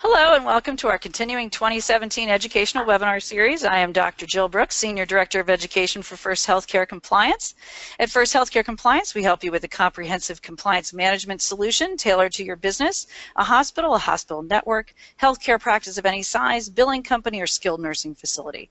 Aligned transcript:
Hello 0.00 0.34
and 0.34 0.44
welcome 0.44 0.76
to 0.76 0.88
our 0.88 0.98
continuing 0.98 1.48
2017 1.48 2.28
educational 2.28 2.84
webinar 2.84 3.20
series. 3.22 3.64
I 3.64 3.78
am 3.78 3.92
Dr. 3.92 4.26
Jill 4.26 4.46
Brooks, 4.46 4.76
Senior 4.76 5.06
Director 5.06 5.40
of 5.40 5.48
Education 5.48 6.02
for 6.02 6.18
First 6.18 6.46
Healthcare 6.46 6.86
Compliance. 6.86 7.54
At 7.98 8.10
First 8.10 8.34
Healthcare 8.34 8.62
Compliance, 8.62 9.14
we 9.14 9.22
help 9.22 9.42
you 9.42 9.50
with 9.50 9.64
a 9.64 9.68
comprehensive 9.68 10.42
compliance 10.42 10.92
management 10.92 11.40
solution 11.40 11.96
tailored 11.96 12.34
to 12.34 12.44
your 12.44 12.56
business, 12.56 13.06
a 13.36 13.44
hospital, 13.44 13.94
a 13.94 13.98
hospital 13.98 14.42
network, 14.42 14.94
healthcare 15.18 15.58
practice 15.58 15.96
of 15.96 16.04
any 16.04 16.22
size, 16.22 16.68
billing 16.68 17.02
company, 17.02 17.40
or 17.40 17.46
skilled 17.46 17.80
nursing 17.80 18.14
facility. 18.14 18.68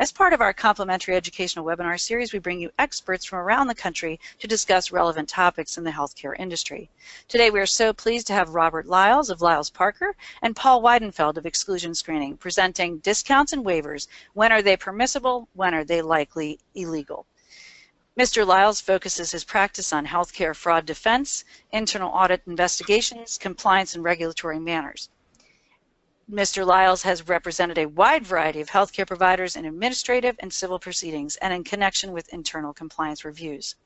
As 0.00 0.12
part 0.12 0.32
of 0.32 0.40
our 0.40 0.52
complimentary 0.52 1.16
educational 1.16 1.64
webinar 1.64 1.98
series, 1.98 2.32
we 2.32 2.38
bring 2.38 2.60
you 2.60 2.70
experts 2.78 3.24
from 3.24 3.40
around 3.40 3.66
the 3.66 3.74
country 3.74 4.20
to 4.38 4.46
discuss 4.46 4.92
relevant 4.92 5.28
topics 5.28 5.76
in 5.76 5.82
the 5.82 5.90
healthcare 5.90 6.38
industry. 6.38 6.88
Today 7.26 7.50
we 7.50 7.58
are 7.58 7.66
so 7.66 7.92
pleased 7.92 8.28
to 8.28 8.32
have 8.32 8.50
Robert 8.50 8.86
Liles 8.86 9.28
of 9.28 9.42
Liles 9.42 9.70
Parker 9.70 10.14
and 10.40 10.54
Paul 10.54 10.82
Weidenfeld 10.82 11.36
of 11.36 11.46
Exclusion 11.46 11.96
Screening 11.96 12.36
presenting 12.36 12.98
discounts 12.98 13.52
and 13.52 13.64
waivers. 13.64 14.06
When 14.34 14.52
are 14.52 14.62
they 14.62 14.76
permissible? 14.76 15.48
When 15.54 15.74
are 15.74 15.82
they 15.82 16.00
likely 16.00 16.60
illegal? 16.76 17.26
Mr. 18.16 18.46
Liles 18.46 18.80
focuses 18.80 19.32
his 19.32 19.42
practice 19.42 19.92
on 19.92 20.06
healthcare 20.06 20.54
fraud 20.54 20.86
defense, 20.86 21.44
internal 21.72 22.12
audit 22.12 22.42
investigations, 22.46 23.36
compliance, 23.36 23.96
and 23.96 24.04
regulatory 24.04 24.60
manners. 24.60 25.08
Mr. 26.30 26.66
Liles 26.66 27.04
has 27.04 27.26
represented 27.26 27.78
a 27.78 27.86
wide 27.88 28.26
variety 28.26 28.60
of 28.60 28.68
healthcare 28.68 29.06
providers 29.06 29.56
in 29.56 29.64
administrative 29.64 30.36
and 30.40 30.52
civil 30.52 30.78
proceedings 30.78 31.36
and 31.36 31.54
in 31.54 31.64
connection 31.64 32.12
with 32.12 32.28
internal 32.28 32.74
compliance 32.74 33.24
reviews. 33.24 33.76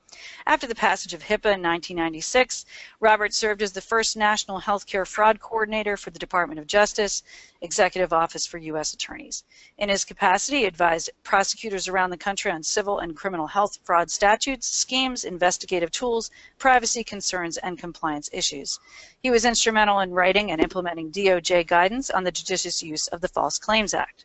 After 0.45 0.67
the 0.67 0.75
passage 0.75 1.15
of 1.15 1.23
HIPAA 1.23 1.55
in 1.55 1.63
1996, 1.63 2.67
Robert 2.99 3.33
served 3.33 3.63
as 3.63 3.73
the 3.73 3.81
first 3.81 4.17
National 4.17 4.61
Healthcare 4.61 5.07
Fraud 5.07 5.41
Coordinator 5.41 5.97
for 5.97 6.11
the 6.11 6.19
Department 6.19 6.59
of 6.59 6.67
Justice, 6.67 7.23
Executive 7.61 8.13
Office 8.13 8.45
for 8.45 8.59
U.S. 8.59 8.93
Attorneys. 8.93 9.45
In 9.79 9.89
his 9.89 10.05
capacity, 10.05 10.59
he 10.59 10.65
advised 10.65 11.11
prosecutors 11.23 11.87
around 11.87 12.11
the 12.11 12.17
country 12.17 12.51
on 12.51 12.65
civil 12.65 12.99
and 12.99 13.17
criminal 13.17 13.47
health 13.47 13.79
fraud 13.85 14.11
statutes, 14.11 14.67
schemes, 14.67 15.25
investigative 15.25 15.93
tools, 15.93 16.31
privacy 16.59 17.05
concerns, 17.05 17.57
and 17.57 17.79
compliance 17.79 18.29
issues. 18.33 18.81
He 19.23 19.31
was 19.31 19.45
instrumental 19.45 20.01
in 20.01 20.11
writing 20.11 20.51
and 20.51 20.61
implementing 20.61 21.13
DOJ 21.13 21.69
guidance 21.69 22.11
on 22.11 22.25
the 22.25 22.33
judicious 22.33 22.83
use 22.83 23.07
of 23.07 23.21
the 23.21 23.29
False 23.29 23.59
Claims 23.61 23.95
Act. 23.95 24.25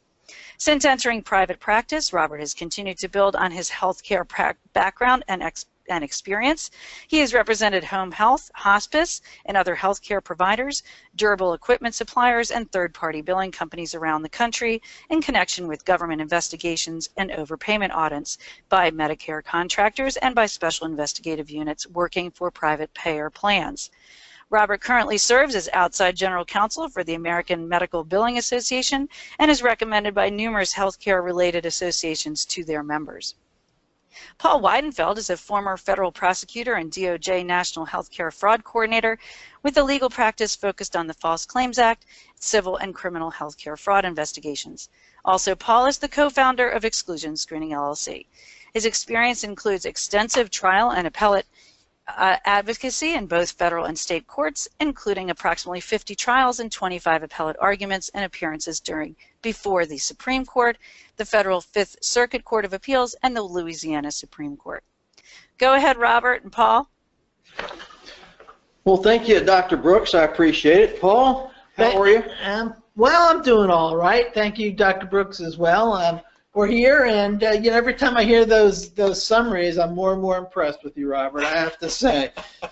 Since 0.57 0.83
entering 0.83 1.21
private 1.21 1.59
practice, 1.59 2.11
Robert 2.11 2.39
has 2.39 2.53
continued 2.53 2.97
to 2.97 3.07
build 3.07 3.35
on 3.35 3.51
his 3.51 3.69
healthcare 3.69 4.27
background 4.73 5.23
and 5.27 5.43
expertise 5.43 5.71
and 5.89 6.03
experience. 6.03 6.71
He 7.07 7.19
has 7.19 7.33
represented 7.33 7.83
home 7.83 8.11
health, 8.11 8.51
hospice, 8.53 9.21
and 9.45 9.55
other 9.55 9.75
healthcare 9.75 10.23
providers, 10.23 10.83
durable 11.15 11.53
equipment 11.53 11.95
suppliers, 11.95 12.51
and 12.51 12.71
third-party 12.71 13.21
billing 13.21 13.51
companies 13.51 13.95
around 13.95 14.21
the 14.21 14.29
country 14.29 14.81
in 15.09 15.21
connection 15.21 15.67
with 15.67 15.85
government 15.85 16.21
investigations 16.21 17.09
and 17.17 17.31
overpayment 17.31 17.93
audits 17.93 18.37
by 18.69 18.91
Medicare 18.91 19.43
contractors 19.43 20.17
and 20.17 20.35
by 20.35 20.45
special 20.45 20.87
investigative 20.87 21.49
units 21.49 21.87
working 21.87 22.31
for 22.31 22.51
private 22.51 22.93
payer 22.93 23.29
plans. 23.29 23.89
Robert 24.49 24.79
currently 24.79 25.17
serves 25.17 25.55
as 25.55 25.67
outside 25.73 26.15
general 26.15 26.45
counsel 26.45 26.87
for 26.87 27.03
the 27.03 27.15
American 27.15 27.67
Medical 27.67 28.05
Billing 28.05 28.37
Association 28.37 29.09
and 29.39 29.51
is 29.51 29.61
recommended 29.61 30.13
by 30.13 30.29
numerous 30.29 30.73
healthcare 30.73 31.21
related 31.21 31.65
associations 31.65 32.45
to 32.45 32.63
their 32.63 32.81
members. 32.81 33.35
Paul 34.39 34.61
Weidenfeld 34.61 35.17
is 35.17 35.29
a 35.29 35.37
former 35.37 35.77
federal 35.77 36.11
prosecutor 36.11 36.73
and 36.73 36.91
DOJ 36.91 37.45
National 37.45 37.85
Healthcare 37.85 38.33
Fraud 38.33 38.63
Coordinator 38.63 39.19
with 39.61 39.77
a 39.77 39.83
legal 39.83 40.09
practice 40.09 40.55
focused 40.55 40.95
on 40.95 41.07
the 41.07 41.13
False 41.13 41.45
Claims 41.45 41.77
Act, 41.77 42.05
civil 42.39 42.77
and 42.77 42.95
criminal 42.95 43.31
healthcare 43.31 43.77
fraud 43.77 44.05
investigations. 44.05 44.89
Also, 45.23 45.55
Paul 45.55 45.85
is 45.85 45.99
the 45.99 46.07
co-founder 46.07 46.67
of 46.67 46.83
Exclusion 46.83 47.37
Screening 47.37 47.71
LLC. 47.71 48.25
His 48.73 48.85
experience 48.85 49.43
includes 49.43 49.85
extensive 49.85 50.49
trial 50.49 50.89
and 50.89 51.05
appellate 51.05 51.45
uh, 52.07 52.37
advocacy 52.45 53.13
in 53.13 53.27
both 53.27 53.51
federal 53.51 53.85
and 53.85 53.97
state 53.97 54.27
courts, 54.27 54.67
including 54.79 55.29
approximately 55.29 55.81
50 55.81 56.15
trials 56.15 56.59
and 56.59 56.71
25 56.71 57.23
appellate 57.23 57.57
arguments 57.59 58.09
and 58.13 58.23
appearances 58.23 58.79
during 58.79 59.15
before 59.41 59.85
the 59.85 59.97
Supreme 59.97 60.45
Court, 60.45 60.77
the 61.17 61.25
Federal 61.25 61.61
Fifth 61.61 61.97
Circuit 62.01 62.45
Court 62.45 62.65
of 62.65 62.73
Appeals, 62.73 63.15
and 63.23 63.35
the 63.35 63.41
Louisiana 63.41 64.11
Supreme 64.11 64.55
Court. 64.55 64.83
Go 65.57 65.73
ahead, 65.73 65.97
Robert 65.97 66.43
and 66.43 66.51
Paul. 66.51 66.89
Well, 68.85 68.97
thank 68.97 69.27
you, 69.27 69.41
Dr. 69.41 69.75
Brooks. 69.75 70.13
I 70.13 70.23
appreciate 70.23 70.79
it. 70.79 71.01
Paul, 71.01 71.51
how 71.75 71.99
are 71.99 72.07
you? 72.07 72.23
Um, 72.43 72.73
well, 72.95 73.29
I'm 73.29 73.43
doing 73.43 73.69
all 73.69 73.95
right. 73.95 74.33
Thank 74.33 74.57
you, 74.57 74.71
Dr. 74.71 75.07
Brooks, 75.07 75.41
as 75.41 75.57
well. 75.57 75.93
Um, 75.93 76.21
we're 76.57 76.65
here, 76.65 77.05
and 77.05 77.43
uh, 77.43 77.51
you 77.51 77.69
know, 77.69 77.77
every 77.77 77.93
time 77.93 78.17
I 78.17 78.23
hear 78.23 78.43
those 78.43 78.89
those 78.89 79.23
summaries, 79.23 79.77
I'm 79.77 79.93
more 79.93 80.13
and 80.13 80.21
more 80.21 80.39
impressed 80.39 80.83
with 80.83 80.97
you, 80.97 81.07
Robert. 81.07 81.43
I 81.43 81.55
have 81.55 81.77
to 81.77 81.87
say, 81.87 82.31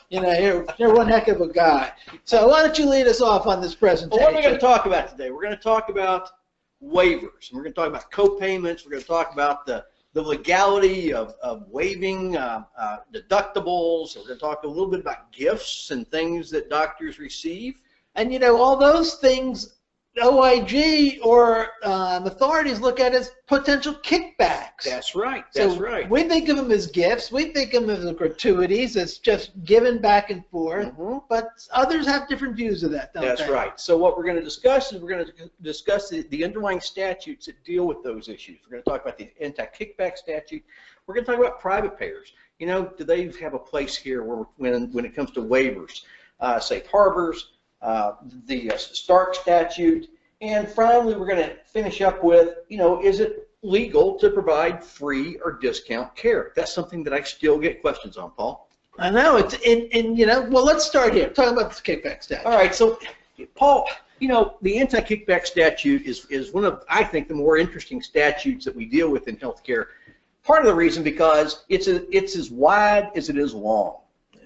you 0.09 0.21
know, 0.21 0.33
you're, 0.33 0.65
you're 0.79 0.95
one 0.95 1.07
heck 1.07 1.27
of 1.27 1.39
a 1.39 1.47
guy. 1.47 1.91
So 2.23 2.47
why 2.47 2.63
don't 2.63 2.79
you 2.79 2.89
lead 2.89 3.05
us 3.05 3.21
off 3.21 3.45
on 3.45 3.61
this 3.61 3.75
presentation? 3.75 4.09
Well, 4.09 4.21
what 4.25 4.33
are 4.33 4.37
we 4.37 4.41
going 4.41 4.55
to 4.55 4.59
talk 4.59 4.87
about 4.87 5.09
today? 5.09 5.29
We're 5.29 5.43
going 5.43 5.55
to 5.55 5.61
talk 5.61 5.89
about 5.89 6.31
waivers. 6.83 7.53
We're 7.53 7.61
going 7.61 7.73
to 7.73 7.79
talk 7.79 7.87
about 7.87 8.09
co-payments. 8.09 8.83
We're 8.83 8.91
going 8.91 9.03
to 9.03 9.07
talk 9.07 9.31
about 9.33 9.67
the 9.67 9.85
the 10.13 10.21
legality 10.21 11.13
of, 11.13 11.35
of 11.43 11.67
waiving 11.69 12.37
uh, 12.37 12.63
uh, 12.79 12.97
deductibles. 13.13 14.17
We're 14.17 14.23
going 14.23 14.39
to 14.39 14.45
talk 14.45 14.63
a 14.63 14.67
little 14.67 14.87
bit 14.87 15.01
about 15.01 15.31
gifts 15.31 15.91
and 15.91 16.09
things 16.09 16.49
that 16.49 16.71
doctors 16.71 17.19
receive. 17.19 17.75
And 18.15 18.33
you 18.33 18.39
know, 18.39 18.59
all 18.59 18.77
those 18.77 19.15
things 19.15 19.74
OIG 20.23 21.19
or 21.21 21.67
um, 21.83 22.25
authorities 22.25 22.79
look 22.79 22.99
at 23.01 23.13
as 23.13 23.31
potential 23.47 23.93
kickbacks. 23.95 24.83
That's 24.85 25.13
right. 25.13 25.43
That's 25.53 25.75
so 25.75 25.79
right. 25.79 26.09
We 26.09 26.23
think 26.23 26.47
of 26.47 26.55
them 26.55 26.71
as 26.71 26.87
gifts. 26.87 27.31
We 27.31 27.51
think 27.51 27.73
of 27.73 27.85
them 27.85 28.07
as 28.07 28.15
gratuities. 28.15 28.95
It's 28.95 29.17
just 29.17 29.51
given 29.65 29.99
back 29.99 30.29
and 30.29 30.45
forth. 30.47 30.87
Mm-hmm. 30.87 31.17
But 31.29 31.49
others 31.71 32.05
have 32.07 32.29
different 32.29 32.55
views 32.55 32.83
of 32.83 32.91
that. 32.91 33.13
That's 33.13 33.43
they? 33.43 33.51
right. 33.51 33.77
So 33.79 33.97
what 33.97 34.17
we're 34.17 34.23
going 34.23 34.37
to 34.37 34.43
discuss 34.43 34.93
is 34.93 35.01
we're 35.01 35.09
going 35.09 35.25
to 35.25 35.51
discuss 35.61 36.09
the, 36.09 36.21
the 36.29 36.45
underlying 36.45 36.79
statutes 36.79 37.47
that 37.47 37.61
deal 37.65 37.85
with 37.85 38.01
those 38.01 38.29
issues. 38.29 38.59
We're 38.65 38.71
going 38.77 38.83
to 38.83 38.89
talk 38.89 39.01
about 39.01 39.17
the 39.17 39.29
anti-kickback 39.41 40.17
statute. 40.17 40.63
We're 41.07 41.15
going 41.15 41.25
to 41.25 41.31
talk 41.31 41.41
about 41.41 41.59
private 41.59 41.99
payers. 41.99 42.31
You 42.59 42.67
know, 42.67 42.85
do 42.97 43.03
they 43.03 43.29
have 43.41 43.53
a 43.53 43.59
place 43.59 43.97
here 43.97 44.23
where 44.23 44.45
when 44.55 44.91
when 44.93 45.03
it 45.03 45.13
comes 45.13 45.31
to 45.31 45.41
waivers, 45.41 46.03
uh, 46.39 46.59
safe 46.59 46.87
harbors? 46.87 47.51
Uh, 47.81 48.13
the 48.47 48.71
uh, 48.71 48.77
Stark 48.77 49.35
statute, 49.35 50.09
and 50.41 50.67
finally 50.67 51.15
we're 51.15 51.27
going 51.27 51.43
to 51.43 51.55
finish 51.65 52.01
up 52.01 52.23
with, 52.23 52.55
you 52.67 52.77
know, 52.77 53.01
is 53.03 53.19
it 53.19 53.49
legal 53.61 54.17
to 54.19 54.29
provide 54.29 54.83
free 54.83 55.37
or 55.43 55.53
discount 55.53 56.15
care? 56.15 56.51
That's 56.55 56.73
something 56.73 57.03
that 57.03 57.13
I 57.13 57.21
still 57.21 57.57
get 57.57 57.81
questions 57.81 58.17
on, 58.17 58.31
Paul. 58.31 58.69
I 58.97 59.09
know 59.09 59.37
it's 59.37 59.55
in, 59.55 59.89
and 59.91 60.17
you 60.17 60.25
know. 60.25 60.41
Well, 60.49 60.63
let's 60.63 60.85
start 60.85 61.13
here. 61.13 61.29
Talk 61.29 61.51
about 61.51 61.69
this 61.69 61.81
kickback 61.81 62.23
statute. 62.23 62.45
All 62.45 62.57
right, 62.57 62.73
so 62.73 62.97
Paul, 63.53 63.87
you 64.19 64.29
know, 64.29 64.57
the 64.61 64.77
anti-kickback 64.77 65.45
statute 65.45 66.03
is 66.03 66.25
is 66.27 66.53
one 66.53 66.63
of 66.63 66.83
I 66.89 67.03
think 67.03 67.27
the 67.27 67.33
more 67.33 67.57
interesting 67.57 68.01
statutes 68.01 68.63
that 68.65 68.75
we 68.75 68.85
deal 68.85 69.09
with 69.09 69.27
in 69.27 69.35
healthcare. 69.35 69.87
Part 70.43 70.61
of 70.61 70.67
the 70.67 70.75
reason 70.75 71.03
because 71.03 71.65
it's 71.69 71.87
a, 71.87 72.05
it's 72.15 72.37
as 72.37 72.51
wide 72.51 73.11
as 73.15 73.29
it 73.29 73.37
is 73.37 73.53
long 73.53 73.97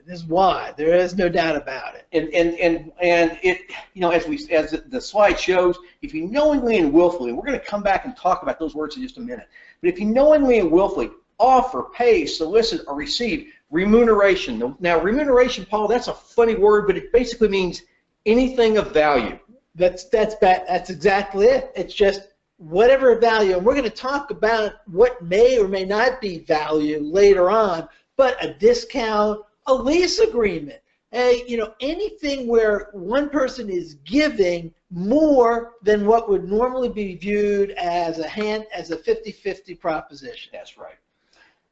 is 0.09 0.25
why. 0.25 0.73
There 0.77 0.95
is 0.95 1.15
no 1.15 1.29
doubt 1.29 1.55
about 1.55 1.95
it. 1.95 2.07
And 2.11 2.33
and 2.33 2.57
and 2.59 2.91
and 3.01 3.39
it, 3.43 3.61
you 3.93 4.01
know, 4.01 4.11
as 4.11 4.27
we 4.27 4.39
as 4.51 4.71
the 4.87 5.01
slide 5.01 5.39
shows, 5.39 5.77
if 6.01 6.13
you 6.13 6.27
knowingly 6.27 6.77
and 6.77 6.91
willfully, 6.91 7.31
we're 7.31 7.45
going 7.45 7.59
to 7.59 7.65
come 7.65 7.83
back 7.83 8.05
and 8.05 8.15
talk 8.15 8.43
about 8.43 8.59
those 8.59 8.75
words 8.75 8.95
in 8.95 9.03
just 9.03 9.17
a 9.17 9.21
minute. 9.21 9.47
But 9.81 9.89
if 9.89 9.99
you 9.99 10.05
knowingly 10.05 10.59
and 10.59 10.71
willfully 10.71 11.11
offer, 11.39 11.83
pay, 11.93 12.25
solicit, 12.25 12.81
or 12.87 12.95
receive 12.95 13.51
remuneration. 13.71 14.75
Now, 14.79 14.99
remuneration, 14.99 15.65
Paul, 15.65 15.87
that's 15.87 16.07
a 16.07 16.13
funny 16.13 16.55
word, 16.55 16.87
but 16.87 16.97
it 16.97 17.11
basically 17.11 17.47
means 17.47 17.83
anything 18.25 18.77
of 18.77 18.91
value. 18.91 19.39
That's 19.75 20.05
that's 20.05 20.35
that's 20.41 20.89
exactly 20.89 21.45
it. 21.45 21.71
It's 21.75 21.93
just 21.93 22.21
whatever 22.57 23.17
value, 23.17 23.55
and 23.55 23.65
we're 23.65 23.75
going 23.75 23.85
to 23.85 23.89
talk 23.89 24.31
about 24.31 24.73
what 24.87 25.21
may 25.21 25.57
or 25.57 25.67
may 25.67 25.85
not 25.85 26.19
be 26.19 26.39
value 26.39 26.99
later 27.01 27.49
on. 27.49 27.87
But 28.17 28.43
a 28.43 28.53
discount, 28.55 29.41
a 29.69 29.73
lease 29.73 30.19
agreement. 30.19 30.81
Hey, 31.11 31.43
you 31.47 31.57
know, 31.57 31.73
anything 31.79 32.47
where 32.47 32.89
one 32.93 33.29
person 33.29 33.69
is 33.69 33.95
giving 34.05 34.73
more 34.91 35.73
than 35.81 36.05
what 36.05 36.29
would 36.29 36.49
normally 36.49 36.89
be 36.89 37.15
viewed 37.15 37.71
as 37.71 38.19
a 38.19 38.27
hand 38.27 38.65
as 38.73 38.91
a 38.91 38.97
50-50 38.97 39.79
proposition. 39.79 40.49
That's 40.51 40.77
right. 40.77 40.97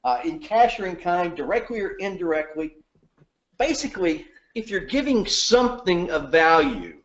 Uh, 0.03 0.19
in 0.23 0.39
cash 0.39 0.79
or 0.79 0.85
in 0.85 0.95
kind, 0.95 1.35
directly 1.35 1.81
or 1.81 1.91
indirectly, 1.99 2.77
basically, 3.59 4.25
if 4.55 4.69
you're 4.69 4.79
giving 4.79 5.25
something 5.25 6.09
of 6.11 6.31
value 6.31 6.97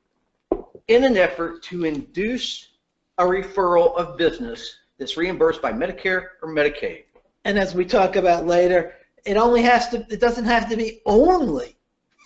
in 0.89 1.05
an 1.05 1.17
effort 1.17 1.63
to 1.65 1.85
induce 1.85 2.69
a 3.19 3.25
referral 3.25 3.97
of 3.97 4.17
business 4.17 4.77
that's 4.99 5.17
reimbursed 5.17 5.61
by 5.61 5.73
Medicare 5.73 6.29
or 6.43 6.49
Medicaid. 6.49 7.05
And 7.45 7.59
as 7.59 7.75
we 7.75 7.85
talk 7.85 8.17
about 8.17 8.47
later, 8.47 8.95
it 9.25 9.37
only 9.37 9.63
has 9.63 9.89
to, 9.91 10.07
it 10.11 10.21
doesn't 10.21 10.45
have 10.45 10.69
to 10.69 10.77
be 10.77 11.01
only 11.07 11.77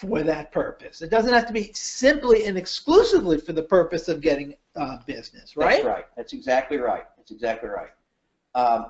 for 0.00 0.22
that 0.22 0.52
purpose. 0.52 1.02
It 1.02 1.10
doesn't 1.10 1.32
have 1.32 1.46
to 1.46 1.52
be 1.52 1.72
simply 1.72 2.46
and 2.46 2.58
exclusively 2.58 3.38
for 3.38 3.52
the 3.52 3.62
purpose 3.62 4.08
of 4.08 4.20
getting 4.20 4.54
uh, 4.74 4.98
business, 5.06 5.56
right? 5.56 5.76
That's 5.76 5.84
right. 5.84 6.04
That's 6.16 6.32
exactly 6.32 6.76
right. 6.76 7.04
That's 7.16 7.30
exactly 7.30 7.68
right. 7.68 7.90
Um, 8.54 8.86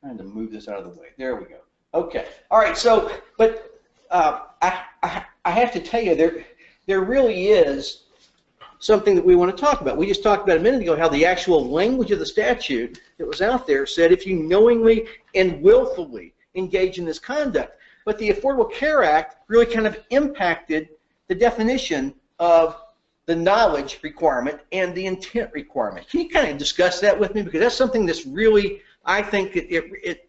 trying 0.00 0.18
to 0.18 0.24
move 0.24 0.50
this 0.50 0.68
out 0.68 0.78
of 0.78 0.84
the 0.84 1.00
way. 1.00 1.08
There 1.16 1.36
we 1.36 1.44
go. 1.44 1.58
Okay. 1.94 2.26
All 2.50 2.58
right. 2.58 2.76
So, 2.76 3.12
but 3.38 3.80
uh, 4.10 4.40
I, 4.62 4.82
I, 5.02 5.24
I 5.44 5.50
have 5.50 5.72
to 5.72 5.80
tell 5.80 6.02
you, 6.02 6.14
there, 6.14 6.44
there 6.86 7.02
really 7.02 7.48
is 7.48 8.04
something 8.80 9.14
that 9.14 9.24
we 9.24 9.34
want 9.34 9.56
to 9.56 9.60
talk 9.60 9.80
about. 9.80 9.96
We 9.96 10.06
just 10.06 10.22
talked 10.22 10.42
about 10.42 10.58
a 10.58 10.60
minute 10.60 10.82
ago 10.82 10.96
how 10.96 11.08
the 11.08 11.24
actual 11.24 11.70
language 11.70 12.10
of 12.10 12.18
the 12.18 12.26
statute 12.26 13.00
that 13.18 13.26
was 13.26 13.40
out 13.40 13.66
there 13.66 13.86
said 13.86 14.12
if 14.12 14.26
you 14.26 14.36
knowingly 14.36 15.06
and 15.34 15.62
willfully 15.62 16.33
engage 16.54 16.98
in 16.98 17.04
this 17.04 17.18
conduct. 17.18 17.78
But 18.04 18.18
the 18.18 18.30
Affordable 18.30 18.72
Care 18.72 19.02
Act 19.02 19.36
really 19.48 19.66
kind 19.66 19.86
of 19.86 19.98
impacted 20.10 20.90
the 21.28 21.34
definition 21.34 22.14
of 22.38 22.76
the 23.26 23.34
knowledge 23.34 24.00
requirement 24.02 24.60
and 24.72 24.94
the 24.94 25.06
intent 25.06 25.50
requirement. 25.52 26.08
Can 26.08 26.20
you 26.20 26.28
kind 26.28 26.50
of 26.50 26.58
discuss 26.58 27.00
that 27.00 27.18
with 27.18 27.34
me? 27.34 27.42
Because 27.42 27.60
that's 27.60 27.74
something 27.74 28.04
that's 28.04 28.26
really, 28.26 28.82
I 29.04 29.22
think, 29.22 29.56
it, 29.56 29.74
it, 29.74 29.84
it 30.02 30.28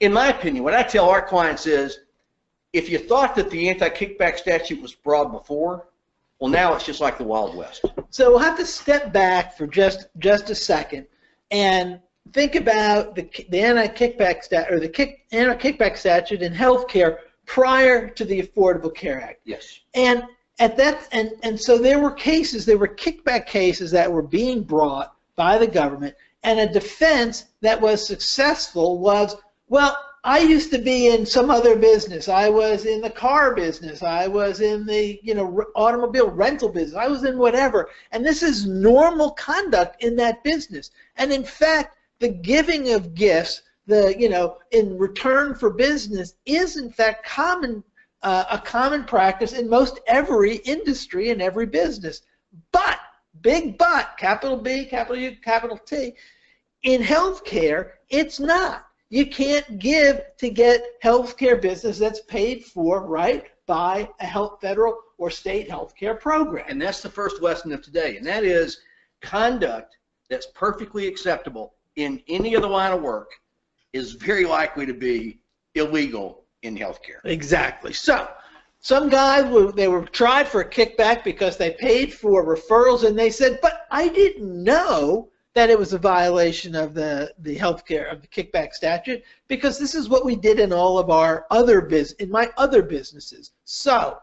in 0.00 0.12
my 0.12 0.28
opinion, 0.28 0.64
what 0.64 0.74
I 0.74 0.82
tell 0.82 1.10
our 1.10 1.20
clients 1.20 1.66
is, 1.66 2.00
if 2.72 2.88
you 2.88 2.98
thought 2.98 3.34
that 3.34 3.50
the 3.50 3.68
anti-kickback 3.68 4.38
statute 4.38 4.80
was 4.80 4.94
broad 4.94 5.32
before, 5.32 5.88
well, 6.38 6.50
now 6.50 6.74
it's 6.74 6.86
just 6.86 7.00
like 7.00 7.18
the 7.18 7.24
Wild 7.24 7.54
West. 7.54 7.84
So 8.08 8.30
we'll 8.30 8.38
have 8.38 8.56
to 8.56 8.64
step 8.64 9.12
back 9.12 9.56
for 9.58 9.66
just 9.66 10.06
just 10.18 10.48
a 10.48 10.54
second 10.54 11.06
and 11.50 12.00
think 12.32 12.54
about 12.54 13.14
the 13.14 13.28
the 13.50 13.60
anti-kickback 13.60 14.42
stat 14.42 14.70
or 14.70 14.80
the 14.80 14.88
kick, 14.88 15.26
anti-kickback 15.32 15.96
statute 15.96 16.42
in 16.42 16.52
healthcare 16.52 17.18
prior 17.46 18.08
to 18.08 18.24
the 18.24 18.42
Affordable 18.42 18.94
Care 18.94 19.20
Act. 19.20 19.40
Yes. 19.44 19.80
And 19.94 20.24
at 20.58 20.76
that 20.76 21.08
and 21.12 21.32
and 21.42 21.60
so 21.60 21.78
there 21.78 21.98
were 21.98 22.12
cases, 22.12 22.64
there 22.64 22.78
were 22.78 22.88
kickback 22.88 23.46
cases 23.46 23.90
that 23.90 24.10
were 24.10 24.22
being 24.22 24.62
brought 24.62 25.14
by 25.36 25.58
the 25.58 25.66
government, 25.66 26.14
and 26.42 26.60
a 26.60 26.72
defense 26.72 27.46
that 27.60 27.80
was 27.80 28.06
successful 28.06 28.98
was, 28.98 29.36
well, 29.68 29.96
I 30.22 30.40
used 30.40 30.70
to 30.72 30.78
be 30.78 31.08
in 31.08 31.24
some 31.24 31.50
other 31.50 31.76
business. 31.76 32.28
I 32.28 32.50
was 32.50 32.84
in 32.84 33.00
the 33.00 33.08
car 33.08 33.54
business. 33.54 34.02
I 34.02 34.26
was 34.26 34.60
in 34.60 34.84
the, 34.84 35.18
you 35.22 35.34
know, 35.34 35.64
automobile 35.74 36.28
rental 36.28 36.68
business. 36.68 36.94
I 36.94 37.08
was 37.08 37.24
in 37.24 37.38
whatever. 37.38 37.88
And 38.12 38.22
this 38.22 38.42
is 38.42 38.66
normal 38.66 39.30
conduct 39.30 40.02
in 40.04 40.16
that 40.16 40.44
business. 40.44 40.90
And 41.16 41.32
in 41.32 41.42
fact, 41.42 41.96
the 42.20 42.28
giving 42.28 42.92
of 42.92 43.14
gifts, 43.14 43.62
the, 43.86 44.14
you 44.18 44.28
know, 44.28 44.58
in 44.70 44.96
return 44.96 45.54
for 45.54 45.70
business 45.70 46.34
is 46.46 46.76
in 46.76 46.92
fact 46.92 47.26
common 47.26 47.82
uh, 48.22 48.44
a 48.50 48.58
common 48.58 49.04
practice 49.04 49.54
in 49.54 49.68
most 49.68 49.98
every 50.06 50.56
industry 50.56 51.30
and 51.30 51.40
every 51.40 51.64
business. 51.64 52.20
But 52.70 52.98
big 53.40 53.78
but, 53.78 54.16
capital 54.18 54.58
B, 54.58 54.84
capital 54.84 55.20
U, 55.22 55.36
capital 55.42 55.78
T, 55.78 56.12
in 56.82 57.02
healthcare, 57.02 57.92
it's 58.10 58.38
not. 58.38 58.86
You 59.08 59.26
can't 59.26 59.78
give 59.78 60.20
to 60.38 60.50
get 60.50 61.00
healthcare 61.02 61.60
business 61.60 61.98
that's 61.98 62.20
paid 62.22 62.64
for, 62.64 63.06
right, 63.06 63.46
by 63.66 64.08
a 64.20 64.26
health, 64.26 64.58
federal 64.60 64.98
or 65.16 65.30
state 65.30 65.68
healthcare 65.68 66.20
program. 66.20 66.66
And 66.68 66.80
that's 66.80 67.00
the 67.00 67.08
first 67.08 67.40
lesson 67.40 67.72
of 67.72 67.82
today, 67.82 68.18
and 68.18 68.26
that 68.26 68.44
is 68.44 68.82
conduct 69.22 69.96
that's 70.28 70.46
perfectly 70.54 71.06
acceptable 71.08 71.74
in 71.96 72.22
any 72.28 72.56
other 72.56 72.68
line 72.68 72.92
of 72.92 73.02
work 73.02 73.30
is 73.92 74.12
very 74.12 74.44
likely 74.44 74.86
to 74.86 74.94
be 74.94 75.40
illegal 75.74 76.44
in 76.62 76.76
healthcare. 76.76 77.20
Exactly. 77.24 77.92
So, 77.92 78.28
some 78.80 79.10
were 79.52 79.72
they 79.72 79.88
were 79.88 80.04
tried 80.06 80.48
for 80.48 80.62
a 80.62 80.68
kickback 80.68 81.22
because 81.22 81.56
they 81.56 81.72
paid 81.72 82.14
for 82.14 82.44
referrals, 82.44 83.06
and 83.06 83.18
they 83.18 83.30
said, 83.30 83.58
"But 83.60 83.86
I 83.90 84.08
didn't 84.08 84.64
know 84.64 85.30
that 85.54 85.70
it 85.70 85.78
was 85.78 85.92
a 85.92 85.98
violation 85.98 86.74
of 86.74 86.94
the 86.94 87.34
the 87.40 87.56
healthcare 87.56 88.10
of 88.10 88.22
the 88.22 88.28
kickback 88.28 88.72
statute 88.72 89.22
because 89.48 89.78
this 89.78 89.94
is 89.94 90.08
what 90.08 90.24
we 90.24 90.36
did 90.36 90.60
in 90.60 90.72
all 90.72 90.98
of 90.98 91.10
our 91.10 91.46
other 91.50 91.80
biz 91.80 92.12
in 92.12 92.30
my 92.30 92.50
other 92.56 92.82
businesses. 92.82 93.52
So 93.64 94.18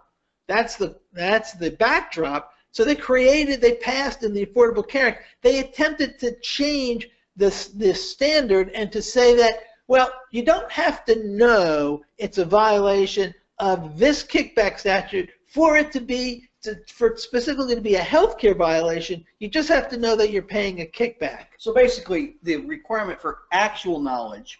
that's 0.47 0.75
the 0.75 0.95
that's 1.13 1.53
the 1.53 1.71
backdrop. 1.71 2.53
So 2.71 2.83
they 2.83 2.95
created, 2.95 3.59
they 3.59 3.75
passed 3.75 4.23
in 4.23 4.33
the 4.33 4.45
Affordable 4.45 4.87
Care 4.87 5.07
Act. 5.07 5.23
They 5.41 5.59
attempted 5.59 6.19
to 6.19 6.39
change 6.41 7.09
this 7.37 7.67
this 7.67 8.11
standard 8.11 8.69
and 8.73 8.91
to 8.91 9.01
say 9.01 9.35
that 9.35 9.61
well, 9.87 10.11
you 10.31 10.43
don't 10.43 10.69
have 10.69 11.05
to 11.05 11.23
know 11.27 12.01
it's 12.17 12.39
a 12.39 12.45
violation 12.45 13.33
of 13.59 13.97
this 13.97 14.23
kickback 14.23 14.79
statute 14.79 15.29
for 15.47 15.77
it 15.77 15.91
to 15.93 16.01
be 16.01 16.49
to, 16.63 16.75
for 16.93 17.15
specifically 17.17 17.75
to 17.75 17.81
be 17.81 17.95
a 17.95 18.01
healthcare 18.01 18.57
violation, 18.57 19.23
you 19.39 19.47
just 19.47 19.69
have 19.69 19.87
to 19.89 19.97
know 19.97 20.15
that 20.15 20.31
you're 20.31 20.41
paying 20.41 20.81
a 20.81 20.85
kickback. 20.85 21.45
So 21.57 21.73
basically, 21.73 22.35
the 22.43 22.57
requirement 22.57 23.21
for 23.21 23.39
actual 23.51 23.99
knowledge, 23.99 24.59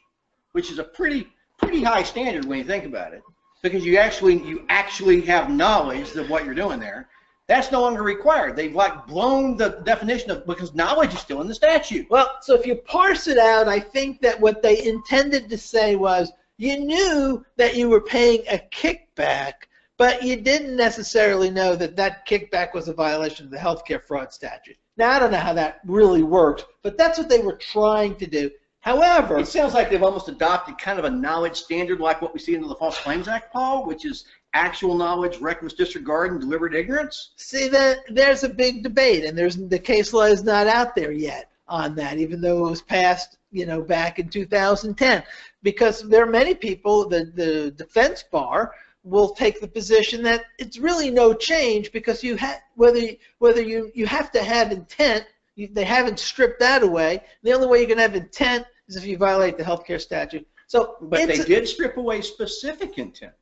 which 0.53 0.71
is 0.71 0.79
a 0.79 0.83
pretty 0.83 1.27
pretty 1.57 1.83
high 1.83 2.03
standard 2.03 2.45
when 2.45 2.59
you 2.59 2.63
think 2.63 2.85
about 2.85 3.13
it, 3.13 3.21
because 3.61 3.83
you 3.83 3.97
actually 3.97 4.41
you 4.43 4.65
actually 4.69 5.21
have 5.21 5.49
knowledge 5.49 6.15
of 6.15 6.29
what 6.29 6.45
you're 6.45 6.55
doing 6.55 6.79
there. 6.79 7.09
That's 7.47 7.71
no 7.71 7.81
longer 7.81 8.03
required. 8.03 8.55
They've 8.55 8.75
like 8.75 9.07
blown 9.07 9.55
the 9.55 9.81
definition 9.85 10.31
of 10.31 10.45
because 10.45 10.75
knowledge 10.75 11.13
is 11.13 11.19
still 11.19 11.41
in 11.41 11.47
the 11.47 11.55
statute. 11.55 12.09
Well, 12.09 12.29
so 12.41 12.53
if 12.55 12.65
you 12.65 12.75
parse 12.75 13.27
it 13.27 13.37
out, 13.37 13.67
I 13.67 13.79
think 13.79 14.21
that 14.21 14.39
what 14.39 14.61
they 14.61 14.83
intended 14.85 15.49
to 15.49 15.57
say 15.57 15.95
was 15.95 16.31
you 16.57 16.77
knew 16.77 17.45
that 17.55 17.75
you 17.75 17.89
were 17.89 18.01
paying 18.01 18.41
a 18.49 18.59
kickback 18.71 19.53
but 19.97 20.21
you 20.21 20.35
didn't 20.35 20.75
necessarily 20.75 21.49
know 21.49 21.75
that 21.75 21.95
that 21.95 22.27
kickback 22.27 22.73
was 22.73 22.87
a 22.87 22.93
violation 22.93 23.45
of 23.45 23.51
the 23.51 23.57
healthcare 23.57 24.01
fraud 24.01 24.31
statute. 24.31 24.77
Now, 24.95 25.11
I 25.11 25.19
don't 25.19 25.31
know 25.31 25.37
how 25.37 25.53
that 25.53 25.79
really 25.85 26.23
worked, 26.23 26.65
but 26.83 26.97
that's 26.97 27.17
what 27.17 27.29
they 27.29 27.39
were 27.39 27.57
trying 27.57 28.15
to 28.17 28.27
do. 28.27 28.51
However, 28.79 29.39
it 29.39 29.47
sounds 29.47 29.73
like 29.73 29.89
they've 29.89 30.03
almost 30.03 30.29
adopted 30.29 30.77
kind 30.77 30.99
of 30.99 31.05
a 31.05 31.09
knowledge 31.09 31.57
standard 31.57 31.99
like 31.99 32.21
what 32.21 32.33
we 32.33 32.39
see 32.39 32.53
in 32.55 32.61
the 32.61 32.75
False 32.75 32.97
Claims 32.99 33.27
Act, 33.27 33.51
Paul, 33.51 33.85
which 33.85 34.05
is 34.05 34.25
actual 34.57 34.95
knowledge, 34.95 35.37
reckless 35.37 35.73
disregard, 35.73 36.31
and 36.31 36.41
deliberate 36.41 36.73
ignorance. 36.73 37.31
See, 37.35 37.67
that 37.69 37.99
there's 38.09 38.43
a 38.43 38.49
big 38.49 38.83
debate, 38.83 39.23
and 39.23 39.37
there's 39.37 39.55
the 39.55 39.79
case 39.79 40.13
law 40.13 40.23
is 40.23 40.43
not 40.43 40.67
out 40.67 40.95
there 40.95 41.11
yet 41.11 41.51
on 41.67 41.95
that, 41.95 42.17
even 42.17 42.41
though 42.41 42.65
it 42.65 42.69
was 42.69 42.81
passed, 42.81 43.37
you 43.51 43.65
know, 43.65 43.81
back 43.81 44.19
in 44.19 44.29
2010, 44.29 45.23
because 45.61 46.01
there 46.09 46.23
are 46.23 46.31
many 46.41 46.55
people, 46.55 47.07
the 47.07 47.31
the 47.35 47.71
defense 47.71 48.23
bar 48.23 48.73
will 49.03 49.29
take 49.29 49.61
the 49.61 49.67
position 49.67 50.21
that 50.23 50.45
it's 50.57 50.79
really 50.79 51.09
no 51.09 51.33
change 51.33 51.91
because 51.91 52.23
you 52.23 52.35
have 52.35 52.59
whether 52.75 53.01
whether 53.37 53.61
you 53.61 53.91
you 53.93 54.05
have 54.05 54.31
to 54.31 54.43
have 54.43 54.71
intent. 54.71 55.25
You, 55.55 55.69
they 55.71 55.85
haven't 55.85 56.19
stripped 56.19 56.59
that 56.59 56.83
away. 56.83 57.23
The 57.41 57.53
only 57.53 57.67
way 57.67 57.81
you 57.81 57.87
can 57.87 57.97
have 57.97 58.15
intent 58.15 58.65
is 58.87 58.95
if 58.95 59.05
you 59.05 59.17
violate 59.17 59.57
the 59.57 59.63
healthcare 59.63 59.99
statute. 59.99 60.47
So, 60.67 60.97
but 61.01 61.27
they 61.27 61.43
did 61.43 61.67
strip 61.67 61.97
away 61.97 62.21
specific 62.21 62.97
intent 62.97 63.33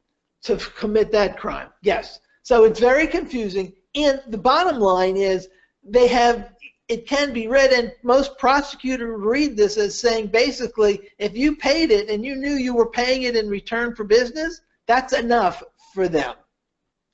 to 0.46 0.58
commit 0.58 1.12
that 1.12 1.38
crime. 1.38 1.70
Yes. 1.82 2.20
So 2.44 2.64
it's 2.64 2.80
very 2.80 3.08
confusing. 3.08 3.74
And 3.96 4.22
the 4.28 4.38
bottom 4.38 4.80
line 4.80 5.18
is 5.18 5.50
they 5.84 6.08
have 6.08 6.56
it 6.88 7.08
can 7.08 7.34
be 7.34 7.48
read, 7.48 7.72
and 7.72 7.92
most 8.04 8.38
prosecutors 8.38 9.20
read 9.20 9.58
this 9.58 9.78
as 9.78 9.98
saying 10.00 10.28
basically, 10.28 11.10
if 11.18 11.36
you 11.36 11.56
paid 11.56 11.90
it 11.90 12.10
and 12.10 12.24
you 12.24 12.36
knew 12.36 12.54
you 12.54 12.76
were 12.76 12.90
paying 12.90 13.24
it 13.24 13.36
in 13.36 13.50
return 13.50 13.96
for 13.96 14.04
business, 14.04 14.62
that's 14.86 15.14
enough 15.14 15.64
for 15.94 16.08
them. 16.08 16.36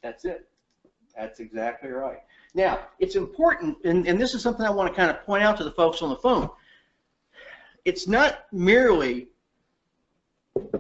That's 0.04 0.26
it. 0.26 0.50
That's 1.16 1.40
exactly 1.40 1.90
right. 1.90 2.20
Now, 2.54 2.80
it's 3.00 3.16
important, 3.16 3.78
and, 3.86 4.06
and 4.08 4.20
this 4.20 4.34
is 4.34 4.42
something 4.42 4.66
I 4.66 4.72
want 4.72 4.90
to 4.90 4.96
kind 4.96 5.10
of 5.10 5.24
point 5.26 5.44
out 5.44 5.56
to 5.58 5.64
the 5.64 5.72
folks 5.72 6.02
on 6.02 6.10
the 6.10 6.18
phone. 6.18 6.50
It's 7.86 8.08
not 8.10 8.46
merely 8.52 9.30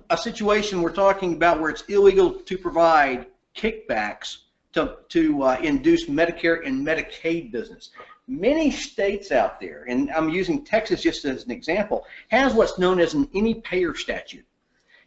a 0.10 0.18
situation 0.18 0.82
we're 0.82 0.92
talking 0.92 1.34
about 1.34 1.60
where 1.60 1.70
it's 1.70 1.84
illegal 1.84 2.34
to 2.34 2.58
provide 2.58 3.28
kickbacks 3.56 4.38
to, 4.74 4.98
to 5.10 5.44
uh, 5.44 5.58
induce 5.62 6.06
Medicare 6.06 6.66
and 6.66 6.86
Medicaid 6.86 7.52
business. 7.52 7.92
Many 8.28 8.72
states 8.72 9.32
out 9.32 9.60
there, 9.60 9.86
and 9.88 10.12
I'm 10.12 10.30
using 10.30 10.64
Texas 10.64 11.02
just 11.02 11.26
as 11.26 11.46
an 11.46 11.52
example, 11.52 12.06
has 12.30 12.54
what's 12.54 12.78
known 12.78 13.00
as 13.00 13.14
an 13.14 13.28
any 13.34 13.56
payer 13.56 13.96
statute. 13.96 14.46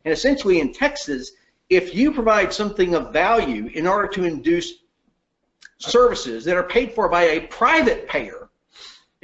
And 0.04 0.12
essentially 0.12 0.60
in 0.60 0.72
Texas, 0.72 1.32
if 1.70 1.94
you 1.94 2.12
provide 2.12 2.52
something 2.52 2.94
of 2.94 3.12
value 3.12 3.66
in 3.74 3.86
order 3.86 4.08
to 4.08 4.24
induce 4.24 4.72
services 5.78 6.44
that 6.44 6.56
are 6.56 6.64
paid 6.64 6.92
for 6.92 7.08
by 7.08 7.22
a 7.24 7.40
private 7.46 8.06
payer, 8.08 8.43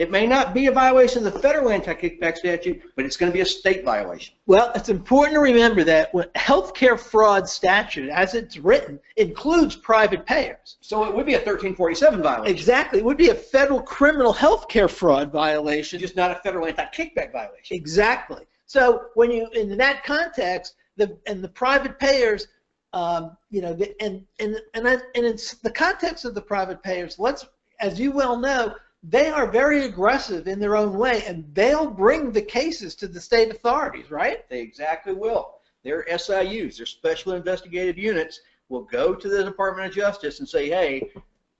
it 0.00 0.10
may 0.10 0.26
not 0.26 0.54
be 0.54 0.66
a 0.66 0.72
violation 0.72 1.26
of 1.26 1.34
the 1.34 1.38
federal 1.38 1.68
anti-kickback 1.68 2.38
statute, 2.38 2.80
but 2.96 3.04
it's 3.04 3.18
going 3.18 3.30
to 3.30 3.34
be 3.34 3.42
a 3.42 3.46
state 3.46 3.84
violation. 3.84 4.34
Well, 4.46 4.72
it's 4.74 4.88
important 4.88 5.34
to 5.34 5.40
remember 5.40 5.84
that 5.84 6.14
when 6.14 6.26
healthcare 6.28 6.98
fraud 6.98 7.46
statute, 7.46 8.08
as 8.08 8.34
it's 8.34 8.56
written, 8.56 8.98
includes 9.16 9.76
private 9.76 10.24
payers. 10.24 10.78
So 10.80 11.04
it 11.04 11.14
would 11.14 11.26
be 11.26 11.34
a 11.34 11.36
1347 11.36 12.22
violation. 12.22 12.56
Exactly. 12.56 13.00
It 13.00 13.04
would 13.04 13.18
be 13.18 13.28
a 13.28 13.34
federal 13.34 13.82
criminal 13.82 14.32
healthcare 14.32 14.88
fraud 14.88 15.30
violation. 15.30 16.00
Just 16.00 16.16
not 16.16 16.30
a 16.30 16.36
federal 16.36 16.66
anti-kickback 16.66 17.30
violation. 17.30 17.76
Exactly. 17.76 18.46
So 18.64 19.02
when 19.16 19.30
you, 19.30 19.50
in 19.50 19.76
that 19.76 20.02
context, 20.02 20.76
the 20.96 21.18
and 21.26 21.44
the 21.44 21.48
private 21.48 21.98
payers 21.98 22.46
um, 22.94 23.36
you 23.50 23.60
know, 23.60 23.74
the, 23.74 23.94
and 24.02 24.24
and 24.38 24.56
and 24.74 24.86
and 24.86 25.02
it's 25.14 25.54
the 25.54 25.70
context 25.70 26.24
of 26.24 26.34
the 26.34 26.42
private 26.42 26.82
payers. 26.82 27.18
Let's, 27.18 27.46
as 27.80 28.00
you 28.00 28.10
well 28.10 28.36
know, 28.36 28.74
they 29.02 29.28
are 29.28 29.46
very 29.46 29.84
aggressive 29.84 30.46
in 30.46 30.60
their 30.60 30.76
own 30.76 30.98
way, 30.98 31.24
and 31.26 31.44
they'll 31.54 31.90
bring 31.90 32.32
the 32.32 32.42
cases 32.42 32.94
to 32.96 33.08
the 33.08 33.20
state 33.20 33.50
authorities, 33.50 34.10
right? 34.10 34.48
They 34.48 34.60
exactly 34.60 35.14
will. 35.14 35.54
Their 35.82 36.04
SIUs, 36.04 36.76
their 36.76 36.86
special 36.86 37.32
investigative 37.32 37.96
units, 37.96 38.40
will 38.68 38.82
go 38.82 39.14
to 39.14 39.28
the 39.28 39.42
Department 39.42 39.88
of 39.88 39.94
Justice 39.94 40.40
and 40.40 40.48
say, 40.48 40.68
hey, 40.68 41.10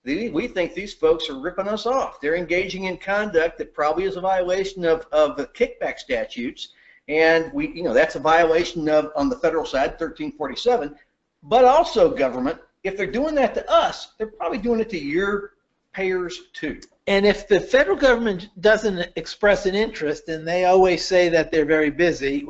we 0.05 0.49
think 0.49 0.75
these 0.75 0.95
folks 0.95 1.29
are 1.29 1.41
ripping 1.41 1.69
us 1.69 1.87
off. 1.87 2.21
They're 2.21 2.37
engaging 2.37 2.85
in 2.85 2.99
conduct 2.99 3.59
that 3.59 3.75
probably 3.75 4.05
is 4.05 4.17
a 4.17 4.21
violation 4.21 4.85
of, 4.85 5.07
of 5.13 5.37
the 5.37 5.47
kickback 5.47 5.99
statutes. 5.99 6.69
And 7.09 7.53
we, 7.53 7.69
you 7.69 7.83
know, 7.83 7.93
that's 7.93 8.15
a 8.15 8.21
violation 8.21 8.89
of, 8.89 9.11
on 9.17 9.29
the 9.29 9.37
federal 9.37 9.65
side, 9.65 9.91
1347. 9.93 10.95
But 11.43 11.65
also, 11.65 12.15
government, 12.15 12.61
if 12.85 12.97
they're 12.97 13.11
doing 13.11 13.35
that 13.37 13.55
to 13.55 13.71
us, 13.71 14.13
they're 14.17 14.27
probably 14.29 14.59
doing 14.59 14.81
it 14.81 14.91
to 14.91 14.99
your 14.99 15.55
payers 15.93 16.51
too. 16.53 16.81
And 17.11 17.26
if 17.26 17.49
the 17.49 17.59
federal 17.59 17.97
government 17.97 18.50
doesn't 18.61 19.11
express 19.17 19.67
an 19.67 19.75
interest, 19.75 20.29
and 20.29 20.47
they 20.47 20.67
always 20.67 21.05
say 21.05 21.29
that 21.31 21.50
they're 21.50 21.64
very 21.64 21.90
busy, 21.90 22.45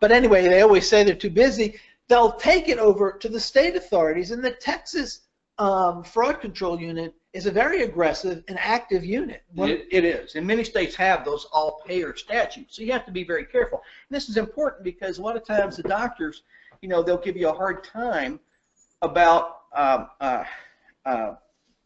but 0.00 0.12
anyway, 0.12 0.42
they 0.42 0.60
always 0.60 0.86
say 0.86 1.02
they're 1.02 1.14
too 1.14 1.30
busy, 1.30 1.76
they'll 2.06 2.32
take 2.32 2.68
it 2.68 2.78
over 2.78 3.12
to 3.12 3.28
the 3.30 3.40
state 3.40 3.74
authorities. 3.74 4.32
And 4.32 4.44
the 4.44 4.50
Texas 4.50 5.20
um, 5.56 6.04
Fraud 6.04 6.42
Control 6.42 6.78
Unit 6.78 7.14
is 7.32 7.46
a 7.46 7.50
very 7.50 7.84
aggressive 7.84 8.44
and 8.48 8.58
active 8.58 9.02
unit. 9.02 9.42
It, 9.56 9.86
it 9.90 10.04
is, 10.04 10.34
and 10.34 10.46
many 10.46 10.62
states 10.62 10.94
have 10.96 11.24
those 11.24 11.46
all-payer 11.50 12.14
statutes, 12.16 12.76
so 12.76 12.82
you 12.82 12.92
have 12.92 13.06
to 13.06 13.12
be 13.12 13.24
very 13.24 13.46
careful. 13.46 13.80
And 14.10 14.14
this 14.14 14.28
is 14.28 14.36
important 14.36 14.84
because 14.84 15.16
a 15.16 15.22
lot 15.22 15.36
of 15.36 15.46
times 15.46 15.78
the 15.78 15.84
doctors, 15.84 16.42
you 16.82 16.90
know, 16.90 17.02
they'll 17.02 17.16
give 17.16 17.38
you 17.38 17.48
a 17.48 17.54
hard 17.54 17.82
time 17.82 18.40
about 19.00 19.60
um, 19.74 20.08
uh, 20.20 20.44
uh, 21.06 21.34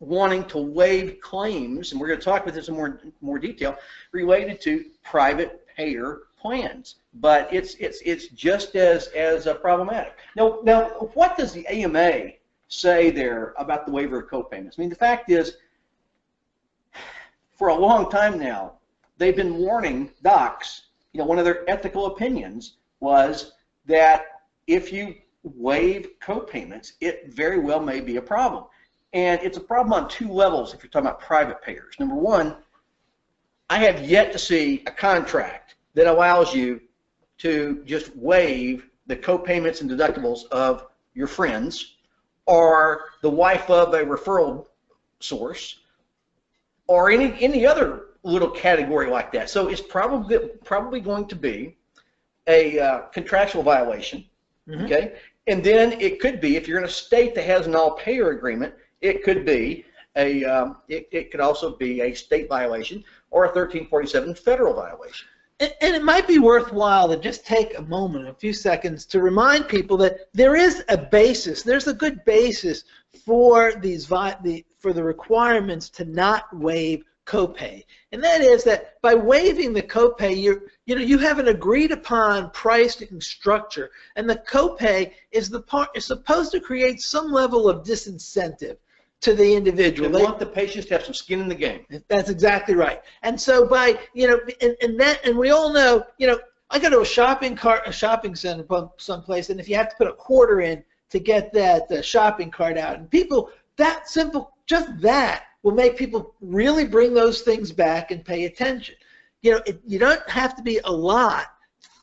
wanting 0.01 0.45
to 0.47 0.59
waive 0.59 1.21
claims, 1.21 1.93
and 1.93 2.01
we're 2.01 2.09
going 2.09 2.19
to 2.19 2.25
talk 2.25 2.43
about 2.43 2.55
this 2.55 2.69
in 2.69 2.75
more 2.75 3.01
more 3.21 3.39
detail, 3.39 3.77
related 4.13 4.61
to 4.63 4.87
private 5.05 5.67
payer 5.77 6.23
plans. 6.41 6.97
But 7.15 7.53
it's 7.53 7.75
it's 7.75 8.01
it's 8.05 8.29
just 8.29 8.75
as 8.75 9.09
as 9.09 9.47
uh, 9.47 9.55
problematic. 9.55 10.15
Now 10.37 10.61
now, 10.65 10.89
what 11.15 11.37
does 11.37 11.53
the 11.53 11.67
AMA 11.69 12.33
say 12.69 13.11
there 13.11 13.55
about 13.59 13.87
the 13.87 13.93
waiver 13.93 14.21
of 14.21 14.29
copayments? 14.29 14.79
I 14.79 14.83
mean, 14.83 14.91
the 14.91 14.97
fact 14.97 15.31
is 15.31 15.57
for 17.61 17.69
a 17.69 17.75
long 17.75 18.11
time 18.11 18.39
now, 18.39 18.73
they've 19.19 19.37
been 19.37 19.59
warning 19.59 20.11
docs, 20.23 20.87
you 21.13 21.19
know, 21.19 21.27
one 21.27 21.39
of 21.39 21.45
their 21.45 21.69
ethical 21.69 22.07
opinions 22.07 22.79
was 23.01 23.53
that 23.85 24.25
if 24.67 24.91
you 24.93 25.15
waive 25.43 26.09
copayments, 26.23 26.93
it 27.03 27.29
very 27.29 27.59
well 27.59 27.81
may 27.81 28.01
be 28.01 28.17
a 28.17 28.23
problem. 28.23 28.65
And 29.13 29.41
it's 29.43 29.57
a 29.57 29.61
problem 29.61 29.93
on 29.93 30.09
two 30.09 30.29
levels 30.31 30.73
if 30.73 30.83
you're 30.83 30.91
talking 30.91 31.07
about 31.09 31.21
private 31.21 31.61
payers. 31.63 31.95
Number 31.99 32.15
one, 32.15 32.57
I 33.69 33.79
have 33.79 34.05
yet 34.05 34.33
to 34.33 34.39
see 34.39 34.83
a 34.87 34.91
contract 34.91 35.75
that 35.95 36.07
allows 36.07 36.55
you 36.55 36.81
to 37.39 37.83
just 37.85 38.15
waive 38.17 38.89
the 39.07 39.17
copayments 39.17 39.81
and 39.81 39.91
deductibles 39.91 40.47
of 40.53 40.87
your 41.15 41.27
friends 41.27 41.97
or 42.47 43.07
the 43.23 43.31
wife 43.31 43.69
of 43.71 43.95
a 43.95 44.05
referral 44.05 44.67
source 45.19 45.81
or 46.87 47.11
any 47.11 47.37
any 47.41 47.67
other 47.67 48.07
little 48.23 48.51
category 48.51 49.09
like 49.09 49.33
that. 49.33 49.51
So 49.51 49.69
it's 49.69 49.81
probably 49.81 50.39
probably 50.65 51.01
going 51.01 51.27
to 51.29 51.37
be 51.37 51.77
a 52.47 52.79
uh, 52.79 52.99
contractual 53.13 53.63
violation, 53.63 54.25
Mhm. 54.69 54.85
okay? 54.85 55.17
And 55.47 55.63
then 55.65 55.93
it 56.01 56.21
could 56.21 56.41
be 56.41 56.57
if 56.57 56.69
you're 56.69 56.79
in 56.79 56.85
a 56.85 56.89
state 56.89 57.35
that 57.35 57.45
has 57.45 57.67
an 57.67 57.75
all-payer 57.75 58.31
agreement, 58.31 58.75
it 59.01 59.25
could 59.25 59.45
be 59.45 59.85
a 60.17 60.45
um, 60.45 60.77
it, 60.89 61.09
it 61.13 61.31
could 61.31 61.41
also 61.41 61.77
be 61.77 62.01
a 62.01 62.15
state 62.15 62.49
violation 62.49 63.05
or 63.31 63.45
a 63.45 63.49
1347 63.49 64.35
federal 64.35 64.75
violation. 64.75 65.29
And 65.61 65.73
and 65.81 65.95
it 65.95 66.03
might 66.03 66.27
be 66.27 66.39
worthwhile 66.39 67.09
to 67.09 67.17
just 67.17 67.47
take 67.47 67.79
a 67.79 67.83
moment, 67.83 68.29
a 68.29 68.35
few 68.35 68.53
seconds, 68.53 69.07
to 69.07 69.21
remind 69.21 69.69
people 69.69 69.97
that 69.99 70.29
there 70.33 70.57
is 70.57 70.83
a 70.89 70.97
basis. 70.97 71.63
There's 71.63 71.87
a 71.87 71.95
good 71.95 72.25
basis 72.25 72.85
for 73.25 73.75
these 73.75 74.09
the 74.09 74.65
for 74.79 74.93
the 74.93 75.05
requirements 75.05 75.89
to 75.91 76.05
not 76.05 76.55
waive 76.57 77.05
copay, 77.27 77.85
and 78.11 78.25
that 78.25 78.41
is 78.41 78.65
that 78.65 79.01
by 79.03 79.15
waiving 79.15 79.73
the 79.73 79.83
copay, 79.83 80.37
you 80.37 80.63
you 80.87 80.97
know 80.97 81.03
you 81.03 81.19
have 81.19 81.39
an 81.39 81.49
agreed 81.49 81.93
upon 81.93 82.51
pricing 82.51 83.21
structure, 83.21 83.91
and 84.17 84.29
the 84.29 84.43
copay 84.51 85.13
is 85.31 85.49
the 85.49 85.61
part 85.61 85.91
is 85.95 86.05
supposed 86.05 86.51
to 86.53 86.61
create 86.61 87.01
some 87.01 87.31
level 87.31 87.69
of 87.69 87.85
disincentive 87.87 88.79
to 89.21 89.35
the 89.35 89.55
individual. 89.55 90.11
They- 90.11 90.23
want 90.23 90.39
the 90.39 90.47
patients 90.47 90.87
to 90.87 90.95
have 90.95 91.05
some 91.05 91.15
skin 91.15 91.41
in 91.41 91.49
the 91.49 91.55
game. 91.55 91.85
that's 92.09 92.31
exactly 92.31 92.75
right. 92.75 93.03
And 93.23 93.41
so 93.41 93.67
by 93.67 93.99
you 94.15 94.29
know, 94.29 94.41
and, 94.61 94.77
and 94.81 94.99
that, 95.01 95.25
and 95.25 95.37
we 95.37 95.51
all 95.51 95.73
know, 95.73 96.05
you 96.19 96.27
know, 96.27 96.39
I 96.71 96.79
go 96.79 96.89
to 96.89 97.01
a 97.01 97.07
shopping 97.07 97.57
cart, 97.57 97.83
a 97.87 97.93
shopping 97.93 98.37
center 98.37 98.65
someplace, 98.97 99.51
and 99.51 99.59
if 99.59 99.69
you 99.69 99.75
have 99.77 99.91
to 99.91 99.97
put 99.97 100.07
a 100.07 100.13
quarter 100.13 100.61
in 100.61 100.85
to 101.11 101.19
get 101.19 101.53
that 101.53 101.91
uh, 101.91 102.01
shopping 102.01 102.51
cart 102.51 102.79
out, 102.79 102.97
and 102.97 103.11
people, 103.11 103.51
that 103.77 104.09
simple, 104.09 104.53
just 104.67 104.89
that 105.01 105.47
will 105.63 105.75
make 105.75 105.97
people 105.97 106.35
really 106.41 106.87
bring 106.87 107.13
those 107.13 107.43
things 107.43 107.73
back 107.73 108.13
and 108.13 108.25
pay 108.25 108.45
attention. 108.45 108.95
You 109.43 109.53
know, 109.53 109.63
it, 109.67 109.81
you 109.85 109.99
don't 109.99 110.29
have 110.31 110.55
to 110.57 110.63
be 110.63 110.79
a 110.85 110.93
lot 110.93 111.47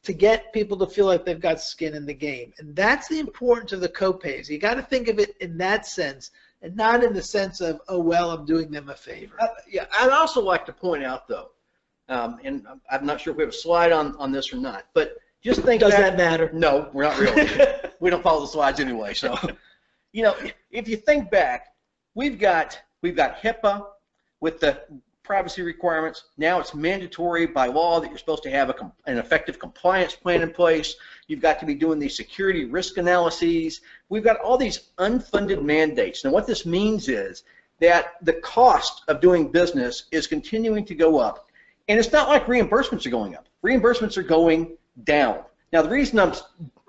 to 0.04 0.14
get 0.14 0.52
people 0.52 0.78
to 0.78 0.88
feel 0.88 1.06
like 1.06 1.26
they've 1.26 1.40
got 1.40 1.62
skin 1.62 1.94
in 1.94 2.06
the 2.06 2.14
game, 2.14 2.54
and 2.60 2.76
that's 2.76 3.08
the 3.08 3.20
importance 3.20 3.72
of 3.72 3.80
the 3.80 3.90
copays. 3.90 4.50
You 4.50 4.60
got 4.60 4.74
to 4.74 4.82
think 4.82 5.08
of 5.08 5.18
it 5.18 5.38
in 5.40 5.58
that 5.60 5.86
sense, 5.86 6.32
and 6.68 6.76
not 6.76 7.02
in 7.04 7.14
the 7.14 7.24
sense 7.24 7.62
of, 7.62 7.80
oh 7.88 8.00
well, 8.00 8.30
I'm 8.30 8.46
doing 8.46 8.70
them 8.70 8.90
a 8.90 8.96
favor. 8.96 9.36
Uh, 9.40 9.48
yeah, 9.70 9.86
I'd 9.98 10.10
also 10.10 10.42
like 10.42 10.66
to 10.66 10.74
point 10.74 11.04
out 11.04 11.28
though, 11.28 11.52
um, 12.10 12.40
and 12.44 12.68
I'm- 12.92 13.06
not 13.06 13.22
sure 13.22 13.32
if 13.32 13.38
we 13.38 13.44
have 13.44 13.54
a 13.54 13.56
slide 13.56 13.92
on, 13.94 14.16
on 14.18 14.32
this 14.34 14.52
or 14.54 14.58
not, 14.58 14.86
but 14.94 15.16
just 15.42 15.62
think 15.62 15.80
Does 15.80 15.92
back- 15.92 16.02
that 16.02 16.18
matter? 16.18 16.50
No, 16.54 16.90
we're 16.94 17.04
not 17.04 17.18
really. 17.18 17.50
we 18.02 18.10
don't 18.10 18.22
follow 18.24 18.42
the 18.42 18.48
slides 18.48 18.80
anyway. 18.82 19.14
So, 19.14 19.38
you 20.12 20.24
know, 20.24 20.36
if 20.72 20.88
you 20.90 20.98
think 20.98 21.32
back, 21.32 21.68
we've 22.16 22.38
got 22.38 22.78
we've 23.02 23.16
got 23.16 23.38
HIPAA 23.38 23.86
with 24.42 24.60
the 24.60 24.82
privacy 25.24 25.62
requirements. 25.62 26.26
Now 26.38 26.60
it's 26.60 26.74
mandatory 26.74 27.46
by 27.46 27.68
law 27.68 28.00
that 28.02 28.10
you're 28.10 28.18
supposed 28.18 28.44
to 28.44 28.50
have 28.50 28.70
a, 28.70 28.92
an 29.06 29.18
effective 29.20 29.58
compliance 29.60 30.16
plan 30.16 30.42
in 30.42 30.52
place. 30.52 30.96
You've 31.28 31.42
got 31.42 31.60
to 31.60 31.66
be 31.66 31.76
doing 31.76 32.00
these 32.00 32.16
security 32.16 32.66
risk 32.66 32.98
analyses. 32.98 33.82
We've 34.10 34.24
got 34.24 34.40
all 34.40 34.58
these 34.58 34.90
unfunded 34.98 35.62
mandates. 35.62 36.24
Now, 36.24 36.32
what 36.32 36.48
this 36.48 36.66
means 36.66 37.10
is 37.10 37.44
that 37.80 38.14
the 38.22 38.34
cost 38.34 39.04
of 39.08 39.20
doing 39.20 39.52
business 39.52 40.06
is 40.12 40.26
continuing 40.26 40.86
to 40.86 40.96
go 40.96 41.20
up. 41.20 41.48
And 41.90 42.00
it's 42.00 42.12
not 42.12 42.30
like 42.30 42.46
reimbursements 42.48 43.06
are 43.06 43.10
going 43.10 43.36
up. 43.36 43.48
Reimbursements 43.64 44.18
are 44.18 44.24
going 44.24 44.78
down. 45.04 45.44
Now, 45.74 45.82
the 45.82 45.90
reason 45.90 46.18
I'm 46.20 46.34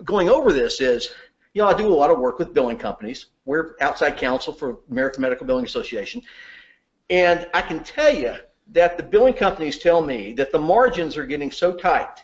going 0.05 0.29
over 0.29 0.53
this 0.53 0.81
is, 0.81 1.11
you 1.55 1.63
know, 1.63 1.69
I 1.69 1.75
do 1.75 1.89
a 1.89 1.95
lot 1.95 2.11
of 2.11 2.19
work 2.19 2.39
with 2.39 2.55
billing 2.55 2.79
companies. 2.79 3.27
We're 3.45 3.75
outside 3.81 4.17
counsel 4.17 4.53
for 4.53 4.79
American 4.91 5.23
Medical 5.23 5.47
Billing 5.47 5.65
Association. 5.65 6.23
And 7.11 7.49
I 7.55 7.63
can 7.63 7.83
tell 7.83 8.15
you 8.15 8.37
that 8.73 8.97
the 8.97 9.03
billing 9.03 9.35
companies 9.35 9.79
tell 9.79 10.01
me 10.01 10.33
that 10.35 10.53
the 10.53 10.59
margins 10.59 11.17
are 11.17 11.27
getting 11.27 11.51
so 11.51 11.73
tight 11.73 12.23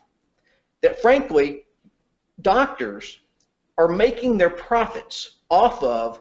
that, 0.83 1.01
frankly, 1.01 1.64
doctors 2.43 3.19
are 3.79 3.89
making 3.89 4.39
their 4.39 4.51
profits 4.51 5.33
off 5.51 5.83
of 5.83 6.21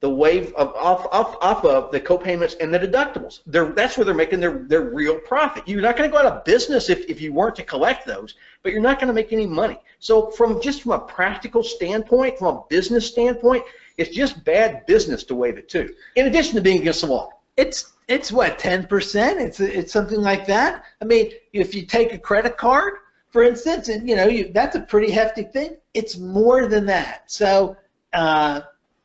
the 0.00 0.10
wave 0.10 0.52
of 0.54 0.74
off 0.74 1.06
off 1.12 1.38
off 1.40 1.64
of 1.64 1.90
the 1.90 1.98
copayments 1.98 2.56
and 2.60 2.74
the 2.74 2.78
deductibles. 2.78 3.40
They're, 3.46 3.72
that's 3.72 3.96
where 3.96 4.04
they're 4.04 4.14
making 4.14 4.40
their, 4.40 4.58
their 4.68 4.82
real 4.82 5.18
profit. 5.18 5.66
You're 5.66 5.80
not 5.80 5.96
going 5.96 6.10
to 6.10 6.12
go 6.12 6.20
out 6.20 6.30
of 6.30 6.44
business 6.44 6.90
if, 6.90 7.08
if 7.08 7.22
you 7.22 7.32
weren't 7.32 7.56
to 7.56 7.62
collect 7.62 8.06
those, 8.06 8.34
but 8.62 8.72
you're 8.72 8.82
not 8.82 8.98
going 8.98 9.08
to 9.08 9.14
make 9.14 9.32
any 9.32 9.46
money. 9.46 9.78
So 10.00 10.30
from 10.32 10.60
just 10.60 10.82
from 10.82 10.92
a 10.92 10.98
practical 10.98 11.62
standpoint, 11.62 12.38
from 12.38 12.56
a 12.56 12.62
business 12.68 13.06
standpoint, 13.06 13.64
it's 13.96 14.14
just 14.14 14.44
bad 14.44 14.84
business 14.84 15.24
to 15.24 15.34
waive 15.34 15.56
it 15.56 15.70
too. 15.70 15.94
In 16.16 16.26
addition 16.26 16.54
to 16.56 16.60
being 16.60 16.82
against 16.82 17.00
the 17.00 17.06
law. 17.06 17.30
It's 17.56 17.92
it's 18.08 18.30
what 18.30 18.58
ten 18.58 18.86
percent. 18.86 19.40
It's 19.40 19.60
it's 19.60 19.92
something 19.92 20.20
like 20.20 20.46
that. 20.48 20.84
I 21.00 21.06
mean, 21.06 21.30
if 21.54 21.74
you 21.74 21.86
take 21.86 22.12
a 22.12 22.18
credit 22.18 22.58
card, 22.58 22.94
for 23.34 23.42
instance, 23.42 23.88
and 23.88 24.08
you 24.08 24.14
know 24.14 24.28
you 24.28 24.52
that's 24.52 24.76
a 24.76 24.80
pretty 24.80 25.10
hefty 25.10 25.42
thing. 25.42 25.76
It's 25.92 26.16
more 26.16 26.68
than 26.68 26.86
that. 26.86 27.24
So 27.26 27.76
uh, 28.12 28.60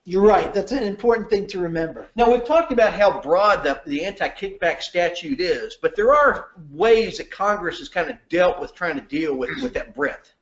you're 0.06 0.22
right. 0.22 0.54
That's 0.54 0.72
an 0.72 0.84
important 0.84 1.32
thing 1.32 1.48
to 1.48 1.58
remember. 1.58 2.12
Now 2.16 2.32
we've 2.32 2.46
talked 2.46 2.72
about 2.72 2.94
how 2.94 3.22
broad 3.22 3.64
the, 3.64 3.82
the 3.88 4.06
anti-kickback 4.06 4.84
statute 4.84 5.42
is, 5.42 5.78
but 5.82 5.96
there 5.96 6.14
are 6.14 6.50
ways 6.70 7.18
that 7.18 7.32
Congress 7.32 7.80
has 7.80 7.90
kind 7.90 8.08
of 8.08 8.18
dealt 8.30 8.62
with 8.62 8.76
trying 8.76 8.94
to 8.98 9.02
deal 9.02 9.34
with, 9.34 9.50
with 9.64 9.74
that 9.74 9.96
breadth. 9.96 10.36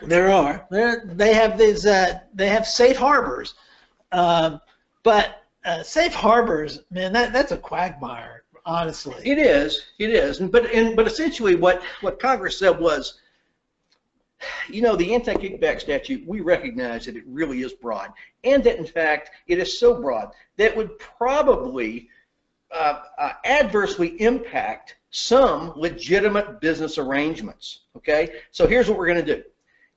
There 0.00 0.30
are. 0.30 0.66
There, 0.70 1.04
they 1.04 1.34
have 1.34 1.58
these. 1.58 1.84
Uh, 1.84 2.20
they 2.32 2.48
have 2.48 2.66
safe 2.66 2.96
harbors, 2.96 3.52
um, 4.12 4.62
but 5.02 5.44
uh, 5.66 5.82
safe 5.82 6.14
harbors, 6.14 6.84
man, 6.90 7.12
that 7.12 7.34
that's 7.34 7.52
a 7.52 7.58
quagmire. 7.58 8.44
Honestly. 8.64 9.14
It 9.22 9.38
is, 9.38 9.80
it 10.00 10.10
is, 10.10 10.40
but 10.40 10.68
and 10.72 10.96
but 10.96 11.06
essentially 11.06 11.54
what 11.54 11.82
what 12.00 12.18
Congress 12.18 12.58
said 12.58 12.80
was, 12.80 13.20
you 14.68 14.82
know, 14.82 14.96
the 14.96 15.14
anti-kickback 15.14 15.80
statute, 15.80 16.26
we 16.26 16.40
recognize 16.40 17.06
that 17.06 17.16
it 17.16 17.24
really 17.26 17.62
is 17.62 17.72
broad, 17.72 18.12
and 18.44 18.62
that 18.64 18.78
in 18.78 18.86
fact 18.86 19.30
it 19.46 19.58
is 19.58 19.78
so 19.78 20.00
broad 20.00 20.30
that 20.56 20.76
would 20.76 20.98
probably 20.98 22.08
uh, 22.72 23.00
uh, 23.18 23.32
adversely 23.44 24.20
impact 24.20 24.96
some 25.10 25.72
legitimate 25.76 26.60
business 26.60 26.98
arrangements. 26.98 27.80
Okay, 27.96 28.40
so 28.50 28.66
here's 28.66 28.88
what 28.88 28.98
we're 28.98 29.06
going 29.06 29.24
to 29.24 29.36
do. 29.36 29.42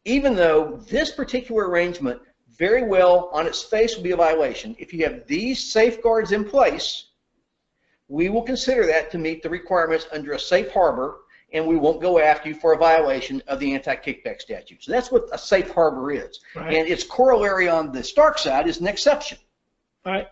Even 0.05 0.36
though 0.36 0.77
this 0.89 1.12
particular 1.12 1.67
arrangement 1.67 2.22
very 2.58 2.84
well 2.84 3.29
on 3.34 3.46
its 3.48 3.62
face 3.63 3.96
will 3.96 4.03
be 4.03 4.12
a 4.12 4.17
violation, 4.17 4.75
if 4.79 4.93
you 4.93 5.03
have 5.03 5.25
these 5.27 5.72
safeguards 5.72 6.31
in 6.31 6.46
place, 6.46 7.08
we 8.08 8.29
will 8.29 8.41
consider 8.41 8.86
that 8.86 9.12
to 9.12 9.17
meet 9.17 9.43
the 9.43 9.50
requirements 9.50 10.08
under 10.12 10.34
a 10.34 10.39
safe 10.39 10.72
harbor 10.72 11.19
and 11.53 11.65
we 11.65 11.75
won't 11.75 12.01
go 12.01 12.19
after 12.19 12.49
you 12.49 12.55
for 12.55 12.73
a 12.73 12.77
violation 12.77 13.41
of 13.47 13.59
the 13.59 13.73
anti-kickback 13.73 14.41
statute. 14.41 14.83
So 14.83 14.91
that's 14.91 15.11
what 15.11 15.27
a 15.31 15.37
safe 15.37 15.69
harbor 15.71 16.11
is. 16.11 16.39
Right. 16.55 16.73
And 16.73 16.87
its 16.87 17.03
corollary 17.03 17.67
on 17.67 17.91
the 17.91 18.03
Stark 18.03 18.37
side 18.37 18.67
is 18.67 18.79
an 18.79 18.87
exception. 18.87 19.37
All 20.05 20.13
right. 20.13 20.27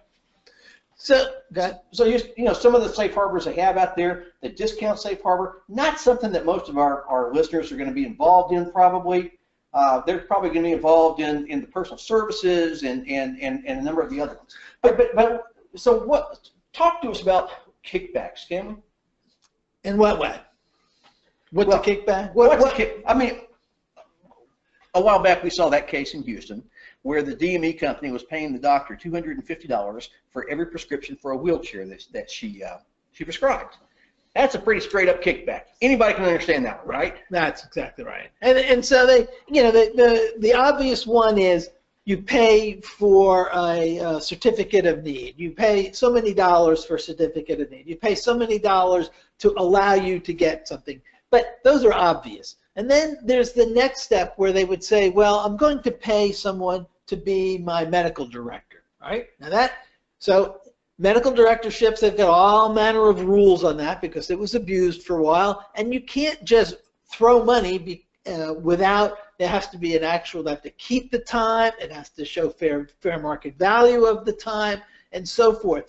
So, 0.96 1.32
got, 1.54 1.84
So 1.92 2.06
you, 2.06 2.20
you 2.36 2.46
know, 2.46 2.54
some 2.54 2.74
of 2.74 2.82
the 2.82 2.90
safe 2.90 3.14
harbors 3.14 3.46
they 3.46 3.54
have 3.56 3.78
out 3.78 3.96
there, 3.96 4.28
the 4.42 4.50
discount 4.50 5.00
safe 5.00 5.22
harbor, 5.22 5.64
not 5.70 6.00
something 6.00 6.32
that 6.32 6.46
most 6.46 6.70
of 6.70 6.78
our, 6.78 7.04
our 7.06 7.34
listeners 7.34 7.72
are 7.72 7.78
going 7.78 7.90
to 7.90 7.96
be 7.96 8.06
involved 8.06 8.54
in 8.54 8.72
probably. 8.72 9.34
Uh, 9.74 10.02
they're 10.08 10.20
probably 10.20 10.50
going 10.50 10.64
to 10.64 10.70
be 10.70 10.74
involved 10.74 11.20
in, 11.20 11.46
in 11.48 11.62
the 11.62 11.68
personal 11.68 11.98
services 11.98 12.84
and, 12.84 13.08
and, 13.08 13.40
and, 13.42 13.64
and 13.68 13.80
a 13.80 13.84
number 13.84 14.02
of 14.02 14.10
the 14.10 14.20
other 14.20 14.36
ones. 14.36 14.56
But, 14.82 14.98
but, 14.98 15.14
but, 15.14 15.44
so 15.76 16.04
what, 16.04 16.50
talk 16.74 17.02
to 17.04 17.12
us 17.12 17.22
about 17.22 17.52
kickbacks, 17.86 18.48
can 18.48 18.68
we? 18.68 18.76
in 19.84 19.98
what 19.98 20.20
way? 20.20 20.40
What's 21.52 21.68
Well, 21.68 21.82
a 21.82 21.84
kickback? 21.84 22.34
What, 22.34 22.50
What, 22.50 22.60
what's 22.60 22.64
what, 22.64 22.76
kick, 22.76 23.04
I 23.08 23.14
mean, 23.14 23.42
a 24.94 25.02
while 25.02 25.20
back 25.20 25.44
we 25.44 25.50
saw 25.50 25.70
that 25.70 25.88
case 25.88 26.14
in 26.14 26.24
Houston 26.24 26.64
where 27.04 27.24
the 27.24 27.36
DME 27.36 27.80
company 27.80 28.12
was 28.12 28.24
paying 28.24 28.52
the 28.52 28.60
doctor 28.60 28.96
$250 28.96 30.10
for 30.30 30.50
every 30.50 30.66
prescription 30.66 31.16
for 31.16 31.32
a 31.32 31.38
wheelchair 31.38 31.86
that, 31.88 32.04
that 32.12 32.30
she, 32.30 32.64
uh, 32.64 32.78
she 33.14 33.24
prescribed. 33.24 33.78
That's 34.36 34.54
a 34.54 34.60
pretty 34.60 34.82
straight 34.82 35.10
up 35.10 35.24
kickback. 35.24 35.62
Anybody 35.82 36.14
can 36.14 36.26
understand 36.26 36.64
that, 36.66 36.86
right? 36.86 37.16
That's 37.32 37.66
exactly 37.66 38.06
right. 38.06 38.30
And 38.42 38.58
and 38.58 38.86
so 38.86 39.08
they, 39.08 39.28
you 39.48 39.64
know, 39.64 39.72
the 39.72 39.92
the, 39.96 40.34
the 40.40 40.54
obvious 40.54 41.08
one 41.08 41.40
is 41.40 41.72
you 42.06 42.20
pay 42.20 42.80
for 42.82 43.50
a, 43.56 44.00
uh 44.00 44.20
certificate 44.20 44.86
of 44.86 45.04
need. 45.04 45.34
You 45.38 45.52
pay 45.52 45.92
so 45.92 46.12
many 46.12 46.36
dollars 46.36 46.86
for 46.86 46.98
a 46.98 47.00
certificate 47.00 47.62
of 47.62 47.72
need. 47.72 47.88
You 47.88 47.96
pay 47.96 48.14
so 48.14 48.38
many 48.38 48.60
dollars 48.60 49.10
to 49.40 49.56
allow 49.58 49.96
you 49.96 50.20
to 50.20 50.34
get 50.34 50.68
something. 50.68 51.02
But 51.30 51.60
those 51.64 51.84
are 51.84 51.94
obvious. 51.94 52.56
And 52.76 52.90
then 52.90 53.18
there's 53.24 53.54
the 53.54 53.66
next 53.66 54.02
step 54.02 54.34
where 54.38 54.54
they 54.54 54.66
would 54.66 54.84
say, 54.84 55.10
well, 55.10 55.40
I'm 55.40 55.58
going 55.58 55.82
to 55.84 55.92
pay 55.92 56.32
someone 56.32 56.86
to 57.08 57.18
be 57.18 57.58
my 57.58 57.86
medical 57.86 58.26
director, 58.26 58.84
right? 59.02 59.28
Now 59.40 59.50
that 59.50 59.74
so 60.20 60.62
medical 60.98 61.32
directorships 61.32 62.00
they've 62.00 62.18
got 62.18 62.30
all 62.30 62.74
manner 62.74 63.10
of 63.10 63.24
rules 63.24 63.64
on 63.64 63.78
that 63.78 64.02
because 64.02 64.30
it 64.30 64.38
was 64.38 64.56
abused 64.56 65.04
for 65.04 65.18
a 65.18 65.24
while 65.24 65.66
and 65.76 65.94
you 65.94 66.02
can't 66.02 66.44
just 66.44 66.76
throw 67.12 67.44
money 67.44 67.78
be, 67.78 68.06
uh, 68.26 68.54
without 68.54 69.18
there 69.40 69.48
has 69.48 69.68
to 69.70 69.78
be 69.78 69.96
an 69.96 70.04
actual 70.04 70.44
they 70.44 70.50
have 70.52 70.62
to 70.62 70.70
keep 70.72 71.12
the 71.12 71.20
time 71.20 71.72
it 71.80 71.92
has 71.92 72.10
to 72.10 72.26
show 72.26 72.50
fair 72.50 72.90
fair 73.00 73.20
market 73.20 73.56
value 73.58 74.06
of 74.06 74.26
the 74.26 74.34
time 74.34 74.82
and 75.12 75.28
so 75.28 75.54
forth 75.54 75.86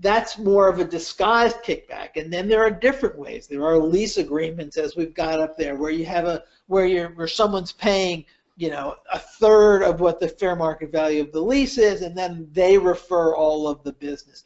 that's 0.00 0.38
more 0.38 0.68
of 0.68 0.78
a 0.78 0.84
disguised 0.84 1.56
kickback 1.58 2.10
and 2.16 2.32
then 2.32 2.48
there 2.48 2.62
are 2.62 2.70
different 2.70 3.18
ways 3.18 3.46
there 3.46 3.64
are 3.64 3.78
lease 3.78 4.16
agreements 4.16 4.76
as 4.76 4.96
we've 4.96 5.14
got 5.14 5.40
up 5.40 5.56
there 5.56 5.76
where 5.76 5.90
you 5.90 6.04
have 6.04 6.26
a 6.26 6.42
where 6.66 6.86
you're 6.86 7.10
where 7.10 7.28
someone's 7.28 7.72
paying 7.72 8.24
you 8.56 8.70
know, 8.70 8.96
a 9.12 9.18
third 9.18 9.82
of 9.82 10.00
what 10.00 10.18
the 10.18 10.28
fair 10.28 10.56
market 10.56 10.90
value 10.90 11.22
of 11.22 11.30
the 11.30 11.40
lease 11.40 11.76
is, 11.76 12.00
and 12.00 12.16
then 12.16 12.48
they 12.52 12.78
refer 12.78 13.34
all 13.36 13.68
of 13.68 13.82
the 13.84 13.92
business. 13.92 14.44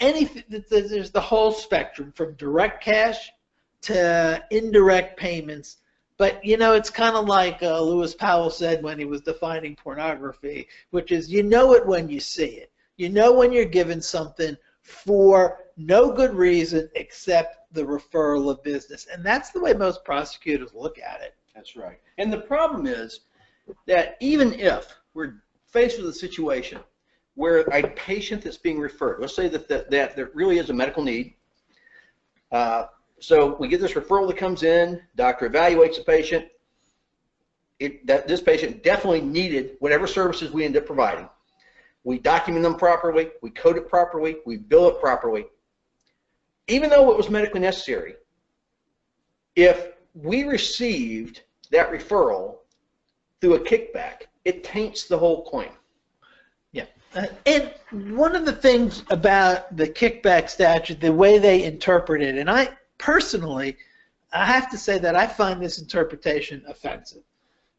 Anything, 0.00 0.64
there's 0.68 1.12
the 1.12 1.20
whole 1.20 1.52
spectrum 1.52 2.12
from 2.16 2.34
direct 2.34 2.82
cash 2.82 3.30
to 3.82 4.42
indirect 4.50 5.16
payments. 5.16 5.76
But 6.18 6.44
you 6.44 6.56
know, 6.56 6.74
it's 6.74 6.90
kind 6.90 7.14
of 7.14 7.26
like 7.26 7.62
uh, 7.62 7.80
Lewis 7.80 8.14
Powell 8.14 8.50
said 8.50 8.82
when 8.82 8.98
he 8.98 9.04
was 9.04 9.20
defining 9.20 9.76
pornography, 9.76 10.66
which 10.90 11.12
is 11.12 11.30
you 11.30 11.44
know 11.44 11.72
it 11.74 11.86
when 11.86 12.08
you 12.08 12.18
see 12.18 12.46
it. 12.46 12.72
You 12.96 13.10
know 13.10 13.32
when 13.32 13.52
you're 13.52 13.64
given 13.64 14.02
something 14.02 14.56
for 14.92 15.58
no 15.76 16.12
good 16.12 16.34
reason 16.34 16.88
except 16.94 17.72
the 17.72 17.82
referral 17.82 18.50
of 18.50 18.62
business, 18.62 19.06
and 19.12 19.24
that's 19.24 19.50
the 19.50 19.60
way 19.60 19.72
most 19.72 20.04
prosecutors 20.04 20.70
look 20.74 20.98
at 20.98 21.20
it. 21.22 21.34
That's 21.54 21.76
right. 21.76 21.98
And 22.18 22.32
the 22.32 22.38
problem 22.38 22.86
is 22.86 23.20
that 23.86 24.16
even 24.20 24.52
if 24.54 24.94
we're 25.14 25.42
faced 25.66 25.98
with 25.98 26.08
a 26.08 26.12
situation 26.12 26.80
where 27.34 27.60
a 27.72 27.88
patient 27.88 28.42
that's 28.42 28.58
being 28.58 28.78
referred, 28.78 29.20
let's 29.20 29.34
say 29.34 29.48
that 29.48 29.68
that, 29.68 29.90
that 29.90 30.14
there 30.14 30.30
really 30.34 30.58
is 30.58 30.70
a 30.70 30.74
medical 30.74 31.02
need, 31.02 31.34
uh, 32.50 32.86
so 33.20 33.56
we 33.58 33.68
get 33.68 33.80
this 33.80 33.92
referral 33.92 34.26
that 34.26 34.36
comes 34.36 34.62
in, 34.62 35.00
doctor 35.16 35.48
evaluates 35.48 35.96
the 35.96 36.04
patient, 36.04 36.46
it, 37.78 38.06
that 38.06 38.28
this 38.28 38.40
patient 38.40 38.82
definitely 38.82 39.22
needed 39.22 39.76
whatever 39.78 40.06
services 40.06 40.50
we 40.52 40.64
end 40.64 40.76
up 40.76 40.86
providing. 40.86 41.28
We 42.04 42.18
document 42.18 42.64
them 42.64 42.76
properly, 42.76 43.30
we 43.42 43.50
code 43.50 43.76
it 43.76 43.88
properly, 43.88 44.36
we 44.44 44.56
bill 44.56 44.88
it 44.88 45.00
properly. 45.00 45.46
Even 46.68 46.90
though 46.90 47.10
it 47.10 47.16
was 47.16 47.30
medically 47.30 47.60
necessary, 47.60 48.14
if 49.56 49.92
we 50.14 50.44
received 50.44 51.42
that 51.70 51.90
referral 51.90 52.56
through 53.40 53.54
a 53.54 53.60
kickback, 53.60 54.22
it 54.44 54.64
taints 54.64 55.04
the 55.04 55.18
whole 55.18 55.42
claim. 55.42 55.70
Uh, 57.14 57.26
and 57.44 57.74
one 58.14 58.34
of 58.34 58.46
the 58.46 58.52
things 58.52 59.02
about 59.10 59.76
the 59.76 59.86
kickback 59.86 60.48
statute, 60.48 61.00
the 61.00 61.12
way 61.12 61.38
they 61.38 61.64
interpret 61.64 62.22
it, 62.22 62.36
and 62.36 62.50
I 62.50 62.70
personally, 62.96 63.76
I 64.32 64.46
have 64.46 64.70
to 64.70 64.78
say 64.78 64.98
that 64.98 65.14
I 65.14 65.26
find 65.26 65.60
this 65.60 65.78
interpretation 65.78 66.64
offensive 66.66 67.22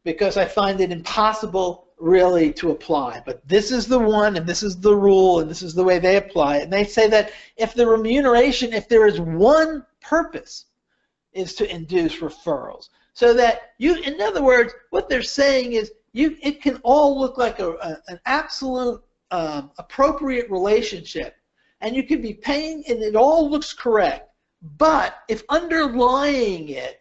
because 0.04 0.36
I 0.36 0.44
find 0.44 0.80
it 0.80 0.92
impossible 0.92 1.88
really 1.98 2.52
to 2.54 2.70
apply. 2.70 3.22
But 3.24 3.46
this 3.48 3.70
is 3.70 3.86
the 3.86 3.98
one, 3.98 4.36
and 4.36 4.46
this 4.46 4.62
is 4.62 4.78
the 4.78 4.94
rule, 4.94 5.40
and 5.40 5.50
this 5.50 5.62
is 5.62 5.74
the 5.74 5.84
way 5.84 5.98
they 5.98 6.16
apply 6.16 6.58
it. 6.58 6.64
And 6.64 6.72
they 6.72 6.84
say 6.84 7.08
that 7.08 7.32
if 7.56 7.74
the 7.74 7.86
remuneration, 7.86 8.72
if 8.72 8.88
there 8.88 9.06
is 9.06 9.20
one 9.20 9.84
purpose, 10.00 10.66
is 11.32 11.54
to 11.56 11.70
induce 11.70 12.16
referrals. 12.16 12.90
So 13.14 13.32
that 13.34 13.72
you, 13.78 13.96
in 13.96 14.20
other 14.20 14.42
words, 14.42 14.72
what 14.90 15.08
they're 15.08 15.22
saying 15.22 15.72
is 15.72 15.92
you, 16.12 16.36
it 16.42 16.60
can 16.62 16.76
all 16.82 17.18
look 17.18 17.38
like 17.38 17.58
a, 17.58 17.70
a 17.72 17.98
an 18.08 18.20
absolute 18.26 19.02
um, 19.30 19.70
appropriate 19.78 20.50
relationship, 20.50 21.36
and 21.80 21.96
you 21.96 22.04
can 22.04 22.20
be 22.20 22.34
paying, 22.34 22.84
and 22.88 23.02
it 23.02 23.16
all 23.16 23.50
looks 23.50 23.72
correct. 23.72 24.30
But 24.78 25.16
if 25.28 25.42
underlying 25.48 26.68
it 26.68 27.00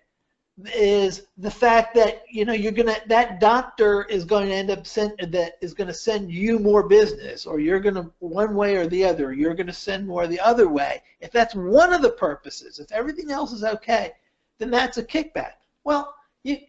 is 0.76 1.24
the 1.38 1.50
fact 1.50 1.96
that 1.96 2.24
you 2.30 2.46
know 2.46 2.54
you're 2.54 2.72
gonna 2.72 2.98
that 3.08 3.40
doctor 3.40 4.04
is 4.04 4.24
going 4.24 4.48
to 4.48 4.54
end 4.54 4.70
up 4.70 4.86
send 4.86 5.14
that 5.20 5.58
is 5.62 5.74
going 5.74 5.88
to 5.88 5.94
send 5.94 6.32
you 6.32 6.60
more 6.60 6.88
business, 6.88 7.46
or 7.46 7.60
you're 7.60 7.80
going 7.80 7.96
to 7.96 8.12
one 8.20 8.56
way 8.56 8.76
or 8.76 8.86
the 8.88 9.04
other, 9.04 9.34
you're 9.34 9.56
going 9.56 9.68
to 9.68 9.74
send 9.74 10.06
more 10.08 10.28
the 10.28 10.40
other 10.40 10.68
way. 10.70 11.02
If 11.22 11.32
that's 11.32 11.56
one 11.56 11.92
of 11.92 12.04
the 12.04 12.12
purposes, 12.12 12.80
if 12.80 12.92
everything 12.92 13.32
else 13.32 13.52
is 13.52 13.64
okay, 13.64 14.12
then 14.60 14.70
that's 14.70 14.98
a 14.98 15.04
kickback. 15.04 15.54
Well, 15.84 16.14
you 16.44 16.60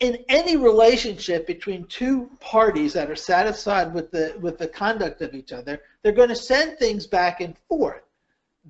in 0.00 0.24
any 0.28 0.56
relationship 0.56 1.46
between 1.46 1.84
two 1.84 2.30
parties 2.40 2.94
that 2.94 3.10
are 3.10 3.16
satisfied 3.16 3.92
with 3.92 4.10
the 4.10 4.36
with 4.40 4.56
the 4.56 4.68
conduct 4.68 5.20
of 5.20 5.34
each 5.34 5.52
other, 5.52 5.82
they're 6.02 6.12
going 6.12 6.30
to 6.30 6.36
send 6.36 6.78
things 6.78 7.06
back 7.06 7.42
and 7.42 7.56
forth. 7.68 8.02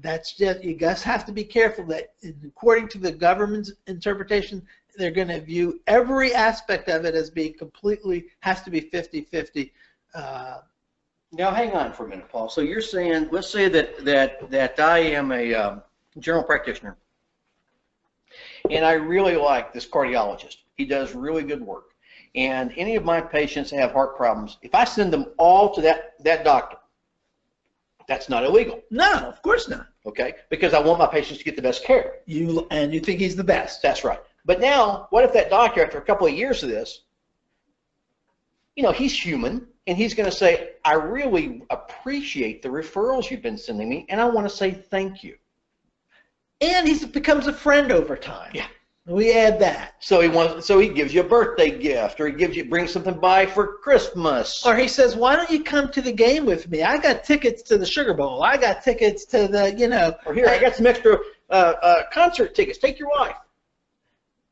That's 0.00 0.32
just 0.32 0.62
you 0.62 0.74
guys 0.74 1.02
have 1.02 1.24
to 1.26 1.32
be 1.32 1.44
careful 1.44 1.84
that 1.86 2.12
according 2.46 2.88
to 2.88 2.98
the 2.98 3.12
government's 3.12 3.72
interpretation, 3.86 4.62
they're 4.96 5.10
going 5.10 5.28
to 5.28 5.40
view 5.40 5.80
every 5.86 6.34
aspect 6.34 6.88
of 6.88 7.04
it 7.04 7.14
as 7.14 7.30
being 7.30 7.54
completely 7.54 8.26
has 8.40 8.62
to 8.62 8.70
be 8.70 8.80
50-50. 8.80 9.70
Uh, 10.14 10.58
Now, 11.32 11.50
hang 11.50 11.72
on 11.72 11.92
for 11.92 12.06
a 12.06 12.08
minute, 12.08 12.28
Paul. 12.28 12.48
So 12.48 12.60
you're 12.62 12.80
saying, 12.80 13.28
let's 13.30 13.50
say 13.50 13.68
that 13.68 14.04
that 14.04 14.50
that 14.50 14.80
I 14.80 14.98
am 14.98 15.30
a 15.32 15.54
um, 15.54 15.82
general 16.18 16.42
practitioner, 16.42 16.96
and 18.70 18.84
I 18.84 18.92
really 18.92 19.36
like 19.36 19.72
this 19.72 19.86
cardiologist. 19.86 20.56
He 20.76 20.86
does 20.86 21.14
really 21.14 21.42
good 21.42 21.60
work. 21.60 21.94
And 22.34 22.72
any 22.76 22.96
of 22.96 23.04
my 23.04 23.20
patients 23.20 23.70
have 23.72 23.92
heart 23.92 24.16
problems, 24.16 24.58
if 24.62 24.74
I 24.74 24.84
send 24.84 25.12
them 25.12 25.26
all 25.38 25.74
to 25.74 25.80
that 25.82 26.14
that 26.24 26.44
doctor, 26.44 26.78
that's 28.08 28.28
not 28.28 28.42
illegal, 28.44 28.82
no, 28.90 29.12
of 29.12 29.40
course 29.42 29.68
not. 29.68 29.86
okay? 30.06 30.34
Because 30.48 30.74
I 30.74 30.80
want 30.80 30.98
my 30.98 31.06
patients 31.06 31.38
to 31.38 31.44
get 31.44 31.54
the 31.56 31.62
best 31.62 31.84
care. 31.84 32.14
You 32.26 32.66
and 32.70 32.92
you 32.92 33.00
think 33.00 33.20
he's 33.20 33.36
the 33.36 33.44
best. 33.44 33.82
That's 33.82 34.02
right. 34.02 34.18
But 34.44 34.60
now, 34.60 35.06
what 35.10 35.24
if 35.24 35.32
that 35.34 35.50
doctor, 35.50 35.84
after 35.84 35.98
a 35.98 36.02
couple 36.02 36.26
of 36.26 36.32
years 36.32 36.62
of 36.62 36.70
this, 36.70 37.02
you 38.74 38.82
know, 38.82 38.92
he's 38.92 39.12
human, 39.12 39.66
and 39.86 39.96
he's 39.96 40.14
going 40.14 40.30
to 40.30 40.34
say, 40.34 40.70
I 40.84 40.94
really 40.94 41.62
appreciate 41.70 42.62
the 42.62 42.68
referrals 42.68 43.30
you've 43.30 43.42
been 43.42 43.58
sending 43.58 43.88
me, 43.88 44.06
and 44.08 44.20
I 44.20 44.24
want 44.24 44.48
to 44.48 44.54
say 44.54 44.70
thank 44.70 45.22
you. 45.22 45.36
And 46.60 46.88
he 46.88 47.04
becomes 47.06 47.46
a 47.46 47.52
friend 47.52 47.92
over 47.92 48.16
time. 48.16 48.52
Yeah. 48.54 48.66
We 49.08 49.32
add 49.32 49.58
that. 49.60 49.94
So 50.00 50.20
he 50.20 50.28
wants, 50.28 50.66
so 50.66 50.78
he 50.78 50.88
gives 50.88 51.14
you 51.14 51.22
a 51.22 51.24
birthday 51.24 51.70
gift, 51.70 52.20
or 52.20 52.26
he 52.26 52.34
gives 52.34 52.54
you 52.54 52.66
brings 52.66 52.92
something 52.92 53.18
by 53.18 53.46
for 53.46 53.78
Christmas. 53.78 54.66
Or 54.66 54.76
he 54.76 54.86
says, 54.86 55.16
"Why 55.16 55.34
don't 55.34 55.48
you 55.48 55.64
come 55.64 55.90
to 55.92 56.02
the 56.02 56.12
game 56.12 56.44
with 56.44 56.68
me? 56.68 56.82
I 56.82 56.98
got 56.98 57.24
tickets 57.24 57.62
to 57.62 57.78
the 57.78 57.86
Sugar 57.86 58.12
Bowl. 58.12 58.42
I 58.42 58.58
got 58.58 58.82
tickets 58.82 59.24
to 59.26 59.48
the, 59.48 59.74
you 59.74 59.88
know." 59.88 60.14
Or 60.26 60.34
here, 60.34 60.46
I 60.46 60.58
got 60.58 60.76
some 60.76 60.86
extra 60.86 61.16
uh, 61.48 61.52
uh, 61.52 62.02
concert 62.12 62.54
tickets. 62.54 62.76
Take 62.76 62.98
your 62.98 63.08
wife. 63.08 63.36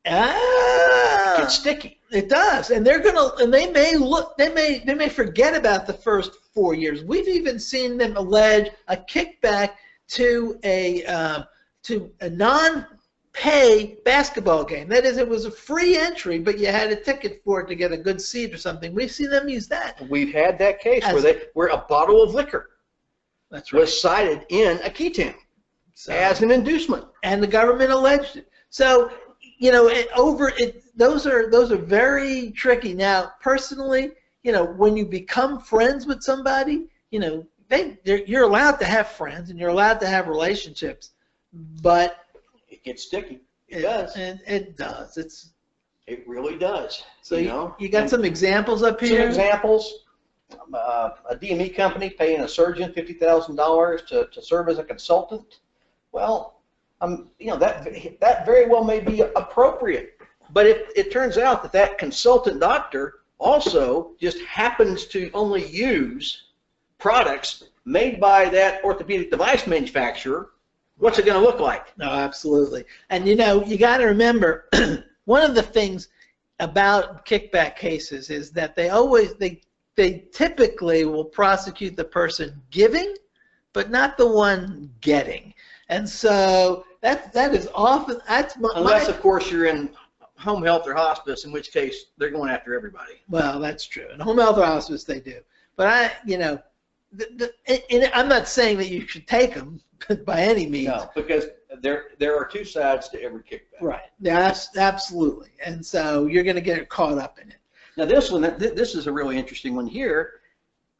Ah, 0.07 1.43
It's 1.43 1.55
sticky. 1.55 1.99
It 2.09 2.29
does, 2.29 2.71
and 2.71 2.87
they're 2.87 2.99
gonna, 2.99 3.35
and 3.39 3.53
they 3.53 3.69
may 3.69 3.95
look, 3.95 4.37
they 4.37 4.49
may, 4.49 4.79
they 4.79 4.93
may 4.93 5.09
forget 5.09 5.55
about 5.55 5.85
the 5.85 5.93
first 5.93 6.31
four 6.53 6.73
years. 6.73 7.03
We've 7.03 7.27
even 7.27 7.59
seen 7.59 7.97
them 7.97 8.15
allege 8.15 8.71
a 8.87 8.95
kickback 8.95 9.71
to 10.09 10.57
a 10.63 11.03
um, 11.05 11.43
to 11.83 12.11
a 12.21 12.29
non-pay 13.43 13.97
basketball 14.05 14.63
game. 14.63 14.87
That 14.89 15.05
is, 15.05 15.17
it 15.17 15.27
was 15.27 15.45
a 15.45 15.51
free 15.51 15.97
entry, 15.97 16.39
but 16.39 16.57
you 16.57 16.67
had 16.67 16.91
a 16.91 16.95
ticket 16.95 17.41
for 17.43 17.61
it 17.61 17.67
to 17.67 17.75
get 17.75 17.91
a 17.91 17.97
good 17.97 18.21
seat 18.21 18.53
or 18.53 18.57
something. 18.57 18.93
We've 18.93 19.11
seen 19.11 19.29
them 19.29 19.49
use 19.49 19.67
that. 19.67 20.01
We've 20.09 20.33
had 20.33 20.57
that 20.59 20.79
case 20.79 21.03
As- 21.03 21.13
where 21.13 21.21
they 21.21 21.41
where 21.53 21.67
a 21.67 21.77
bottle 21.77 22.21
of 22.21 22.33
liquor 22.33 22.71
That's 23.51 23.73
right. 23.73 23.81
was 23.81 23.99
cited 24.01 24.45
in 24.49 24.79
a 24.83 24.89
qui 24.89 25.09
tam 25.09 25.35
So- 25.93 26.13
as 26.13 26.41
an 26.41 26.51
inducement. 26.51 27.05
and 27.23 27.41
the 27.41 27.47
government 27.47 27.91
alleged 27.91 28.37
it. 28.37 28.49
So, 28.69 29.11
you 29.59 29.71
know, 29.71 29.87
it, 29.87 30.07
over 30.15 30.49
it, 30.57 30.83
those 30.97 31.25
are 31.25 31.49
those 31.49 31.71
are 31.71 31.77
very 31.77 32.51
tricky. 32.51 32.93
Now, 32.93 33.33
personally, 33.41 34.11
you 34.43 34.51
know, 34.51 34.65
when 34.65 34.95
you 34.95 35.05
become 35.05 35.59
friends 35.59 36.05
with 36.05 36.21
somebody, 36.21 36.87
you 37.11 37.19
know, 37.19 37.45
they 37.69 37.97
they're- 38.03 38.23
you're 38.25 38.43
allowed 38.43 38.77
to 38.79 38.85
have 38.85 39.07
friends 39.09 39.49
and 39.49 39.59
you're 39.59 39.69
allowed 39.69 39.99
to 40.01 40.07
have 40.07 40.27
relationships, 40.27 41.11
but 41.81 42.17
gets 42.87 43.03
sticky. 43.03 43.39
It 43.67 43.81
does. 43.81 44.15
It, 44.15 44.39
it 44.47 44.77
does. 44.77 45.17
It's 45.17 45.51
It 46.07 46.27
really 46.27 46.57
does. 46.57 47.03
so 47.21 47.35
you 47.35 47.41
you, 47.43 47.47
know. 47.49 47.75
you 47.79 47.89
got 47.89 48.01
And 48.03 48.09
some 48.09 48.25
examples 48.25 48.81
up 48.83 48.99
some 48.99 49.09
here. 49.09 49.27
examples. 49.27 49.83
Uh, 50.73 51.09
a 51.29 51.35
DME 51.35 51.75
company 51.75 52.09
paying 52.09 52.39
a 52.41 52.47
surgeon 52.47 52.93
fifty 52.93 53.13
thousand 53.13 53.55
dollars 53.57 54.01
to 54.09 54.27
to 54.33 54.41
serve 54.41 54.69
as 54.69 54.77
a 54.79 54.83
consultant. 54.93 55.59
Well, 56.13 56.61
um, 57.01 57.29
you 57.39 57.47
know 57.47 57.57
that 57.57 57.85
that 58.21 58.45
very 58.45 58.65
well 58.67 58.83
may 58.85 58.99
be 59.01 59.17
appropriate, 59.35 60.17
but 60.51 60.65
it 60.65 60.79
it 60.95 61.11
turns 61.11 61.37
out 61.37 61.61
that 61.63 61.73
that 61.73 61.97
consultant 61.97 62.61
doctor 62.61 63.03
also 63.39 64.13
just 64.21 64.39
happens 64.61 65.05
to 65.07 65.29
only 65.33 65.63
use 65.67 66.43
products 66.97 67.65
made 67.83 68.19
by 68.19 68.47
that 68.49 68.81
orthopedic 68.85 69.29
device 69.29 69.67
manufacturer. 69.67 70.51
What's 70.97 71.19
it 71.19 71.25
going 71.25 71.39
to 71.39 71.45
look 71.45 71.59
like? 71.59 71.97
No, 71.97 72.09
absolutely. 72.09 72.85
And 73.09 73.27
you 73.27 73.35
know, 73.35 73.63
you 73.63 73.77
got 73.77 73.97
to 73.97 74.05
remember, 74.05 74.67
one 75.25 75.43
of 75.43 75.55
the 75.55 75.61
things 75.61 76.09
about 76.59 77.25
kickback 77.25 77.75
cases 77.75 78.29
is 78.29 78.51
that 78.51 78.75
they 78.75 78.89
always 78.89 79.33
they 79.35 79.61
they 79.95 80.25
typically 80.31 81.05
will 81.05 81.25
prosecute 81.25 81.95
the 81.95 82.03
person 82.03 82.61
giving, 82.71 83.15
but 83.73 83.89
not 83.89 84.17
the 84.17 84.27
one 84.27 84.91
getting. 85.01 85.53
And 85.89 86.07
so 86.07 86.85
that 87.01 87.31
that 87.33 87.53
is 87.53 87.69
often 87.75 88.19
that's 88.27 88.57
my, 88.57 88.69
Unless, 88.75 89.07
of 89.07 89.21
course, 89.21 89.51
you're 89.51 89.65
in 89.65 89.89
home 90.37 90.63
health 90.63 90.87
or 90.87 90.93
hospice, 90.93 91.45
in 91.45 91.51
which 91.51 91.71
case 91.71 92.05
they're 92.17 92.29
going 92.29 92.49
after 92.49 92.75
everybody. 92.75 93.13
well, 93.27 93.59
that's 93.59 93.85
true. 93.85 94.07
In 94.13 94.19
home 94.19 94.37
health 94.37 94.57
or 94.57 94.65
hospice, 94.65 95.03
they 95.03 95.19
do. 95.19 95.39
But 95.75 95.87
I, 95.87 96.11
you 96.25 96.37
know, 96.37 96.59
the, 97.11 97.51
the, 97.67 97.91
and 97.91 98.11
I'm 98.13 98.27
not 98.27 98.47
saying 98.47 98.77
that 98.77 98.89
you 98.89 99.07
should 99.07 99.27
take 99.27 99.53
them 99.55 99.79
by 100.25 100.41
any 100.41 100.67
means. 100.67 100.87
No, 100.87 101.09
because 101.15 101.45
there 101.81 102.05
there 102.19 102.37
are 102.37 102.45
two 102.45 102.63
sides 102.63 103.09
to 103.09 103.21
every 103.21 103.41
kickback. 103.43 103.81
Right. 103.81 104.09
Abs- 104.25 104.69
absolutely. 104.77 105.49
And 105.63 105.85
so 105.85 106.25
you're 106.25 106.43
going 106.43 106.55
to 106.55 106.61
get 106.61 106.89
caught 106.89 107.17
up 107.17 107.39
in 107.39 107.49
it. 107.49 107.57
Now 107.97 108.05
this 108.05 108.31
one, 108.31 108.41
this 108.41 108.95
is 108.95 109.07
a 109.07 109.11
really 109.11 109.37
interesting 109.37 109.75
one 109.75 109.87
here. 109.87 110.33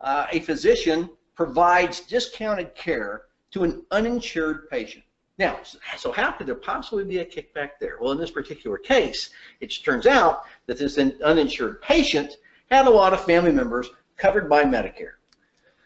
Uh, 0.01 0.25
a 0.31 0.39
physician 0.41 1.09
provides 1.35 2.01
discounted 2.01 2.73
care 2.75 3.23
to 3.51 3.63
an 3.63 3.85
uninsured 3.91 4.69
patient. 4.69 5.03
Now, 5.37 5.59
so 5.97 6.11
how 6.11 6.31
could 6.31 6.47
there 6.47 6.55
possibly 6.55 7.03
be 7.03 7.19
a 7.19 7.25
kickback 7.25 7.71
there? 7.79 7.97
Well, 8.01 8.11
in 8.11 8.17
this 8.17 8.31
particular 8.31 8.77
case, 8.77 9.29
it 9.59 9.67
turns 9.85 10.07
out 10.07 10.45
that 10.65 10.79
this 10.79 10.97
uninsured 10.97 11.81
patient 11.83 12.37
had 12.71 12.87
a 12.87 12.89
lot 12.89 13.13
of 13.13 13.23
family 13.23 13.51
members 13.51 13.87
covered 14.17 14.49
by 14.49 14.63
Medicare. 14.63 15.13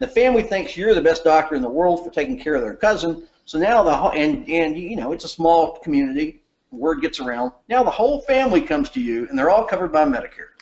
The 0.02 0.08
family 0.08 0.42
thinks 0.42 0.76
you're 0.76 0.96
the 0.96 1.02
best 1.02 1.24
doctor 1.24 1.54
in 1.54 1.62
the 1.62 1.70
world 1.70 2.04
for 2.04 2.10
taking 2.10 2.40
care 2.40 2.56
of 2.56 2.64
their 2.64 2.74
cousin. 2.74 3.28
So 3.46 3.60
now 3.60 3.84
the 3.84 3.96
whole, 3.96 4.12
and 4.14 4.50
and 4.50 4.76
you 4.76 4.96
know 4.96 5.12
it's 5.12 5.26
a 5.26 5.30
small 5.30 5.78
community. 5.78 6.42
Word 6.72 7.02
gets 7.02 7.20
around. 7.20 7.52
Now 7.70 7.84
the 7.84 7.92
whole 7.92 8.22
family 8.22 8.62
comes 8.62 8.90
to 8.92 9.00
you, 9.00 9.28
and 9.30 9.38
they're 9.38 9.52
all 9.52 9.64
covered 9.64 9.92
by 9.92 10.06
Medicare. 10.06 10.54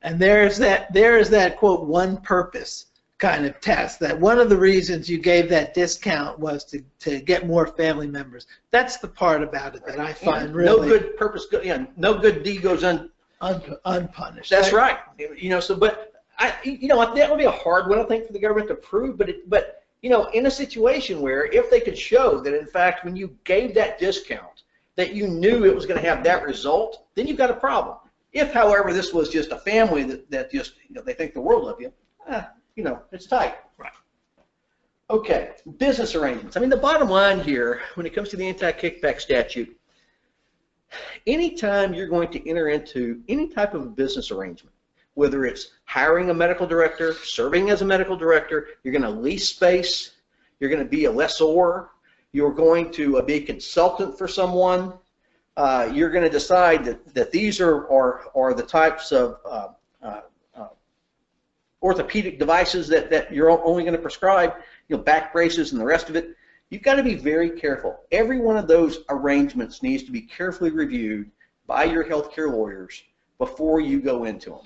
And 0.00 0.18
there's 0.18 0.56
that 0.58 0.90
there 0.94 1.18
is 1.18 1.28
that 1.28 1.58
quote 1.58 1.84
one 1.84 2.16
purpose 2.22 2.86
kind 3.18 3.44
of 3.44 3.60
test 3.60 4.00
that 4.00 4.18
one 4.18 4.38
of 4.38 4.48
the 4.48 4.56
reasons 4.56 5.10
you 5.10 5.18
gave 5.18 5.50
that 5.50 5.74
discount 5.74 6.38
was 6.38 6.64
to, 6.64 6.82
to 7.00 7.20
get 7.20 7.46
more 7.46 7.66
family 7.66 8.06
members. 8.06 8.46
That's 8.70 8.96
the 8.96 9.08
part 9.08 9.42
about 9.42 9.74
it 9.74 9.84
that 9.86 10.00
I 10.00 10.14
find 10.14 10.48
no 10.48 10.54
really 10.54 10.88
no 10.88 10.98
good 10.98 11.18
purpose. 11.18 11.44
Go, 11.52 11.60
yeah, 11.60 11.84
no 11.98 12.14
good 12.14 12.42
deed 12.42 12.62
goes 12.62 12.82
un. 12.82 13.10
un, 13.42 13.76
unpunished. 13.84 14.48
That's 14.48 14.72
right. 14.72 15.00
You 15.18 15.50
know, 15.50 15.60
so 15.60 15.76
but 15.76 16.15
I, 16.38 16.54
you 16.64 16.88
know, 16.88 17.14
that 17.14 17.30
would 17.30 17.38
be 17.38 17.44
a 17.44 17.50
hard 17.50 17.88
one 17.88 17.98
I 17.98 18.04
think 18.04 18.26
for 18.26 18.32
the 18.32 18.38
government 18.38 18.68
to 18.68 18.74
prove. 18.74 19.16
But 19.16 19.28
it, 19.28 19.48
but 19.48 19.82
you 20.02 20.10
know, 20.10 20.26
in 20.26 20.46
a 20.46 20.50
situation 20.50 21.20
where 21.20 21.46
if 21.46 21.70
they 21.70 21.80
could 21.80 21.98
show 21.98 22.40
that 22.40 22.54
in 22.54 22.66
fact 22.66 23.04
when 23.04 23.16
you 23.16 23.36
gave 23.44 23.74
that 23.74 23.98
discount 23.98 24.62
that 24.96 25.14
you 25.14 25.28
knew 25.28 25.64
it 25.64 25.74
was 25.74 25.86
going 25.86 26.00
to 26.00 26.06
have 26.06 26.24
that 26.24 26.44
result, 26.44 27.04
then 27.14 27.26
you've 27.26 27.36
got 27.36 27.50
a 27.50 27.54
problem. 27.54 27.96
If, 28.32 28.52
however, 28.52 28.92
this 28.92 29.12
was 29.12 29.30
just 29.30 29.50
a 29.50 29.58
family 29.58 30.04
that, 30.04 30.30
that 30.30 30.50
just 30.50 30.74
you 30.88 30.94
know 30.94 31.02
they 31.02 31.14
think 31.14 31.32
the 31.32 31.40
world 31.40 31.68
of 31.68 31.80
you, 31.80 31.92
eh, 32.28 32.42
you 32.76 32.84
know, 32.84 33.00
it's 33.12 33.26
tight. 33.26 33.56
Right. 33.78 33.92
Okay, 35.08 35.52
business 35.78 36.14
arrangements. 36.14 36.56
I 36.56 36.60
mean, 36.60 36.70
the 36.70 36.76
bottom 36.76 37.08
line 37.08 37.40
here, 37.40 37.80
when 37.94 38.06
it 38.06 38.14
comes 38.14 38.28
to 38.30 38.36
the 38.36 38.46
anti-kickback 38.46 39.20
statute, 39.20 39.78
anytime 41.26 41.94
you're 41.94 42.08
going 42.08 42.28
to 42.32 42.48
enter 42.48 42.68
into 42.68 43.22
any 43.28 43.48
type 43.48 43.72
of 43.72 43.94
business 43.94 44.30
arrangement, 44.30 44.74
whether 45.16 45.46
it's 45.46 45.70
hiring 45.86 46.28
a 46.28 46.34
medical 46.34 46.66
director, 46.66 47.14
serving 47.14 47.70
as 47.70 47.80
a 47.80 47.84
medical 47.84 48.16
director, 48.16 48.68
you're 48.84 48.92
going 48.92 49.02
to 49.02 49.10
lease 49.10 49.48
space, 49.48 50.12
you're 50.60 50.68
going 50.68 50.82
to 50.82 50.88
be 50.88 51.06
a 51.06 51.10
lessor, 51.10 51.88
you're 52.32 52.52
going 52.52 52.90
to 52.92 53.18
uh, 53.18 53.22
be 53.22 53.34
a 53.34 53.40
consultant 53.40 54.16
for 54.16 54.28
someone, 54.28 54.92
uh, 55.56 55.90
you're 55.90 56.10
going 56.10 56.22
to 56.22 56.30
decide 56.30 56.84
that, 56.84 57.14
that 57.14 57.32
these 57.32 57.62
are, 57.62 57.90
are, 57.90 58.26
are 58.34 58.52
the 58.52 58.62
types 58.62 59.10
of 59.10 59.38
uh, 59.46 59.68
uh, 60.02 60.20
uh, 60.54 60.68
orthopedic 61.82 62.38
devices 62.38 62.86
that, 62.86 63.08
that 63.08 63.32
you're 63.32 63.50
only 63.64 63.84
going 63.84 63.96
to 63.96 64.02
prescribe, 64.02 64.52
you 64.88 64.98
know, 64.98 65.02
back 65.02 65.32
braces 65.32 65.72
and 65.72 65.80
the 65.80 65.84
rest 65.84 66.10
of 66.10 66.16
it. 66.16 66.36
You've 66.68 66.82
got 66.82 66.96
to 66.96 67.02
be 67.02 67.14
very 67.14 67.48
careful. 67.48 68.00
Every 68.12 68.38
one 68.38 68.58
of 68.58 68.68
those 68.68 68.98
arrangements 69.08 69.82
needs 69.82 70.02
to 70.02 70.12
be 70.12 70.20
carefully 70.20 70.70
reviewed 70.70 71.30
by 71.66 71.84
your 71.84 72.04
healthcare 72.04 72.52
lawyers 72.52 73.02
before 73.38 73.80
you 73.80 74.00
go 74.00 74.24
into 74.24 74.50
them. 74.50 74.60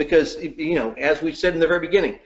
Because, 0.00 0.36
you 0.36 0.76
know, 0.76 0.94
as 0.94 1.20
we 1.20 1.34
said 1.34 1.52
in 1.52 1.60
the 1.60 1.66
very 1.66 1.80
beginning, 1.80 2.20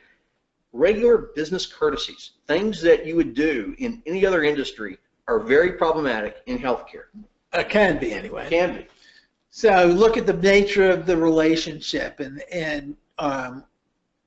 regular 0.73 1.19
business 1.35 1.67
courtesies, 1.67 2.31
things 2.47 2.81
that 2.83 3.05
you 3.05 3.17
would 3.17 3.35
do 3.35 3.75
in 3.79 4.01
any 4.07 4.25
other 4.25 4.45
industry, 4.45 4.97
are 5.27 5.41
very 5.41 5.73
problematic 5.73 6.37
in 6.47 6.57
healthcare. 6.57 7.07
It 7.53 7.69
can 7.69 7.99
be 7.99 8.13
anyway. 8.13 8.47
It 8.47 8.51
Can 8.51 8.77
be. 8.77 8.87
So 9.51 9.87
look 9.87 10.17
at 10.17 10.25
the 10.25 10.35
nature 10.35 10.89
of 10.89 11.05
the 11.05 11.17
relationship 11.17 12.21
and 12.21 12.43
and 12.53 12.97
um, 13.19 13.65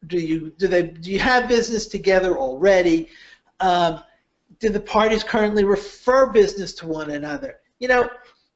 do 0.07 0.17
you 0.17 0.51
do 0.57 0.67
they 0.67 0.83
do 0.83 1.09
you 1.09 1.19
have 1.19 1.47
business 1.47 1.87
together 1.87 2.37
already? 2.37 3.07
Um, 3.61 4.03
do 4.59 4.67
the 4.67 4.81
parties 4.81 5.23
currently 5.23 5.63
refer 5.63 6.27
business 6.27 6.73
to 6.79 6.87
one 6.87 7.11
another? 7.11 7.59
You 7.79 7.87
know, 7.87 8.09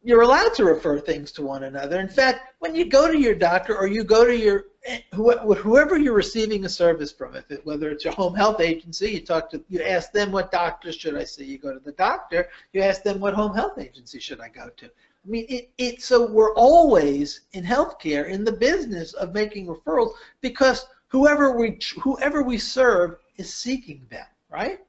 you're 0.03 0.21
allowed 0.21 0.53
to 0.55 0.65
refer 0.65 0.99
things 0.99 1.31
to 1.33 1.43
one 1.43 1.63
another. 1.63 2.01
In 2.01 2.09
fact, 2.09 2.55
when 2.59 2.75
you 2.75 2.85
go 2.85 3.09
to 3.09 3.17
your 3.17 3.35
doctor 3.35 3.77
or 3.77 3.87
you 3.87 4.03
go 4.03 4.25
to 4.25 4.35
your 4.35 4.65
who- 5.13 5.53
whoever 5.53 5.97
you're 5.97 6.13
receiving 6.13 6.65
a 6.65 6.69
service 6.69 7.11
from, 7.11 7.35
if 7.35 7.49
it, 7.51 7.65
whether 7.65 7.89
it's 7.89 8.03
your 8.03 8.13
home 8.13 8.33
health 8.33 8.59
agency, 8.59 9.11
you 9.11 9.21
talk 9.21 9.49
to 9.51 9.63
you 9.69 9.83
ask 9.83 10.11
them 10.11 10.31
what 10.31 10.51
doctor 10.51 10.91
should 10.91 11.15
I 11.15 11.23
see. 11.23 11.45
You 11.45 11.57
go 11.59 11.73
to 11.73 11.79
the 11.79 11.91
doctor, 11.91 12.49
you 12.73 12.81
ask 12.81 13.03
them 13.03 13.19
what 13.19 13.33
home 13.33 13.53
health 13.53 13.77
agency 13.77 14.19
should 14.19 14.41
I 14.41 14.49
go 14.49 14.69
to. 14.69 14.85
I 14.85 15.29
mean, 15.29 15.45
it, 15.49 15.69
it 15.77 16.01
so 16.01 16.25
we're 16.25 16.55
always 16.55 17.41
in 17.53 17.63
healthcare 17.63 18.27
in 18.27 18.43
the 18.43 18.51
business 18.51 19.13
of 19.13 19.33
making 19.33 19.67
referrals 19.67 20.13
because 20.41 20.87
whoever 21.09 21.51
we 21.55 21.77
whoever 21.99 22.41
we 22.41 22.57
serve 22.57 23.17
is 23.37 23.53
seeking 23.53 24.07
them, 24.09 24.25
right? 24.49 24.79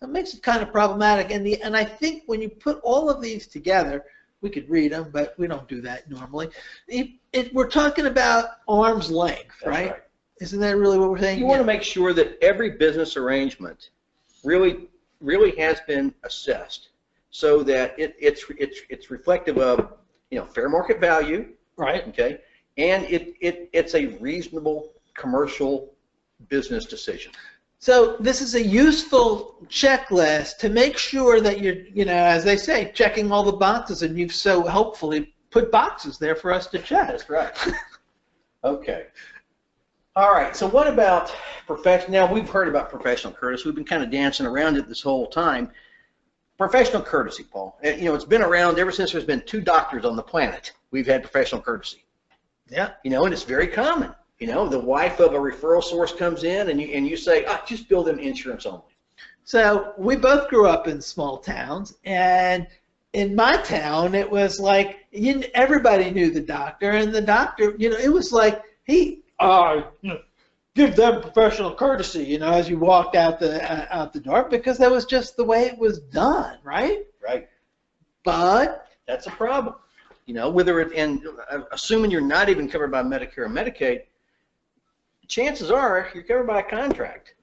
That 0.00 0.08
makes 0.08 0.34
it 0.34 0.42
kind 0.42 0.62
of 0.62 0.72
problematic. 0.72 1.30
And 1.30 1.46
the 1.46 1.60
and 1.62 1.76
I 1.76 1.84
think 1.84 2.24
when 2.26 2.42
you 2.42 2.48
put 2.48 2.80
all 2.82 3.08
of 3.08 3.22
these 3.22 3.46
together, 3.46 4.04
we 4.40 4.50
could 4.50 4.68
read 4.68 4.92
them, 4.92 5.10
but 5.12 5.34
we 5.38 5.46
don't 5.46 5.68
do 5.68 5.80
that 5.82 6.08
normally. 6.10 6.48
It, 6.86 7.10
it, 7.32 7.52
we're 7.54 7.68
talking 7.68 8.06
about 8.06 8.50
arm's 8.68 9.10
length, 9.10 9.56
That's 9.62 9.68
right? 9.76 9.96
Isn't 10.40 10.60
that 10.60 10.76
really 10.76 10.98
what 10.98 11.10
we're 11.10 11.18
saying? 11.18 11.38
You 11.40 11.46
want 11.46 11.60
to 11.60 11.66
make 11.66 11.82
sure 11.82 12.12
that 12.12 12.38
every 12.42 12.70
business 12.70 13.16
arrangement 13.16 13.90
really, 14.44 14.88
really 15.20 15.56
has 15.56 15.80
been 15.88 16.14
assessed 16.22 16.90
so 17.30 17.62
that 17.64 17.98
it, 17.98 18.14
it's, 18.20 18.44
it's, 18.56 18.80
it's 18.88 19.10
reflective 19.10 19.58
of 19.58 19.94
you 20.30 20.38
know, 20.38 20.44
fair 20.44 20.68
market 20.68 21.00
value, 21.00 21.48
Right. 21.76 22.06
okay? 22.08 22.40
And 22.76 23.04
it, 23.04 23.34
it, 23.40 23.68
it's 23.72 23.94
a 23.94 24.06
reasonable 24.18 24.92
commercial 25.14 25.92
business 26.48 26.84
decision. 26.84 27.32
So 27.80 28.16
this 28.18 28.40
is 28.40 28.54
a 28.54 28.62
useful 28.62 29.56
checklist 29.68 30.58
to 30.58 30.68
make 30.68 30.98
sure 30.98 31.40
that 31.40 31.60
you're, 31.60 31.76
you 31.94 32.04
know, 32.04 32.12
as 32.12 32.42
they 32.44 32.56
say, 32.56 32.90
checking 32.92 33.30
all 33.30 33.44
the 33.44 33.52
boxes, 33.52 34.02
and 34.02 34.18
you've 34.18 34.34
so 34.34 34.64
helpfully 34.64 35.32
put 35.50 35.70
boxes 35.70 36.18
there 36.18 36.34
for 36.34 36.52
us 36.52 36.66
to 36.68 36.78
check. 36.78 37.08
That's 37.08 37.30
right. 37.30 37.54
Okay. 38.64 39.06
All 40.16 40.32
right, 40.32 40.56
so 40.56 40.66
what 40.66 40.88
about 40.88 41.32
professional, 41.68 42.10
now 42.10 42.32
we've 42.32 42.48
heard 42.48 42.66
about 42.66 42.90
professional 42.90 43.32
courtesy, 43.32 43.62
we've 43.66 43.74
been 43.76 43.84
kind 43.84 44.02
of 44.02 44.10
dancing 44.10 44.46
around 44.46 44.76
it 44.76 44.88
this 44.88 45.00
whole 45.00 45.28
time. 45.28 45.70
Professional 46.58 47.00
courtesy, 47.00 47.44
Paul, 47.44 47.78
Eh, 47.84 47.94
you 47.94 48.06
know, 48.06 48.16
it's 48.16 48.24
been 48.24 48.42
around 48.42 48.80
ever 48.80 48.90
since 48.90 49.12
there's 49.12 49.24
been 49.24 49.42
two 49.42 49.60
doctors 49.60 50.04
on 50.04 50.16
the 50.16 50.22
planet, 50.24 50.72
we've 50.90 51.06
had 51.06 51.22
professional 51.22 51.60
courtesy. 51.60 52.04
Yeah. 52.68 52.94
You 53.04 53.12
know, 53.12 53.26
and 53.26 53.32
it's 53.32 53.44
very 53.44 53.68
common. 53.68 54.12
You 54.38 54.46
know, 54.46 54.68
the 54.68 54.78
wife 54.78 55.18
of 55.20 55.34
a 55.34 55.38
referral 55.38 55.82
source 55.82 56.12
comes 56.12 56.44
in 56.44 56.70
and 56.70 56.80
you, 56.80 56.88
and 56.88 57.06
you 57.06 57.16
say, 57.16 57.44
ah, 57.46 57.62
just 57.66 57.88
bill 57.88 58.04
them 58.04 58.18
insurance 58.18 58.66
only. 58.66 58.82
So 59.44 59.94
we 59.98 60.14
both 60.14 60.48
grew 60.48 60.66
up 60.66 60.86
in 60.86 61.00
small 61.00 61.38
towns, 61.38 61.96
and 62.04 62.66
in 63.14 63.34
my 63.34 63.56
town, 63.62 64.14
it 64.14 64.30
was 64.30 64.60
like 64.60 65.06
you, 65.10 65.42
everybody 65.54 66.10
knew 66.10 66.30
the 66.30 66.40
doctor, 66.40 66.90
and 66.90 67.12
the 67.12 67.22
doctor, 67.22 67.74
you 67.78 67.90
know, 67.90 67.96
it 67.96 68.12
was 68.12 68.30
like 68.30 68.62
he, 68.84 69.22
uh, 69.40 69.82
you 70.02 70.10
know, 70.10 70.20
give 70.74 70.94
them 70.94 71.22
professional 71.22 71.74
courtesy, 71.74 72.22
you 72.24 72.38
know, 72.38 72.52
as 72.52 72.68
you 72.68 72.78
walked 72.78 73.16
out 73.16 73.40
the 73.40 73.64
uh, 73.72 73.86
out 73.90 74.12
the 74.12 74.20
door, 74.20 74.46
because 74.48 74.76
that 74.78 74.90
was 74.90 75.04
just 75.06 75.36
the 75.36 75.44
way 75.44 75.64
it 75.64 75.78
was 75.78 75.98
done, 75.98 76.58
right? 76.62 77.06
Right. 77.22 77.48
But 78.22 78.86
That's 79.06 79.26
a 79.26 79.30
problem. 79.30 79.74
You 80.26 80.34
know, 80.34 80.50
whether 80.50 80.78
it, 80.80 80.92
and 80.94 81.26
uh, 81.50 81.60
assuming 81.72 82.10
you're 82.10 82.20
not 82.20 82.50
even 82.50 82.68
covered 82.68 82.90
by 82.92 83.02
Medicare 83.02 83.38
or 83.38 83.48
Medicaid, 83.48 84.02
chances 85.28 85.70
are 85.70 86.08
you're 86.14 86.24
covered 86.24 86.46
by 86.46 86.60
a 86.60 86.62
contract. 86.62 87.34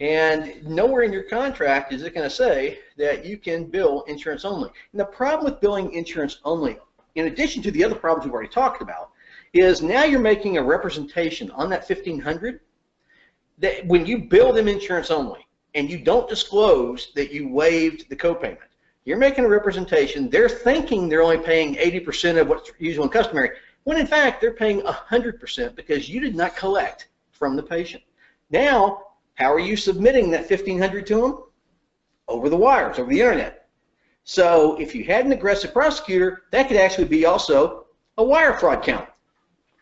And 0.00 0.64
nowhere 0.66 1.02
in 1.02 1.12
your 1.12 1.24
contract 1.24 1.92
is 1.92 2.02
it 2.02 2.14
going 2.14 2.28
to 2.28 2.34
say 2.34 2.78
that 2.96 3.24
you 3.26 3.36
can 3.36 3.64
bill 3.64 4.02
insurance 4.08 4.46
only. 4.46 4.70
And 4.92 5.00
the 5.00 5.04
problem 5.04 5.44
with 5.44 5.60
billing 5.60 5.92
insurance 5.92 6.38
only, 6.44 6.78
in 7.16 7.26
addition 7.26 7.62
to 7.62 7.70
the 7.70 7.84
other 7.84 7.94
problems 7.94 8.24
we've 8.24 8.32
already 8.32 8.48
talked 8.48 8.80
about, 8.80 9.10
is 9.52 9.82
now 9.82 10.04
you're 10.04 10.20
making 10.20 10.56
a 10.56 10.62
representation 10.62 11.50
on 11.50 11.68
that 11.70 11.88
1500 11.88 12.60
that 13.58 13.86
when 13.86 14.06
you 14.06 14.18
bill 14.18 14.52
them 14.52 14.68
insurance 14.68 15.10
only 15.10 15.46
and 15.74 15.90
you 15.90 15.98
don't 15.98 16.28
disclose 16.28 17.12
that 17.14 17.30
you 17.30 17.48
waived 17.48 18.08
the 18.08 18.16
copayment, 18.16 18.58
you're 19.04 19.18
making 19.18 19.44
a 19.44 19.48
representation. 19.48 20.30
They're 20.30 20.48
thinking 20.48 21.08
they're 21.08 21.22
only 21.22 21.38
paying 21.38 21.74
80% 21.74 22.40
of 22.40 22.48
what's 22.48 22.70
usual 22.78 23.04
and 23.04 23.12
customary, 23.12 23.50
when 23.84 23.98
in 23.98 24.06
fact 24.06 24.40
they're 24.40 24.52
paying 24.52 24.80
100% 24.80 25.74
because 25.74 26.08
you 26.08 26.20
did 26.20 26.34
not 26.34 26.56
collect 26.56 27.08
from 27.30 27.56
the 27.56 27.62
patient. 27.62 28.02
Now, 28.50 29.02
how 29.34 29.52
are 29.52 29.60
you 29.60 29.76
submitting 29.76 30.30
that 30.30 30.50
1500 30.50 31.06
to 31.06 31.20
them? 31.20 31.38
Over 32.28 32.48
the 32.48 32.56
wires, 32.56 32.98
over 32.98 33.10
the 33.10 33.20
internet. 33.20 33.68
So 34.24 34.78
if 34.78 34.94
you 34.94 35.04
had 35.04 35.24
an 35.24 35.32
aggressive 35.32 35.72
prosecutor, 35.72 36.42
that 36.52 36.68
could 36.68 36.76
actually 36.76 37.08
be 37.08 37.24
also 37.24 37.86
a 38.18 38.22
wire 38.24 38.54
fraud 38.54 38.82
count. 38.82 39.08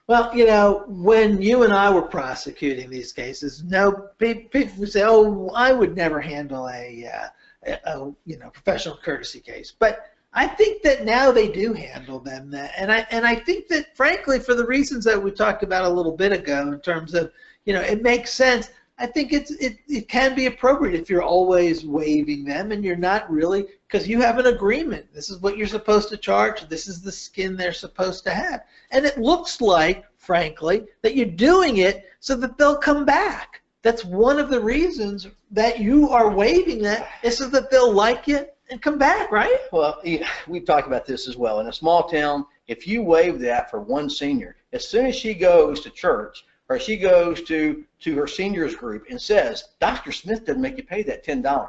Well, 0.06 0.34
you 0.34 0.46
know, 0.46 0.84
when 0.88 1.42
you 1.42 1.64
and 1.64 1.72
I 1.72 1.90
were 1.90 2.00
prosecuting 2.00 2.88
these 2.88 3.12
cases, 3.12 3.62
no 3.64 4.08
people 4.18 4.70
would 4.78 4.90
say, 4.90 5.02
"Oh, 5.04 5.50
I 5.54 5.72
would 5.72 5.94
never 5.94 6.18
handle 6.18 6.66
a, 6.70 7.06
uh, 7.06 7.28
a, 7.66 7.90
a 7.90 8.14
you 8.24 8.38
know 8.38 8.48
professional 8.48 8.96
courtesy 8.96 9.40
case." 9.40 9.70
But 9.70 10.06
I 10.32 10.46
think 10.46 10.82
that 10.82 11.04
now 11.04 11.32
they 11.32 11.48
do 11.48 11.72
handle 11.72 12.20
them, 12.20 12.50
that, 12.50 12.72
and 12.76 12.92
I 12.92 13.06
and 13.10 13.26
I 13.26 13.34
think 13.34 13.68
that 13.68 13.96
frankly, 13.96 14.38
for 14.38 14.54
the 14.54 14.66
reasons 14.66 15.04
that 15.04 15.22
we 15.22 15.30
talked 15.30 15.62
about 15.62 15.84
a 15.84 15.88
little 15.88 16.16
bit 16.16 16.32
ago, 16.32 16.70
in 16.72 16.80
terms 16.80 17.14
of 17.14 17.32
you 17.64 17.72
know, 17.72 17.80
it 17.80 18.02
makes 18.02 18.32
sense. 18.32 18.70
I 18.98 19.06
think 19.06 19.32
it's 19.32 19.50
it, 19.52 19.78
it 19.88 20.08
can 20.08 20.34
be 20.34 20.46
appropriate 20.46 21.00
if 21.00 21.08
you're 21.08 21.22
always 21.22 21.84
waiving 21.84 22.44
them 22.44 22.72
and 22.72 22.84
you're 22.84 22.96
not 22.96 23.30
really 23.30 23.66
because 23.86 24.08
you 24.08 24.20
have 24.20 24.38
an 24.38 24.46
agreement. 24.46 25.06
This 25.14 25.30
is 25.30 25.38
what 25.38 25.56
you're 25.56 25.66
supposed 25.66 26.08
to 26.10 26.16
charge. 26.16 26.68
This 26.68 26.88
is 26.88 27.00
the 27.00 27.12
skin 27.12 27.56
they're 27.56 27.72
supposed 27.72 28.24
to 28.24 28.30
have. 28.30 28.64
And 28.90 29.06
it 29.06 29.18
looks 29.18 29.60
like, 29.60 30.04
frankly, 30.16 30.84
that 31.02 31.14
you're 31.14 31.26
doing 31.26 31.78
it 31.78 32.06
so 32.20 32.34
that 32.36 32.58
they'll 32.58 32.76
come 32.76 33.04
back. 33.04 33.62
That's 33.82 34.04
one 34.04 34.38
of 34.38 34.50
the 34.50 34.60
reasons 34.60 35.28
that 35.52 35.78
you 35.78 36.10
are 36.10 36.30
waiving 36.30 36.82
that 36.82 37.08
is 37.22 37.38
so 37.38 37.48
that 37.48 37.70
they'll 37.70 37.92
like 37.92 38.28
it 38.28 38.57
and 38.70 38.83
come 38.83 38.98
back, 38.98 39.31
right? 39.31 39.59
Well, 39.72 40.00
we've 40.46 40.64
talked 40.64 40.87
about 40.87 41.07
this 41.07 41.28
as 41.28 41.37
well. 41.37 41.61
In 41.61 41.68
a 41.68 41.72
small 41.72 42.09
town, 42.09 42.46
if 42.66 42.87
you 42.87 43.02
waive 43.02 43.38
that 43.40 43.70
for 43.70 43.81
one 43.81 44.11
senior, 44.11 44.57
as 44.72 44.87
soon 44.87 45.07
as 45.07 45.16
she 45.16 45.35
goes 45.35 45.81
to 45.81 45.90
church 45.90 46.44
or 46.68 46.78
she 46.78 46.96
goes 46.96 47.42
to, 47.44 47.85
to 48.00 48.14
her 48.16 48.26
seniors 48.26 48.74
group 48.74 49.07
and 49.11 49.20
says, 49.20 49.64
Dr. 49.81 50.12
Smith 50.12 50.44
didn't 50.44 50.62
make 50.62 50.76
you 50.76 50.83
pay 50.83 51.02
that 51.04 51.24
$10, 51.24 51.68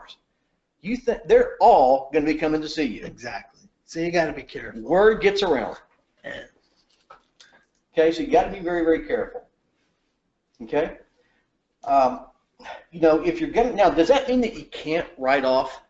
you 0.82 0.98
think 0.98 1.22
they're 1.26 1.56
all 1.62 2.10
going 2.12 2.26
to 2.26 2.34
be 2.34 2.38
coming 2.38 2.62
to 2.62 2.70
see 2.70 2.84
you. 2.84 3.06
Exactly. 3.06 3.62
So 3.86 4.00
you 4.00 4.12
got 4.12 4.26
to 4.26 4.34
be 4.34 4.44
careful. 4.44 4.82
Word 4.82 5.22
gets 5.22 5.42
around. 5.42 5.78
Okay, 7.94 8.12
so 8.12 8.22
you 8.22 8.28
got 8.28 8.44
to 8.46 8.52
be 8.52 8.60
very, 8.60 8.84
very 8.84 9.08
careful. 9.08 9.44
Okay? 10.62 10.98
Um, 11.86 12.26
you 12.92 13.00
know, 13.00 13.24
if 13.24 13.40
you're 13.40 13.50
going 13.50 13.70
to, 13.70 13.76
now, 13.76 13.90
does 13.90 14.10
that 14.10 14.28
mean 14.28 14.42
that 14.42 14.56
you 14.56 14.66
can't 14.66 15.08
write 15.18 15.46
off 15.46 15.82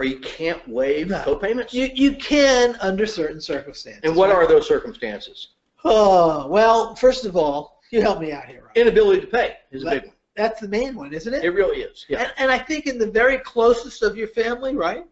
or 0.00 0.04
you 0.04 0.18
can't 0.20 0.66
waive 0.66 1.08
No. 1.08 1.18
copayments? 1.22 1.74
You 1.74 1.90
you 1.94 2.16
can 2.16 2.74
under 2.80 3.04
certain 3.06 3.40
circumstances. 3.40 4.00
And 4.02 4.16
what 4.16 4.30
are 4.30 4.46
those 4.48 4.66
circumstances? 4.66 5.48
Oh 5.84 6.46
well, 6.48 6.94
first 6.96 7.26
of 7.26 7.36
all, 7.36 7.80
you 7.92 8.00
help 8.00 8.18
me 8.20 8.32
out 8.32 8.46
here. 8.46 8.70
Inability 8.74 9.20
to 9.20 9.26
pay 9.26 9.56
is 9.70 9.82
a 9.84 9.90
big 9.90 10.02
one. 10.06 10.14
That's 10.36 10.58
the 10.60 10.68
main 10.68 10.94
one, 10.94 11.12
isn't 11.12 11.34
it? 11.34 11.44
It 11.44 11.50
really 11.50 11.82
is. 11.82 12.06
Yeah. 12.08 12.22
And, 12.22 12.32
and 12.38 12.50
I 12.50 12.58
think 12.58 12.86
in 12.86 12.98
the 12.98 13.10
very 13.10 13.36
closest 13.38 14.02
of 14.02 14.16
your 14.16 14.28
family, 14.28 14.74
right? 14.74 15.04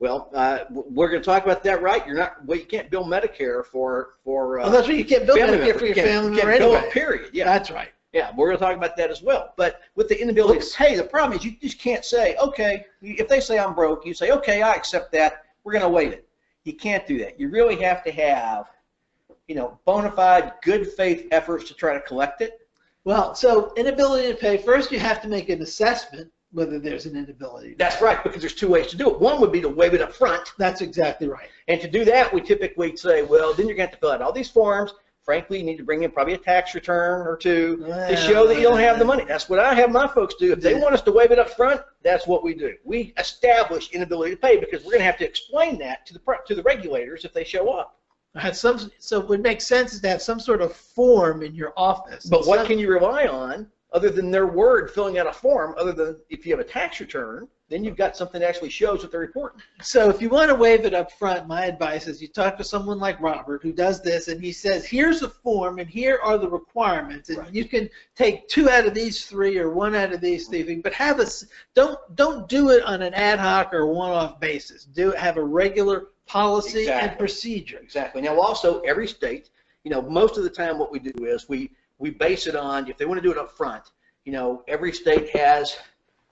Well, 0.00 0.30
uh, 0.34 0.60
we're 0.70 1.08
going 1.10 1.22
to 1.22 1.24
talk 1.24 1.44
about 1.44 1.62
that, 1.62 1.80
right? 1.82 2.04
You're 2.04 2.16
not. 2.16 2.44
Well, 2.44 2.58
you 2.58 2.64
can't 2.64 2.90
bill 2.90 3.04
Medicare 3.04 3.64
for 3.64 4.14
for. 4.24 4.58
Uh, 4.58 4.64
well, 4.64 4.72
that's 4.72 4.88
what 4.88 4.96
you 4.96 5.04
can't 5.04 5.24
build 5.26 5.38
Medicare 5.38 5.58
member. 5.58 5.74
for 5.78 5.80
You 5.80 5.86
your 5.86 5.94
can't- 5.94 6.08
family 6.08 6.30
you 6.30 6.36
member 6.38 6.50
can't 6.50 6.60
bill 6.60 6.74
anyway. 6.76 6.90
Period. 6.92 7.30
Yeah. 7.32 7.44
That's 7.44 7.70
right. 7.70 7.90
Yeah, 8.12 8.30
we're 8.36 8.48
going 8.48 8.58
to 8.58 8.64
talk 8.64 8.76
about 8.76 8.96
that 8.98 9.10
as 9.10 9.22
well. 9.22 9.54
But 9.56 9.80
with 9.94 10.08
the 10.08 10.20
inability 10.20 10.60
to 10.60 10.66
pay, 10.76 10.96
the 10.96 11.04
problem 11.04 11.38
is 11.38 11.44
you 11.44 11.56
just 11.62 11.78
can't 11.78 12.04
say, 12.04 12.36
okay, 12.36 12.84
if 13.00 13.26
they 13.26 13.40
say 13.40 13.58
I'm 13.58 13.74
broke, 13.74 14.04
you 14.04 14.12
say, 14.12 14.30
okay, 14.32 14.60
I 14.60 14.74
accept 14.74 15.12
that. 15.12 15.44
We're 15.64 15.72
going 15.72 15.82
to 15.82 15.88
waive 15.88 16.12
it. 16.12 16.28
You 16.64 16.74
can't 16.74 17.06
do 17.06 17.18
that. 17.20 17.40
You 17.40 17.48
really 17.48 17.76
have 17.82 18.04
to 18.04 18.12
have, 18.12 18.66
you 19.48 19.54
know, 19.54 19.78
bona 19.86 20.10
fide, 20.12 20.52
good 20.62 20.92
faith 20.92 21.26
efforts 21.30 21.66
to 21.68 21.74
try 21.74 21.94
to 21.94 22.00
collect 22.00 22.42
it. 22.42 22.60
Well, 23.04 23.34
so 23.34 23.72
inability 23.76 24.28
to 24.28 24.34
pay. 24.34 24.58
First, 24.58 24.92
you 24.92 24.98
have 24.98 25.22
to 25.22 25.28
make 25.28 25.48
an 25.48 25.62
assessment 25.62 26.30
whether 26.52 26.78
there's 26.78 27.06
an 27.06 27.16
inability. 27.16 27.74
That's 27.78 28.02
right, 28.02 28.22
because 28.22 28.42
there's 28.42 28.54
two 28.54 28.68
ways 28.68 28.88
to 28.88 28.96
do 28.96 29.08
it. 29.10 29.18
One 29.18 29.40
would 29.40 29.52
be 29.52 29.62
to 29.62 29.70
waive 29.70 29.94
it 29.94 30.02
up 30.02 30.12
front. 30.12 30.52
That's 30.58 30.82
exactly 30.82 31.26
right. 31.26 31.48
And 31.66 31.80
to 31.80 31.88
do 31.88 32.04
that, 32.04 32.32
we 32.32 32.42
typically 32.42 32.94
say, 32.94 33.22
well, 33.22 33.54
then 33.54 33.66
you're 33.66 33.76
going 33.76 33.88
to 33.88 33.92
have 33.92 33.98
to 33.98 33.98
fill 33.98 34.12
out 34.12 34.20
all 34.20 34.32
these 34.32 34.50
forms. 34.50 34.92
Frankly, 35.24 35.58
you 35.58 35.64
need 35.64 35.76
to 35.76 35.84
bring 35.84 36.02
in 36.02 36.10
probably 36.10 36.34
a 36.34 36.38
tax 36.38 36.74
return 36.74 37.26
or 37.26 37.36
two 37.36 37.76
to 37.76 38.16
show 38.16 38.46
that 38.48 38.56
you 38.56 38.62
don't 38.62 38.80
have 38.80 38.98
the 38.98 39.04
money. 39.04 39.24
That's 39.24 39.48
what 39.48 39.60
I 39.60 39.72
have 39.74 39.92
my 39.92 40.08
folks 40.08 40.34
do. 40.34 40.52
If 40.52 40.60
they 40.60 40.74
want 40.74 40.94
us 40.94 41.02
to 41.02 41.12
waive 41.12 41.30
it 41.30 41.38
up 41.38 41.50
front, 41.50 41.80
that's 42.02 42.26
what 42.26 42.42
we 42.42 42.54
do. 42.54 42.74
We 42.84 43.14
establish 43.18 43.90
inability 43.90 44.34
to 44.34 44.40
pay 44.40 44.58
because 44.58 44.82
we're 44.82 44.92
going 44.92 45.00
to 45.00 45.06
have 45.06 45.18
to 45.18 45.24
explain 45.24 45.78
that 45.78 46.06
to 46.06 46.14
the 46.14 46.20
to 46.46 46.54
the 46.56 46.62
regulators 46.64 47.24
if 47.24 47.32
they 47.32 47.44
show 47.44 47.70
up. 47.70 48.00
Have 48.34 48.56
some. 48.56 48.90
So 48.98 49.20
what 49.20 49.40
makes 49.40 49.66
sense 49.66 50.00
to 50.00 50.08
have 50.08 50.22
some 50.22 50.40
sort 50.40 50.60
of 50.60 50.74
form 50.74 51.42
in 51.42 51.54
your 51.54 51.72
office. 51.76 52.24
But 52.26 52.46
what 52.46 52.66
can 52.66 52.78
you 52.78 52.90
rely 52.90 53.26
on 53.26 53.68
other 53.92 54.10
than 54.10 54.30
their 54.30 54.46
word 54.46 54.90
filling 54.90 55.18
out 55.18 55.26
a 55.26 55.32
form? 55.32 55.74
Other 55.78 55.92
than 55.92 56.16
if 56.30 56.46
you 56.46 56.52
have 56.56 56.64
a 56.64 56.68
tax 56.68 56.98
return, 56.98 57.46
then 57.72 57.82
you've 57.82 57.96
got 57.96 58.16
something 58.16 58.40
that 58.40 58.48
actually 58.48 58.68
shows 58.68 59.02
what 59.02 59.10
they're 59.10 59.20
reporting. 59.20 59.62
So 59.80 60.10
if 60.10 60.20
you 60.20 60.28
want 60.28 60.50
to 60.50 60.54
waive 60.54 60.84
it 60.84 60.92
up 60.92 61.10
front, 61.12 61.48
my 61.48 61.64
advice 61.64 62.06
is 62.06 62.20
you 62.20 62.28
talk 62.28 62.58
to 62.58 62.64
someone 62.64 62.98
like 62.98 63.18
Robert 63.20 63.62
who 63.62 63.72
does 63.72 64.02
this 64.02 64.28
and 64.28 64.40
he 64.42 64.52
says, 64.52 64.84
here's 64.84 65.22
a 65.22 65.28
form 65.28 65.78
and 65.78 65.88
here 65.88 66.18
are 66.22 66.36
the 66.36 66.48
requirements 66.48 67.30
and 67.30 67.38
Right. 67.38 67.54
you 67.54 67.64
can 67.64 67.88
take 68.14 68.48
two 68.48 68.68
out 68.68 68.86
of 68.86 68.94
these 68.94 69.24
three 69.24 69.58
or 69.58 69.70
one 69.70 69.94
out 69.94 70.12
of 70.12 70.20
these 70.20 70.48
three, 70.48 70.76
but 70.76 70.92
have 70.92 71.18
a, 71.18 71.26
don't, 71.74 71.98
don't 72.14 72.48
do 72.48 72.70
it 72.70 72.82
on 72.84 73.00
an 73.00 73.14
ad 73.14 73.38
hoc 73.38 73.72
or 73.72 73.86
one-off 73.86 74.38
basis. 74.38 74.84
Do 74.84 75.12
have 75.12 75.38
a 75.38 75.42
regular 75.42 76.08
policy 76.26 76.90
and 76.90 77.16
procedure. 77.18 77.78
Exactly. 77.78 78.22
Now, 78.22 78.38
also, 78.38 78.80
every 78.80 79.08
state, 79.08 79.50
you 79.84 79.90
know, 79.90 80.02
most 80.02 80.36
of 80.36 80.44
the 80.44 80.50
time 80.50 80.78
what 80.78 80.92
we 80.92 80.98
do 80.98 81.24
is 81.24 81.48
we, 81.48 81.70
we 81.98 82.10
base 82.10 82.46
it 82.46 82.54
on, 82.54 82.88
if 82.88 82.98
they 82.98 83.06
want 83.06 83.18
to 83.18 83.26
do 83.26 83.32
it 83.32 83.38
up 83.38 83.56
front, 83.56 83.84
you 84.24 84.32
know, 84.32 84.62
every 84.68 84.92
state 84.92 85.30
has 85.30 85.76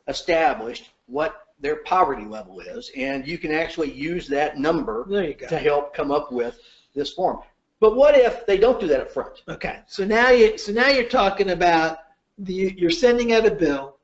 established 0.06 0.90
what 1.10 1.42
their 1.60 1.76
poverty 1.76 2.24
level 2.24 2.60
is, 2.60 2.90
and 2.96 3.26
you 3.26 3.36
can 3.36 3.52
actually 3.52 3.90
use 3.92 4.26
that 4.28 4.58
number 4.58 5.04
There 5.08 5.24
you 5.24 5.34
go. 5.34 5.46
to 5.48 5.58
help 5.58 5.94
come 5.94 6.10
up 6.10 6.32
with 6.32 6.58
this 6.94 7.12
form. 7.12 7.40
But 7.80 7.96
what 7.96 8.14
if 8.16 8.46
they 8.46 8.58
don't 8.58 8.80
do 8.80 8.86
that 8.88 9.00
up 9.00 9.10
front? 9.10 9.42
Okay, 9.48 9.80
so 9.86 10.04
now 10.04 10.30
you 10.30 10.56
so 10.58 10.72
now 10.72 10.88
you're 10.88 11.08
talking 11.08 11.50
about 11.50 11.98
the 12.38 12.74
you're 12.76 12.90
sending 12.90 13.32
out 13.32 13.46
a 13.46 13.50
bill, 13.50 13.96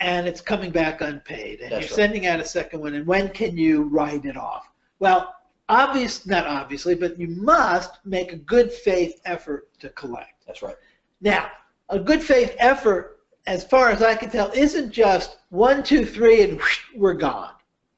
and 0.00 0.26
it's 0.26 0.40
coming 0.40 0.70
back 0.70 1.00
unpaid, 1.00 1.60
and 1.60 1.70
That's 1.72 1.82
you're 1.82 1.96
right. 1.96 2.04
sending 2.04 2.26
out 2.26 2.40
a 2.40 2.44
second 2.44 2.80
one, 2.80 2.94
and 2.94 3.06
when 3.06 3.28
can 3.30 3.56
you 3.56 3.84
write 3.84 4.24
it 4.24 4.36
off? 4.36 4.68
Well, 4.98 5.34
obvious, 5.68 6.26
not 6.26 6.46
obviously, 6.46 6.94
but 6.94 7.18
you 7.18 7.28
must 7.28 7.98
make 8.04 8.32
a 8.32 8.36
good 8.36 8.72
faith 8.72 9.20
effort 9.24 9.68
to 9.80 9.88
collect. 9.90 10.44
That's 10.46 10.62
right. 10.62 10.76
Now, 11.20 11.50
a 11.88 11.98
good 11.98 12.22
faith 12.22 12.54
effort, 12.58 13.15
as 13.46 13.64
far 13.64 13.90
as 13.90 14.02
I 14.02 14.14
can 14.14 14.30
tell, 14.30 14.50
isn't 14.52 14.90
just 14.90 15.38
one, 15.50 15.82
two, 15.82 16.04
three, 16.04 16.42
and 16.42 16.58
whoosh, 16.58 16.80
we're 16.94 17.14
gone. 17.14 17.52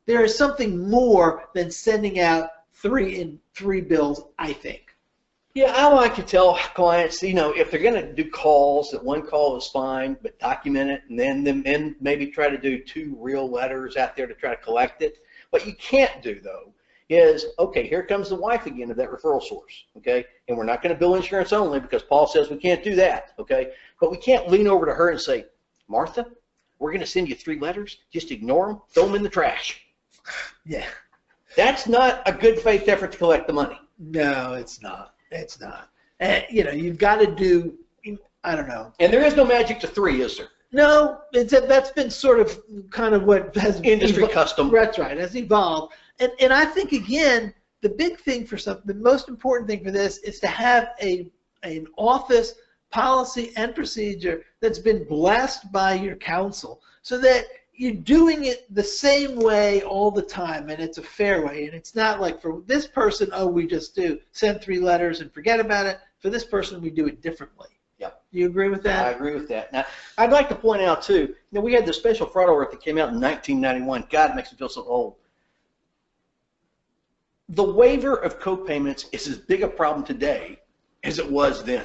There 0.07 0.25
is 0.25 0.37
something 0.37 0.89
more 0.89 1.49
than 1.55 1.71
sending 1.71 2.21
out 2.21 2.51
three 2.75 3.21
in 3.21 3.39
three 3.55 3.81
bills, 3.81 4.23
I 4.39 4.53
think. 4.53 4.95
Yeah, 5.55 5.73
I 5.75 5.93
like 5.93 6.15
to 6.17 6.23
tell 6.23 6.55
clients, 6.75 7.23
you 7.23 7.35
know, 7.35 7.53
if 7.53 7.71
they're 7.71 7.81
going 7.81 8.01
to 8.01 8.13
do 8.13 8.31
calls, 8.31 8.91
that 8.91 9.03
one 9.03 9.23
call 9.23 9.57
is 9.57 9.67
fine, 9.67 10.17
but 10.23 10.39
document 10.39 10.91
it, 10.91 11.03
and 11.09 11.19
then 11.19 11.43
then 11.43 11.63
then 11.63 11.97
maybe 12.01 12.29
try 12.29 12.49
to 12.49 12.59
do 12.59 12.79
two 12.79 13.17
real 13.19 13.51
letters 13.51 13.97
out 13.97 14.15
there 14.15 14.27
to 14.27 14.35
try 14.35 14.55
to 14.55 14.63
collect 14.63 15.03
it. 15.03 15.19
What 15.51 15.67
you 15.67 15.75
can't 15.75 16.23
do 16.23 16.39
though 16.41 16.73
is, 17.09 17.47
okay, 17.59 17.87
here 17.87 18.03
comes 18.03 18.29
the 18.29 18.37
wife 18.37 18.67
again 18.67 18.91
of 18.91 18.97
that 18.97 19.11
referral 19.11 19.43
source, 19.43 19.85
okay, 19.97 20.25
and 20.49 20.57
we're 20.57 20.65
not 20.65 20.83
going 20.83 20.95
to 20.95 20.99
bill 20.99 21.15
insurance 21.15 21.53
only 21.53 21.81
because 21.81 22.03
Paul 22.03 22.27
says 22.27 22.51
we 22.51 22.57
can't 22.57 22.85
do 22.85 22.95
that, 22.97 23.33
okay, 23.39 23.73
but 24.01 24.11
we 24.11 24.19
can't 24.19 24.51
lean 24.51 24.67
over 24.67 24.87
to 24.87 24.93
her 24.93 25.11
and 25.11 25.21
say, 25.21 25.47
Martha, 25.89 26.27
we're 26.79 26.91
going 26.91 27.01
to 27.01 27.07
send 27.07 27.29
you 27.29 27.35
three 27.35 27.59
letters, 27.59 27.99
just 28.13 28.31
ignore 28.31 28.69
them, 28.69 28.83
throw 28.91 29.07
them 29.07 29.15
in 29.15 29.23
the 29.23 29.29
trash. 29.29 29.83
Yeah. 30.67 30.85
That's 31.57 31.89
not 31.89 32.21
a 32.27 32.33
good 32.33 32.59
faith 32.59 32.87
effort 32.89 33.13
to 33.13 33.19
collect 33.19 33.47
the 33.47 33.55
money. 33.55 33.81
No, 33.99 34.53
it's 34.53 34.83
not. 34.83 35.15
It's 35.31 35.59
not. 35.59 35.89
And, 36.21 36.45
you 36.51 36.63
know, 36.63 36.71
you've 36.71 36.99
got 36.99 37.17
to 37.17 37.27
do, 37.27 37.79
I 38.45 38.55
don't 38.55 38.69
know. 38.69 38.93
And 39.01 39.13
there 39.13 39.25
is 39.25 39.35
no 39.35 39.45
magic 39.45 39.81
to 39.81 39.87
three, 39.87 40.21
is 40.21 40.37
there? 40.37 40.49
No, 40.71 41.21
it's 41.33 41.53
that's 41.53 41.91
been 41.93 42.11
sort 42.11 42.41
of 42.41 42.61
kind 42.91 43.15
of 43.15 43.25
what 43.25 43.57
has 43.57 43.81
Industry 43.81 44.29
custom. 44.29 44.71
That's 44.71 44.99
right, 44.99 45.17
has 45.17 45.35
evolved. 45.35 45.95
And 46.19 46.31
and 46.41 46.53
I 46.53 46.67
think 46.67 46.93
again, 46.93 47.55
the 47.81 47.89
big 47.89 48.19
thing 48.19 48.47
for 48.47 48.59
some, 48.59 48.81
the 48.85 48.95
most 48.95 49.29
important 49.29 49.69
thing 49.69 49.83
for 49.83 49.91
this 49.91 50.19
is 50.19 50.41
to 50.41 50.47
have 50.47 50.91
a 51.01 51.31
an 51.63 51.87
office 51.97 52.55
policy 52.91 53.53
and 53.57 53.75
procedure 53.75 54.45
that's 54.61 54.79
been 54.79 55.05
blessed 55.05 55.73
by 55.73 55.95
your 55.95 56.17
counsel, 56.17 56.83
so 57.03 57.19
that 57.19 57.47
you're 57.73 57.93
doing 57.93 58.45
it 58.45 58.73
the 58.75 58.83
same 58.83 59.37
way 59.37 59.83
all 59.83 60.11
the 60.11 60.23
time, 60.23 60.69
and 60.69 60.83
it's 60.83 60.99
a 60.99 61.03
fair 61.03 61.47
way. 61.47 61.65
And 61.65 61.75
it's 61.75 61.95
not 61.95 62.21
like 62.21 62.43
for 62.43 62.61
this 62.67 62.87
person, 62.89 63.31
oh, 63.33 63.47
we 63.47 63.67
just 63.67 63.95
do 63.95 64.19
send 64.33 64.61
three 64.61 64.81
letters 64.81 65.21
and 65.21 65.33
forget 65.33 65.61
about 65.61 65.87
it. 65.87 65.99
For 66.19 66.29
this 66.29 66.45
person, 66.45 66.83
we 66.83 66.91
do 66.91 67.07
it 67.07 67.23
differently. 67.23 67.78
Do 68.33 68.39
you 68.39 68.47
agree 68.47 68.69
with 68.69 68.83
that? 68.83 69.07
I 69.07 69.11
agree 69.11 69.35
with 69.35 69.49
that. 69.49 69.73
Now, 69.73 69.87
I'd 70.19 70.31
like 70.31 70.51
to 70.51 70.55
point 70.55 70.83
out 70.83 71.03
too, 71.03 71.15
you 71.15 71.37
know, 71.53 71.63
we 71.63 71.73
had 71.73 71.87
the 71.87 71.93
special 71.93 72.27
fraud 72.27 72.51
alert 72.51 72.71
that 72.73 72.83
came 72.83 72.99
out 72.99 73.09
in 73.09 73.21
1991. 73.21 74.07
God, 74.11 74.31
it 74.31 74.37
makes 74.37 74.53
me 74.53 74.59
feel 74.59 74.69
so 74.69 74.85
old. 74.85 75.15
The 77.51 77.65
waiver 77.65 78.17
of 78.17 78.39
co-payments 78.39 79.07
is 79.13 79.27
as 79.29 79.39
big 79.39 79.63
a 79.63 79.69
problem 79.69 80.05
today 80.05 80.59
as 81.05 81.19
it 81.19 81.31
was 81.31 81.65
then. 81.65 81.85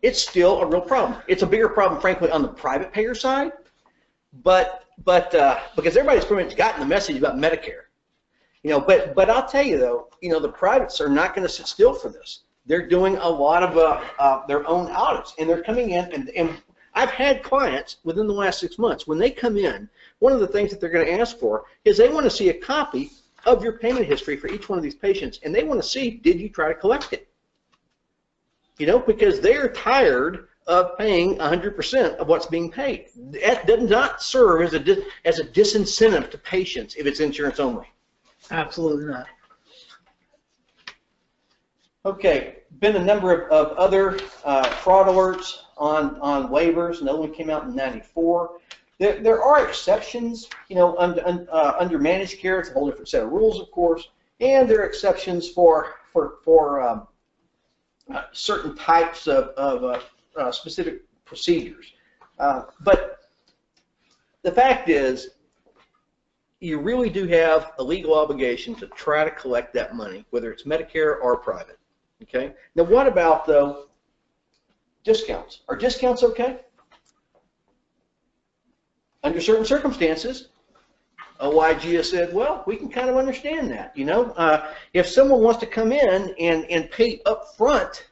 It's 0.00 0.26
still 0.26 0.60
a 0.62 0.66
real 0.66 0.80
problem. 0.80 1.20
It's 1.28 1.42
a 1.42 1.46
bigger 1.46 1.68
problem, 1.68 2.00
frankly, 2.00 2.30
on 2.30 2.40
the 2.40 2.48
private 2.48 2.92
payer 2.92 3.14
side, 3.14 3.52
but 4.42 4.84
but 5.04 5.34
uh, 5.34 5.60
because 5.76 5.96
everybody's 5.96 6.24
pretty 6.24 6.44
much 6.44 6.56
gotten 6.56 6.80
the 6.80 6.86
message 6.86 7.16
about 7.16 7.36
Medicare, 7.36 7.84
you 8.62 8.70
know. 8.70 8.80
But 8.80 9.14
but 9.14 9.28
I'll 9.28 9.48
tell 9.48 9.64
you 9.64 9.78
though, 9.78 10.08
you 10.20 10.28
know, 10.28 10.40
the 10.40 10.50
privates 10.50 11.00
are 11.00 11.08
not 11.08 11.34
going 11.34 11.46
to 11.46 11.52
sit 11.52 11.66
still 11.66 11.94
for 11.94 12.10
this 12.10 12.43
they're 12.66 12.86
doing 12.86 13.16
a 13.18 13.28
lot 13.28 13.62
of 13.62 13.76
uh, 13.76 14.00
uh, 14.18 14.46
their 14.46 14.66
own 14.66 14.90
audits, 14.90 15.34
and 15.38 15.48
they're 15.48 15.62
coming 15.62 15.90
in, 15.90 16.10
and, 16.12 16.30
and 16.30 16.60
I've 16.94 17.10
had 17.10 17.42
clients 17.42 17.96
within 18.04 18.26
the 18.26 18.32
last 18.32 18.60
six 18.60 18.78
months, 18.78 19.06
when 19.06 19.18
they 19.18 19.30
come 19.30 19.56
in, 19.56 19.88
one 20.20 20.32
of 20.32 20.40
the 20.40 20.46
things 20.46 20.70
that 20.70 20.80
they're 20.80 20.90
going 20.90 21.06
to 21.06 21.20
ask 21.20 21.38
for 21.38 21.64
is 21.84 21.96
they 21.96 22.08
want 22.08 22.24
to 22.24 22.30
see 22.30 22.48
a 22.48 22.54
copy 22.54 23.10
of 23.46 23.62
your 23.62 23.78
payment 23.78 24.06
history 24.06 24.36
for 24.36 24.48
each 24.48 24.68
one 24.68 24.78
of 24.78 24.82
these 24.82 24.94
patients, 24.94 25.40
and 25.42 25.54
they 25.54 25.64
want 25.64 25.82
to 25.82 25.86
see, 25.86 26.10
did 26.10 26.40
you 26.40 26.48
try 26.48 26.68
to 26.68 26.74
collect 26.74 27.12
it? 27.12 27.28
You 28.78 28.86
know, 28.86 28.98
because 28.98 29.40
they're 29.40 29.68
tired 29.68 30.48
of 30.66 30.96
paying 30.96 31.36
100% 31.36 32.16
of 32.16 32.28
what's 32.28 32.46
being 32.46 32.70
paid. 32.70 33.08
That 33.16 33.66
does 33.66 33.88
not 33.88 34.22
serve 34.22 34.62
as 34.62 34.74
a, 34.74 34.96
as 35.24 35.38
a 35.38 35.44
disincentive 35.44 36.30
to 36.30 36.38
patients 36.38 36.94
if 36.96 37.06
it's 37.06 37.20
insurance 37.20 37.60
only. 37.60 37.86
Absolutely 38.50 39.06
not. 39.06 39.26
Okay, 42.06 42.56
been 42.80 42.96
a 42.96 43.04
number 43.04 43.32
of, 43.32 43.50
of 43.50 43.78
other 43.78 44.18
uh, 44.44 44.68
fraud 44.68 45.06
alerts 45.06 45.60
on, 45.78 46.18
on 46.20 46.48
waivers. 46.48 47.00
Another 47.00 47.18
one 47.18 47.32
came 47.32 47.48
out 47.48 47.64
in 47.64 47.74
94. 47.74 48.58
There, 48.98 49.20
there 49.20 49.42
are 49.42 49.66
exceptions, 49.66 50.50
you 50.68 50.76
know, 50.76 50.94
under, 50.98 51.26
un, 51.26 51.48
uh, 51.50 51.76
under 51.78 51.98
managed 51.98 52.40
care. 52.40 52.60
It's 52.60 52.68
a 52.68 52.74
whole 52.74 52.86
different 52.86 53.08
set 53.08 53.22
of 53.22 53.30
rules, 53.30 53.58
of 53.58 53.70
course. 53.70 54.08
And 54.40 54.68
there 54.68 54.80
are 54.80 54.84
exceptions 54.84 55.48
for, 55.48 55.94
for, 56.12 56.34
for 56.44 56.82
um, 56.82 57.06
uh, 58.12 58.24
certain 58.32 58.76
types 58.76 59.26
of, 59.26 59.48
of 59.56 59.84
uh, 59.84 60.00
uh, 60.38 60.52
specific 60.52 61.02
procedures. 61.24 61.94
Uh, 62.38 62.64
but 62.80 63.30
the 64.42 64.52
fact 64.52 64.90
is, 64.90 65.30
you 66.60 66.78
really 66.78 67.08
do 67.08 67.26
have 67.26 67.72
a 67.78 67.82
legal 67.82 68.14
obligation 68.14 68.74
to 68.74 68.88
try 68.88 69.24
to 69.24 69.30
collect 69.30 69.72
that 69.72 69.96
money, 69.96 70.26
whether 70.30 70.52
it's 70.52 70.64
Medicare 70.64 71.16
or 71.22 71.38
private. 71.38 71.78
Okay. 72.22 72.54
Now, 72.74 72.84
what 72.84 73.06
about 73.06 73.46
though 73.46 73.88
discounts? 75.04 75.60
Are 75.68 75.76
discounts 75.76 76.22
okay? 76.22 76.60
Under 79.22 79.40
certain 79.40 79.64
circumstances, 79.64 80.48
OIG 81.42 81.80
has 81.94 82.10
said, 82.10 82.32
well, 82.32 82.62
we 82.66 82.76
can 82.76 82.88
kind 82.88 83.08
of 83.08 83.16
understand 83.16 83.70
that. 83.70 83.96
You 83.96 84.04
know, 84.04 84.32
uh, 84.32 84.72
if 84.92 85.06
someone 85.06 85.40
wants 85.40 85.60
to 85.60 85.66
come 85.66 85.92
in 85.92 86.34
and, 86.38 86.64
and 86.66 86.90
pay 86.90 87.20
up 87.26 87.56
front, 87.56 88.06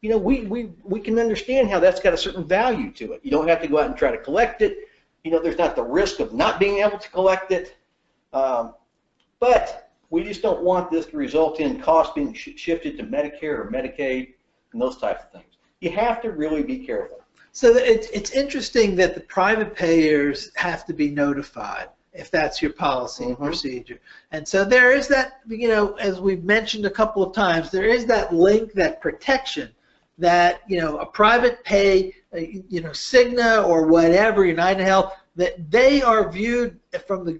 you 0.00 0.10
know, 0.10 0.18
we, 0.18 0.42
we, 0.42 0.70
we 0.84 1.00
can 1.00 1.18
understand 1.18 1.70
how 1.70 1.80
that's 1.80 2.00
got 2.00 2.12
a 2.12 2.18
certain 2.18 2.44
value 2.44 2.92
to 2.92 3.12
it. 3.12 3.20
You 3.22 3.30
don't 3.30 3.48
have 3.48 3.60
to 3.62 3.68
go 3.68 3.78
out 3.78 3.86
and 3.86 3.96
try 3.96 4.10
to 4.10 4.18
collect 4.18 4.62
it. 4.62 4.88
You 5.24 5.30
know, 5.30 5.40
there's 5.40 5.58
not 5.58 5.76
the 5.76 5.82
risk 5.82 6.20
of 6.20 6.32
not 6.32 6.60
being 6.60 6.78
able 6.78 6.98
to 6.98 7.10
collect 7.10 7.52
it. 7.52 7.76
Um, 8.32 8.74
but 9.40 9.85
we 10.16 10.24
just 10.24 10.40
don't 10.40 10.62
want 10.62 10.90
this 10.90 11.04
to 11.04 11.16
result 11.18 11.60
in 11.60 11.78
costs 11.78 12.14
being 12.14 12.32
sh- 12.32 12.56
shifted 12.56 12.96
to 12.96 13.04
Medicare 13.04 13.58
or 13.58 13.70
Medicaid 13.70 14.32
and 14.72 14.80
those 14.80 14.96
types 14.96 15.24
of 15.24 15.30
things. 15.30 15.52
You 15.80 15.90
have 15.90 16.22
to 16.22 16.30
really 16.30 16.62
be 16.62 16.78
careful. 16.86 17.20
So 17.52 17.76
it's, 17.76 18.08
it's 18.18 18.30
interesting 18.30 18.96
that 18.96 19.14
the 19.14 19.20
private 19.20 19.76
payers 19.76 20.50
have 20.54 20.86
to 20.86 20.94
be 20.94 21.10
notified 21.10 21.88
if 22.14 22.30
that's 22.30 22.62
your 22.62 22.72
policy 22.72 23.24
and 23.24 23.36
Mhm. 23.36 23.44
procedure. 23.44 24.00
And 24.32 24.48
so 24.48 24.64
there 24.64 24.90
is 24.98 25.06
that, 25.08 25.40
you 25.48 25.68
know, 25.68 25.92
as 26.08 26.18
we've 26.18 26.44
mentioned 26.44 26.86
a 26.86 26.90
couple 27.00 27.22
of 27.22 27.34
times, 27.34 27.70
there 27.70 27.84
is 27.96 28.06
that 28.06 28.34
link, 28.34 28.72
that 28.72 29.02
protection 29.02 29.68
that, 30.16 30.62
you 30.66 30.80
know, 30.80 30.96
a 30.96 31.04
private 31.04 31.62
pay, 31.62 32.14
uh, 32.34 32.38
you 32.74 32.80
know, 32.80 32.94
Cigna 33.10 33.68
or 33.68 33.86
whatever, 33.86 34.46
United 34.46 34.82
Health, 34.82 35.12
that 35.36 35.70
they 35.70 36.00
are 36.00 36.32
viewed 36.32 36.80
from 37.06 37.26
the 37.26 37.38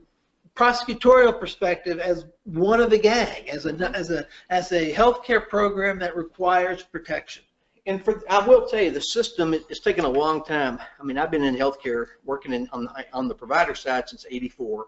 prosecutorial 0.56 1.38
perspective 1.38 1.98
as 2.00 2.26
one 2.44 2.80
of 2.80 2.90
the 2.90 2.98
gang, 2.98 3.48
as 3.50 3.66
a, 3.66 3.74
as 3.94 4.10
a, 4.10 4.26
as 4.50 4.72
a 4.72 4.92
healthcare 4.92 5.46
program 5.48 5.98
that 5.98 6.16
requires 6.16 6.82
protection. 6.82 7.42
And 7.86 8.04
for, 8.04 8.22
I 8.28 8.44
will 8.44 8.66
tell 8.66 8.82
you, 8.82 8.90
the 8.90 9.00
system, 9.00 9.54
it's 9.54 9.78
taken 9.80 10.04
a 10.04 10.08
long 10.08 10.42
time. 10.42 10.80
I 11.00 11.04
mean, 11.04 11.18
I've 11.18 11.30
been 11.30 11.44
in 11.44 11.54
healthcare, 11.54 12.06
working 12.24 12.52
in, 12.52 12.68
on, 12.72 12.84
the- 12.86 13.06
on 13.12 13.28
the 13.28 13.34
provider 13.34 13.76
side 13.76 14.08
since 14.08 14.26
84, 14.28 14.86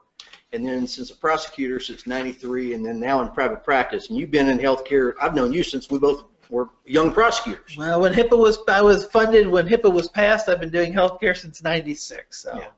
and 0.53 0.67
then 0.67 0.87
since 0.87 1.11
a 1.11 1.15
prosecutor 1.15 1.79
since 1.79 2.07
93, 2.09 2.75
and 2.75 2.85
then 2.85 2.99
now 2.99 3.21
in 3.21 3.29
private 3.29 3.63
practice. 3.63 4.09
And 4.09 4.19
you've 4.19 4.33
been 4.33 4.49
in 4.49 4.59
healthcare, 4.59 5.13
I've 5.21 5.35
known 5.35 5.53
you 5.53 5.63
since 5.63 5.89
we 5.91 5.99
both 5.99 6.25
were 6.51 6.71
young 6.87 7.13
prosecutors. 7.13 7.77
Well, 7.77 8.01
when 8.01 8.13
HIPAA 8.15 8.37
was, 8.39 8.59
I 8.67 8.83
was 8.83 9.05
funded 9.07 9.47
when 9.47 9.69
HIPAA 9.69 9.93
was 9.93 10.09
passed. 10.09 10.49
I've 10.49 10.59
been 10.61 10.71
doing 10.71 10.93
healthcare 10.93 11.37
since 11.37 11.63
'96. 11.63 12.43
So. 12.43 12.57
Yeah. 12.57 12.69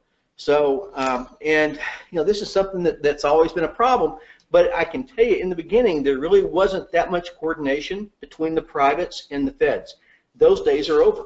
So, 0.48 0.90
um, 0.94 1.28
and, 1.44 1.72
you 2.10 2.16
know, 2.16 2.24
this 2.24 2.40
is 2.40 2.50
something 2.50 2.82
that, 2.84 3.02
that's 3.02 3.26
always 3.26 3.52
been 3.52 3.64
a 3.64 3.76
problem, 3.84 4.10
but 4.50 4.72
I 4.72 4.84
can 4.84 5.02
tell 5.04 5.26
you 5.30 5.36
in 5.36 5.50
the 5.50 5.60
beginning, 5.64 6.02
there 6.02 6.18
really 6.18 6.42
wasn't 6.42 6.90
that 6.92 7.10
much 7.10 7.28
coordination 7.38 8.10
between 8.22 8.54
the 8.54 8.62
privates 8.62 9.26
and 9.30 9.46
the 9.46 9.52
feds. 9.52 9.96
Those 10.44 10.62
days 10.62 10.88
are 10.88 11.02
over. 11.02 11.24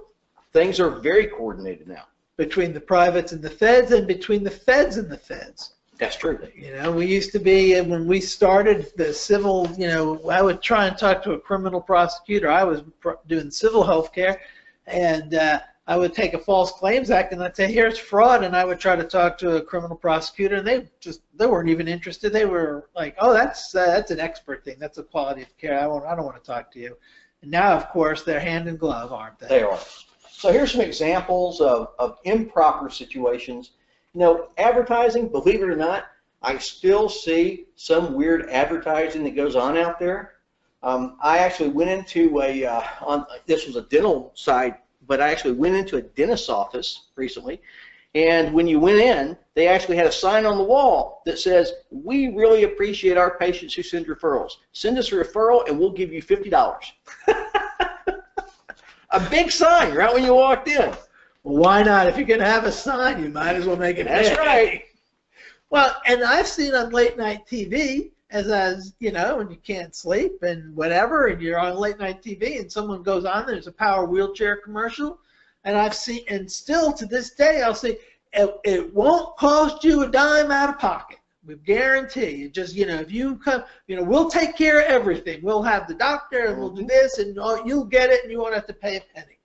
Things 0.53 0.81
are 0.81 0.91
very 0.91 1.27
coordinated 1.29 1.87
now. 1.87 2.07
between 2.37 2.73
the 2.73 2.81
privates 2.81 3.33
and 3.33 3.43
the 3.43 3.51
feds, 3.51 3.93
and 3.93 4.07
between 4.07 4.43
the 4.43 4.51
feds 4.51 4.97
and 4.97 5.09
the 5.09 5.17
feds. 5.17 5.75
That's 5.99 6.17
true. 6.17 6.39
You 6.57 6.75
know, 6.75 6.91
we 6.91 7.07
used 7.07 7.31
to 7.33 7.39
be 7.39 7.77
uh, 7.77 7.85
when 7.85 8.07
we 8.09 8.21
started 8.21 8.91
the 8.97 9.13
civil. 9.13 9.71
You 9.79 9.87
know, 9.87 10.29
I 10.29 10.43
would 10.43 10.61
try 10.61 10.87
and 10.87 10.99
talk 10.99 11.23
to 11.25 11.33
a 11.33 11.39
criminal 11.39 11.81
prosecutor. 11.81 12.51
I 12.51 12.65
was 12.65 12.83
pr- 13.01 13.13
doing 13.29 13.51
civil 13.51 13.85
health 13.85 14.13
care, 14.13 14.41
and 14.89 15.35
uh, 15.35 15.61
I 15.87 15.97
would 15.97 16.15
take 16.15 16.33
a 16.33 16.39
false 16.39 16.73
claims 16.73 17.11
act 17.11 17.33
and 17.33 17.43
I'd 17.43 17.57
say, 17.57 17.71
"Here's 17.71 17.99
fraud," 17.99 18.43
and 18.43 18.57
I 18.57 18.65
would 18.65 18.81
try 18.81 18.97
to 18.97 19.05
talk 19.05 19.37
to 19.39 19.57
a 19.57 19.63
criminal 19.63 19.97
prosecutor, 19.97 20.57
and 20.57 20.67
they 20.67 20.89
just 21.01 21.21
they 21.35 21.47
weren't 21.47 21.69
even 21.69 21.89
interested. 21.89 22.33
They 22.33 22.47
were 22.47 22.89
like, 22.97 23.15
"Oh, 23.19 23.35
that's 23.35 23.75
uh, 23.75 23.87
that's 23.87 24.11
an 24.11 24.21
expert 24.21 24.65
thing. 24.65 24.77
That's 24.79 24.99
a 24.99 25.03
quality 25.03 25.43
of 25.43 25.57
care. 25.59 25.79
I 25.79 25.87
won't. 25.87 26.07
I 26.07 26.15
don't 26.17 26.25
want 26.25 26.43
to 26.43 26.47
talk 26.47 26.73
to 26.73 26.79
you." 26.79 26.97
And 27.43 27.51
now, 27.51 27.75
of 27.75 27.91
course, 27.91 28.23
they're 28.23 28.41
hand 28.41 28.69
in 28.69 28.77
glove, 28.79 29.13
aren't 29.13 29.39
they? 29.39 29.49
They 29.49 29.63
are. 29.63 29.79
So 30.31 30.53
here's 30.53 30.73
some 30.73 30.81
examples 30.81 31.61
of, 31.61 31.93
of 31.99 32.19
improper 32.25 32.91
situations. 32.91 33.73
You 34.15 34.21
know, 34.21 34.49
advertising, 34.59 35.29
believe 35.29 35.63
it 35.63 35.69
or 35.69 35.77
not, 35.77 36.05
I 36.43 36.59
still 36.59 37.09
see 37.09 37.67
some 37.77 38.15
weird 38.15 38.49
advertising 38.51 39.25
that 39.25 39.37
goes 39.37 39.57
on 39.57 39.77
out 39.77 39.99
there. 39.99 40.35
Um, 40.83 41.17
I 41.23 41.39
actually 41.39 41.71
went 41.71 41.91
into 41.91 42.43
a, 42.43 42.65
uh, 42.65 42.83
on, 43.01 43.27
this 43.47 43.67
was 43.67 43.77
a 43.77 43.83
dental 43.83 44.33
side, 44.35 44.75
but 45.07 45.21
I 45.21 45.31
actually 45.31 45.55
went 45.55 45.75
into 45.75 45.97
a 45.97 46.03
dentist's 46.03 46.49
office 46.49 47.09
recently, 47.17 47.61
and 48.15 48.55
when 48.55 48.67
you 48.67 48.79
went 48.79 48.99
in, 48.99 49.37
they 49.55 49.67
actually 49.67 49.97
had 49.97 50.07
a 50.07 50.13
sign 50.13 50.47
on 50.47 50.57
the 50.57 50.65
wall 50.65 51.23
that 51.27 51.39
says, 51.39 51.73
"We 51.91 52.29
really 52.29 52.65
appreciate 52.65 53.17
our 53.17 53.37
patients 53.39 53.75
who 53.75 53.83
send 53.83 54.07
referrals. 54.07 54.53
Send 54.73 54.99
us 54.99 55.11
a 55.13 55.17
referral, 55.17 55.69
and 55.69 55.79
we'll 55.79 55.93
give 55.93 56.13
you 56.13 56.23
fifty 56.23 56.51
dollars." 56.51 56.93
a 59.11 59.21
big 59.31 59.51
sign 59.51 59.95
right 59.95 60.13
when 60.13 60.25
you 60.25 60.35
walked 60.35 60.69
in. 60.69 60.95
Well, 61.43 61.57
why 61.63 61.83
not? 61.83 62.07
If 62.07 62.17
you're 62.17 62.27
going 62.27 62.41
to 62.41 62.47
have 62.47 62.65
a 62.65 62.73
sign, 62.73 63.23
you 63.23 63.29
might 63.29 63.55
as 63.55 63.67
well 63.67 63.77
make 63.77 63.99
it 63.99 64.07
That's 64.07 64.31
big. 64.31 64.39
right. 64.39 64.83
Well, 65.71 65.95
and 66.07 66.23
I've 66.23 66.47
seen 66.47 66.75
on 66.75 66.91
late 66.91 67.17
night 67.17 67.47
TV, 67.51 68.11
as 68.35 68.49
as 68.49 68.95
you 68.99 69.13
know, 69.13 69.39
and 69.39 69.49
you 69.49 69.57
can't 69.57 69.95
sleep 69.95 70.43
and 70.43 70.75
whatever, 70.75 71.29
and 71.29 71.41
you're 71.41 71.59
on 71.59 71.77
late 71.77 71.99
night 72.01 72.21
TV, 72.21 72.61
and 72.61 72.71
someone 72.71 73.03
goes 73.03 73.25
on, 73.25 73.47
there's 73.47 73.69
a 73.69 73.73
power 73.73 74.05
wheelchair 74.05 74.57
commercial, 74.57 75.21
and 75.63 75.77
I've 75.77 75.95
seen, 75.95 76.25
and 76.29 76.51
still 76.51 76.93
to 76.95 77.07
this 77.07 77.31
day, 77.31 77.63
I'll 77.63 77.77
say 77.77 77.99
it, 78.33 78.57
it 78.65 78.93
won't 78.93 79.37
cost 79.37 79.85
you 79.85 80.03
a 80.03 80.09
dime 80.11 80.51
out 80.51 80.69
of 80.69 80.81
pocket. 80.81 81.19
We 81.47 81.55
guarantee 81.57 82.31
you. 82.31 82.49
Just 82.49 82.75
you 82.75 82.87
know, 82.87 82.97
if 82.97 83.13
you 83.13 83.37
come, 83.37 83.63
you 83.87 83.95
know, 83.95 84.03
we'll 84.03 84.29
take 84.29 84.57
care 84.57 84.81
of 84.81 84.87
everything. 84.87 85.41
We'll 85.43 85.63
have 85.63 85.87
the 85.87 85.95
doctor, 85.95 86.47
and 86.47 86.59
we'll 86.59 86.71
do 86.71 86.83
mm-hmm. 86.83 86.89
this, 86.89 87.19
and 87.19 87.37
you'll 87.65 87.85
get 87.85 88.11
it, 88.11 88.25
and 88.25 88.33
you 88.33 88.41
won't 88.41 88.55
have 88.55 88.67
to 88.67 88.75
pay 88.75 88.97
a 88.97 89.03
penny. 89.15 89.39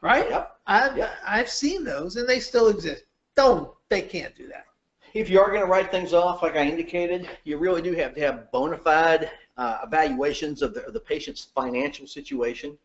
Right? 0.00 0.30
Yep. 0.30 0.60
I've 0.68 0.96
Yep. 0.96 1.10
I've 1.26 1.50
seen 1.50 1.82
those, 1.82 2.14
and 2.14 2.28
they 2.28 2.38
still 2.38 2.68
exist. 2.68 3.02
Don't 3.34 3.72
they 3.88 4.02
can't 4.02 4.36
do 4.36 4.46
that. 4.48 4.67
If 5.14 5.30
you 5.30 5.40
are 5.40 5.48
going 5.48 5.62
to 5.62 5.66
write 5.66 5.90
things 5.90 6.12
off, 6.12 6.42
like 6.42 6.56
I 6.56 6.64
indicated, 6.64 7.28
you 7.44 7.56
really 7.56 7.80
do 7.80 7.92
have 7.94 8.14
to 8.14 8.20
have 8.20 8.52
bona 8.52 8.76
fide 8.76 9.30
uh, 9.56 9.78
evaluations 9.82 10.60
of 10.60 10.74
the, 10.74 10.84
of 10.84 10.92
the 10.92 11.00
patient's 11.00 11.48
financial 11.54 12.06
situation. 12.06 12.76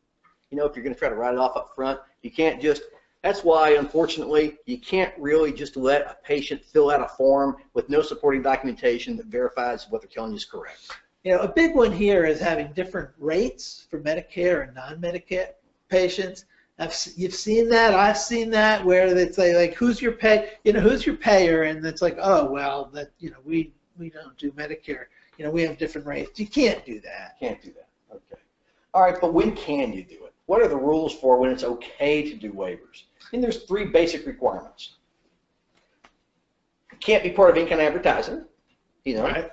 You 0.50 0.58
know, 0.58 0.66
if 0.66 0.76
you're 0.76 0.84
going 0.84 0.96
to 0.96 1.00
try 1.00 1.10
to 1.10 1.16
write 1.16 1.34
it 1.34 1.40
off 1.40 1.58
up 1.58 1.74
front, 1.76 2.00
you 2.22 2.32
can't 2.32 2.62
just. 2.62 2.84
That's 3.24 3.44
why, 3.44 3.76
unfortunately, 3.76 4.58
you 4.66 4.78
can't 4.80 5.14
really 5.18 5.54
just 5.54 5.78
let 5.78 6.02
a 6.02 6.18
patient 6.24 6.64
fill 6.64 6.92
out 6.92 7.02
a 7.02 7.08
form 7.08 7.58
with 7.74 7.90
no 7.90 8.02
supporting 8.02 8.42
documentation 8.42 9.16
that 9.18 9.28
verifies 9.28 9.88
what 9.90 10.02
they're 10.02 10.10
telling 10.10 10.32
you 10.32 10.38
is 10.38 10.46
correct. 10.46 10.92
You 11.24 11.34
know, 11.34 11.40
a 11.40 11.48
big 11.48 11.74
one 11.74 11.92
here 11.92 12.26
is 12.26 12.40
having 12.40 12.74
different 12.74 13.10
rates 13.18 13.86
for 13.90 14.00
Medicare 14.02 14.64
and 14.64 14.76
non-Medicare 14.76 15.52
patients. 15.88 16.46
I've, 16.80 16.96
you've 17.16 17.36
seen 17.36 17.70
that. 17.70 17.94
I've 17.94 18.18
seen 18.18 18.50
that 18.52 18.84
where 18.84 19.14
they 19.14 19.32
say 19.32 19.56
like, 19.56 19.76
"Who's 19.76 20.02
your 20.02 20.14
pay? 20.14 20.54
You 20.64 20.74
know, 20.74 20.80
who's 20.80 21.06
your 21.06 21.16
payer?" 21.16 21.64
And 21.64 21.86
it's 21.86 22.02
like, 22.02 22.18
"Oh, 22.20 22.46
well, 22.46 22.90
that 22.94 23.12
you 23.20 23.30
know, 23.30 23.38
we 23.46 23.72
we 23.98 24.10
don't 24.10 24.38
do 24.38 24.52
Medicare. 24.52 25.06
You 25.38 25.46
know, 25.46 25.52
we 25.52 25.62
have 25.64 25.78
different 25.78 26.08
rates. 26.08 26.40
You 26.40 26.48
can't 26.48 26.84
do 26.86 27.00
that." 27.02 27.38
Can't 27.40 27.62
do 27.62 27.74
that. 27.74 28.16
Okay. 28.16 28.42
All 28.94 29.04
right, 29.04 29.20
but 29.22 29.34
when 29.34 29.56
can 29.56 29.94
you 29.94 30.04
do 30.04 30.26
it? 30.26 30.34
What 30.48 30.62
are 30.62 30.68
the 30.68 30.76
rules 30.76 31.14
for 31.14 31.38
when 31.38 31.52
it's 31.52 31.64
okay 31.64 32.30
to 32.30 32.36
do 32.36 32.52
waivers? 32.52 33.04
And 33.32 33.44
there's 33.44 33.64
three 33.64 33.86
basic 33.86 34.26
requirements. 34.26 34.96
It 36.92 37.00
can't 37.00 37.24
be 37.24 37.30
part 37.30 37.58
of 37.58 37.70
kind 37.70 37.82
advertising, 37.82 38.46
you 39.06 39.16
know. 39.16 39.24
Right. 39.24 39.52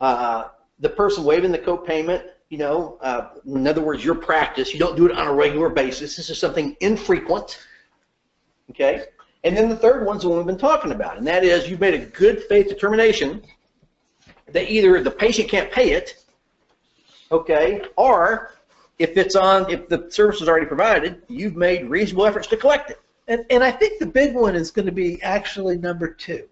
Uh, 0.00 0.48
the 0.80 0.88
person 0.88 1.24
waiving 1.24 1.52
the 1.52 1.58
co-payment, 1.58 2.24
you 2.52 2.58
know, 2.58 2.98
uh, 3.00 3.30
in 3.46 3.66
other 3.66 3.80
words, 3.80 4.04
your 4.04 4.14
practice, 4.14 4.74
you 4.74 4.78
don't 4.78 4.94
do 4.94 5.06
it 5.06 5.12
on 5.12 5.26
a 5.26 5.32
regular 5.32 5.70
basis. 5.70 6.16
This 6.16 6.28
is 6.28 6.38
something 6.38 6.76
infrequent, 6.80 7.66
okay? 8.68 9.04
And 9.42 9.56
then 9.56 9.70
the 9.70 9.76
third 9.76 10.04
one's 10.04 10.20
the 10.20 10.28
one 10.28 10.36
we've 10.36 10.46
been 10.46 10.58
talking 10.58 10.92
about, 10.92 11.16
and 11.16 11.26
that 11.26 11.44
is 11.44 11.70
you've 11.70 11.80
made 11.80 11.94
a 11.94 12.04
good 12.04 12.42
faith 12.50 12.68
determination 12.68 13.42
that 14.48 14.70
either 14.70 15.02
the 15.02 15.10
patient 15.10 15.48
can't 15.48 15.72
pay 15.72 15.92
it, 15.92 16.22
okay, 17.30 17.84
or 17.96 18.52
if 18.98 19.16
it's 19.16 19.34
on, 19.34 19.70
if 19.70 19.88
the 19.88 20.10
service 20.10 20.42
is 20.42 20.48
already 20.48 20.66
provided, 20.66 21.22
you've 21.28 21.56
made 21.56 21.88
reasonable 21.88 22.26
efforts 22.26 22.48
to 22.48 22.58
collect 22.58 22.90
it. 22.90 23.00
And, 23.28 23.46
and 23.48 23.64
I 23.64 23.70
think 23.70 23.98
the 23.98 24.04
big 24.04 24.34
one 24.34 24.54
is 24.54 24.70
going 24.70 24.84
to 24.84 24.92
be 24.92 25.22
actually 25.22 25.78
number 25.78 26.06
two. 26.06 26.46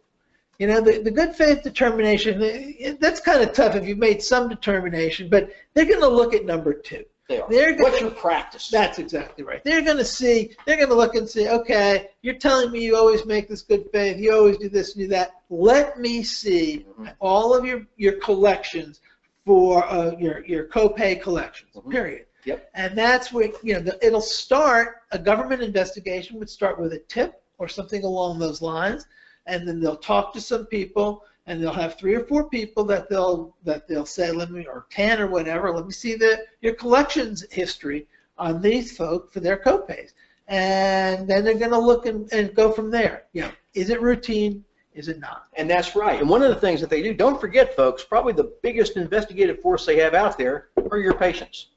You 0.60 0.66
know, 0.66 0.82
the, 0.82 0.98
the 0.98 1.10
good 1.10 1.34
faith 1.34 1.62
determination, 1.62 2.42
eh, 2.42 2.92
that's 3.00 3.18
kind 3.18 3.40
of 3.40 3.54
tough 3.54 3.76
if 3.76 3.88
you've 3.88 3.96
made 3.96 4.22
some 4.22 4.46
determination, 4.46 5.30
but 5.30 5.50
they're 5.72 5.86
going 5.86 6.00
to 6.02 6.08
look 6.08 6.34
at 6.34 6.44
number 6.44 6.74
two. 6.74 7.02
They 7.30 7.40
are. 7.40 7.48
They're 7.48 7.70
gonna- 7.72 7.82
What's 7.84 8.00
your 8.02 8.10
practice? 8.10 8.68
That's 8.68 8.98
exactly 8.98 9.42
right. 9.42 9.64
They're 9.64 9.80
going 9.80 9.96
to 9.96 10.04
see, 10.04 10.50
they're 10.66 10.76
going 10.76 10.90
to 10.90 10.94
look 10.94 11.14
and 11.14 11.26
say, 11.26 11.48
okay, 11.48 12.08
you're 12.20 12.34
telling 12.34 12.70
me 12.72 12.84
you 12.84 12.94
always 12.94 13.24
make 13.24 13.48
this 13.48 13.62
good 13.62 13.86
faith, 13.90 14.18
you 14.18 14.34
always 14.34 14.58
do 14.58 14.68
this 14.68 14.94
and 14.96 15.04
do 15.04 15.08
that. 15.08 15.30
Let 15.48 15.98
me 15.98 16.22
see 16.22 16.84
Mhm. 17.00 17.14
all 17.20 17.54
of 17.56 17.64
your, 17.64 17.86
your 17.96 18.14
collections 18.20 19.00
for 19.46 19.86
uh, 19.86 20.10
your, 20.18 20.44
your 20.44 20.64
copay 20.64 21.22
collections, 21.22 21.70
Mhm. 21.74 21.90
period. 21.90 22.26
Yep. 22.44 22.68
And 22.74 22.98
that's 22.98 23.32
where, 23.32 23.48
you 23.62 23.72
know, 23.74 23.80
the, 23.80 23.98
it'll 24.06 24.20
start, 24.20 24.96
a 25.12 25.18
government 25.18 25.62
investigation 25.62 26.38
would 26.38 26.50
start 26.50 26.78
with 26.78 26.92
a 26.92 26.98
tip 27.08 27.42
or 27.56 27.66
something 27.66 28.04
along 28.04 28.38
those 28.38 28.60
lines, 28.60 29.06
and 29.46 29.66
then 29.66 29.80
they'll 29.80 29.96
talk 29.96 30.32
to 30.34 30.40
some 30.40 30.66
people, 30.66 31.24
and 31.46 31.62
they'll 31.62 31.72
have 31.72 31.96
three 31.96 32.14
or 32.14 32.24
four 32.24 32.48
people 32.48 32.84
that 32.84 33.08
they'll 33.08 33.56
that 33.64 33.88
they'll 33.88 34.06
say, 34.06 34.30
let 34.30 34.50
me, 34.50 34.66
or 34.66 34.86
ten 34.90 35.20
or 35.20 35.26
whatever, 35.26 35.72
let 35.74 35.86
me 35.86 35.92
see 35.92 36.14
the 36.14 36.44
your 36.60 36.74
collections 36.74 37.44
history 37.50 38.06
on 38.38 38.62
these 38.62 38.96
folk 38.96 39.32
for 39.32 39.40
their 39.40 39.58
copays, 39.58 40.12
and 40.48 41.28
then 41.28 41.44
they're 41.44 41.54
going 41.54 41.70
to 41.70 41.78
look 41.78 42.06
and, 42.06 42.32
and 42.32 42.54
go 42.54 42.72
from 42.72 42.90
there. 42.90 43.24
You 43.32 43.42
know, 43.42 43.50
is 43.74 43.90
it 43.90 44.00
routine? 44.00 44.64
Is 44.92 45.08
it 45.08 45.20
not? 45.20 45.44
And 45.54 45.70
that's 45.70 45.94
right. 45.94 46.18
And 46.20 46.28
one 46.28 46.42
of 46.42 46.48
the 46.48 46.60
things 46.60 46.80
that 46.80 46.90
they 46.90 47.00
do, 47.00 47.14
don't 47.14 47.40
forget, 47.40 47.76
folks, 47.76 48.02
probably 48.02 48.32
the 48.32 48.52
biggest 48.62 48.96
investigative 48.96 49.60
force 49.60 49.86
they 49.86 49.96
have 50.00 50.14
out 50.14 50.36
there 50.36 50.70
are 50.90 50.98
your 50.98 51.14
patients. 51.14 51.68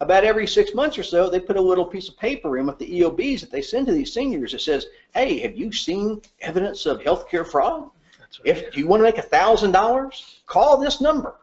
About 0.00 0.22
every 0.24 0.46
six 0.46 0.74
months 0.74 0.96
or 0.96 1.02
so, 1.02 1.28
they 1.28 1.40
put 1.40 1.56
a 1.56 1.60
little 1.60 1.84
piece 1.84 2.08
of 2.08 2.16
paper 2.16 2.56
in 2.58 2.66
with 2.66 2.78
the 2.78 3.00
EOBs 3.00 3.40
that 3.40 3.50
they 3.50 3.62
send 3.62 3.86
to 3.86 3.92
these 3.92 4.12
seniors 4.12 4.52
that 4.52 4.60
says, 4.60 4.86
hey, 5.12 5.38
have 5.40 5.56
you 5.56 5.72
seen 5.72 6.22
evidence 6.40 6.86
of 6.86 7.00
healthcare 7.00 7.44
fraud? 7.46 7.90
That's 8.18 8.40
If 8.44 8.76
you 8.76 8.86
want 8.86 9.00
to 9.00 9.04
make 9.04 9.18
a 9.18 9.22
thousand 9.22 9.72
dollars, 9.72 10.40
call 10.46 10.76
this 10.76 11.00
number. 11.00 11.34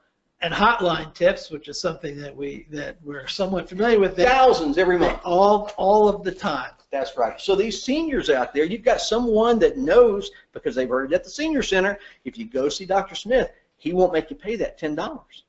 and 0.41 0.53
hotline 0.53 1.13
tips, 1.13 1.49
which 1.49 1.67
is 1.67 1.79
something 1.81 2.17
that 2.21 2.33
we 2.35 2.65
that 2.69 2.97
we're 3.03 3.27
somewhat 3.27 3.67
familiar 3.67 3.99
with, 3.99 4.15
Thousands 4.15 4.77
every 4.77 4.97
month. 4.97 5.19
all 5.25 5.71
all 5.77 6.07
of 6.07 6.23
the 6.23 6.31
time. 6.31 6.71
That's 6.91 7.17
right. 7.17 7.39
So 7.41 7.55
these 7.55 7.81
seniors 7.81 8.29
out 8.29 8.53
there, 8.53 8.63
you've 8.63 8.83
got 8.83 9.01
someone 9.01 9.59
that 9.59 9.77
knows 9.77 10.29
because 10.53 10.75
they've 10.75 10.87
heard 10.87 11.11
it 11.11 11.15
at 11.15 11.23
the 11.25 11.29
senior 11.29 11.63
center. 11.63 11.97
If 12.25 12.37
you 12.37 12.45
go 12.45 12.69
see 12.69 12.85
Dr. 12.85 13.15
Smith, 13.15 13.49
he 13.77 13.91
won't 13.91 14.13
make 14.13 14.29
you 14.29 14.35
pay 14.37 14.55
that 14.57 14.77
ten 14.77 14.93
dollars. 14.95 15.43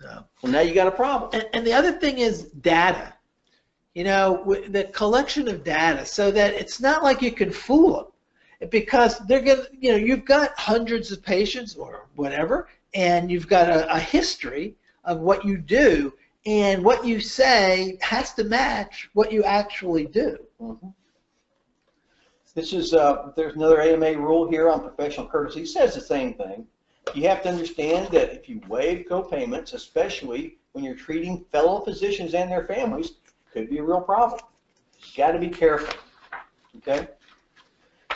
So, 0.00 0.24
Well, 0.42 0.52
now 0.52 0.60
you 0.60 0.72
got 0.74 0.86
a 0.86 0.92
problem. 0.92 1.30
and, 1.34 1.46
and 1.52 1.66
the 1.66 1.72
other 1.72 1.92
thing 1.92 2.18
is 2.18 2.44
data. 2.62 3.12
You 3.94 4.04
know, 4.04 4.44
the 4.68 4.84
collection 4.84 5.48
of 5.48 5.64
data, 5.64 6.06
so 6.06 6.30
that 6.30 6.54
it's 6.54 6.80
not 6.80 7.02
like 7.02 7.20
you 7.22 7.32
can 7.32 7.50
fool 7.50 8.12
them, 8.60 8.68
because 8.70 9.18
they're 9.26 9.40
gonna, 9.40 9.64
you 9.72 9.90
know, 9.90 9.96
you've 9.96 10.24
got 10.24 10.56
hundreds 10.58 11.10
of 11.10 11.22
patients 11.22 11.74
or 11.74 12.06
whatever, 12.14 12.68
and 12.94 13.30
you've 13.30 13.48
got 13.48 13.68
a, 13.68 13.92
a 13.92 13.98
history 13.98 14.76
of 15.04 15.18
what 15.20 15.44
you 15.44 15.58
do, 15.58 16.12
and 16.46 16.84
what 16.84 17.04
you 17.04 17.20
say 17.20 17.98
has 18.00 18.32
to 18.34 18.44
match 18.44 19.10
what 19.12 19.32
you 19.32 19.42
actually 19.42 20.06
do. 20.06 20.38
Mhm. 20.60 20.94
This 22.54 22.72
is, 22.72 22.94
uh, 22.94 23.32
there's 23.36 23.54
another 23.54 23.80
AMA 23.80 24.18
rule 24.18 24.48
here 24.48 24.70
on 24.70 24.80
professional 24.80 25.26
courtesy, 25.26 25.62
It 25.62 25.68
says 25.68 25.94
the 25.94 26.00
same 26.00 26.34
thing. 26.34 26.66
You 27.14 27.28
have 27.28 27.42
to 27.42 27.48
understand 27.48 28.08
that 28.12 28.32
if 28.32 28.48
you 28.48 28.60
waive 28.68 29.06
co-payments, 29.08 29.72
especially 29.72 30.58
when 30.72 30.84
you're 30.84 30.94
treating 30.94 31.44
fellow 31.50 31.80
physicians 31.80 32.34
and 32.34 32.50
their 32.50 32.64
families, 32.66 33.10
it 33.10 33.52
could 33.52 33.70
be 33.70 33.78
a 33.78 33.82
real 33.82 34.00
problem. 34.00 34.40
You 35.00 35.06
gotta 35.16 35.38
be 35.38 35.48
careful, 35.48 35.98
okay? 36.78 37.08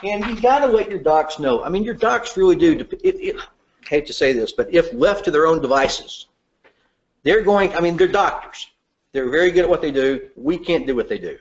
And 0.02 0.24
you 0.26 0.40
gotta 0.40 0.66
let 0.66 0.90
your 0.90 1.00
docs 1.00 1.38
know, 1.38 1.64
I 1.64 1.68
mean, 1.68 1.82
your 1.82 1.94
docs 1.94 2.36
really 2.36 2.56
do, 2.56 2.86
it, 3.02 3.02
it, 3.02 3.36
I 3.36 3.88
hate 3.88 4.06
to 4.06 4.12
say 4.12 4.32
this, 4.32 4.52
but 4.52 4.72
if 4.72 4.92
left 4.92 5.24
to 5.24 5.30
their 5.30 5.46
own 5.46 5.60
devices, 5.60 6.26
they're 7.22 7.42
going, 7.42 7.74
I 7.74 7.80
mean, 7.80 7.96
they're 7.96 8.06
doctors. 8.06 8.68
They're 9.12 9.30
very 9.30 9.50
good 9.50 9.62
at 9.64 9.68
what 9.68 9.80
they 9.80 9.90
do. 9.90 10.28
We 10.36 10.58
can't 10.58 10.86
do 10.86 10.94
what 10.94 11.08
they 11.08 11.18
do. 11.18 11.38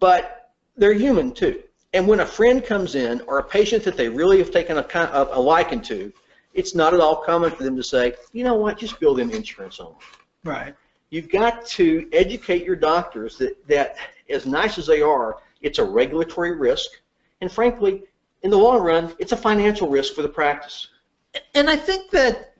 But 0.00 0.50
they're 0.76 0.92
human 0.92 1.32
too. 1.32 1.62
And 1.92 2.06
when 2.06 2.20
a 2.20 2.26
friend 2.26 2.64
comes 2.64 2.94
in 2.94 3.20
or 3.22 3.38
a 3.38 3.44
patient 3.44 3.84
that 3.84 3.96
they 3.96 4.08
really 4.08 4.38
have 4.38 4.50
taken 4.50 4.78
a, 4.78 4.82
of 4.82 5.28
a 5.32 5.40
liking 5.40 5.80
to, 5.82 6.12
it's 6.58 6.74
not 6.74 6.92
at 6.92 6.98
all 6.98 7.16
common 7.16 7.52
for 7.52 7.62
them 7.62 7.76
to 7.76 7.82
say, 7.84 8.14
you 8.32 8.42
know 8.42 8.56
what, 8.56 8.76
just 8.76 8.98
bill 8.98 9.14
them 9.14 9.30
insurance 9.30 9.78
only. 9.78 9.94
Right. 10.42 10.74
You've 11.10 11.30
got 11.30 11.64
to 11.66 12.08
educate 12.12 12.64
your 12.64 12.74
doctors 12.74 13.38
that, 13.38 13.54
that 13.68 13.96
as 14.28 14.44
nice 14.44 14.76
as 14.76 14.86
they 14.86 15.00
are, 15.00 15.38
it's 15.62 15.78
a 15.78 15.84
regulatory 15.84 16.56
risk. 16.56 16.90
And 17.40 17.50
frankly, 17.50 18.02
in 18.42 18.50
the 18.50 18.58
long 18.58 18.82
run, 18.82 19.14
it's 19.20 19.30
a 19.30 19.36
financial 19.36 19.88
risk 19.88 20.14
for 20.14 20.22
the 20.22 20.28
practice. 20.28 20.88
and 21.54 21.70
I 21.70 21.76
think 21.76 22.10
that, 22.10 22.54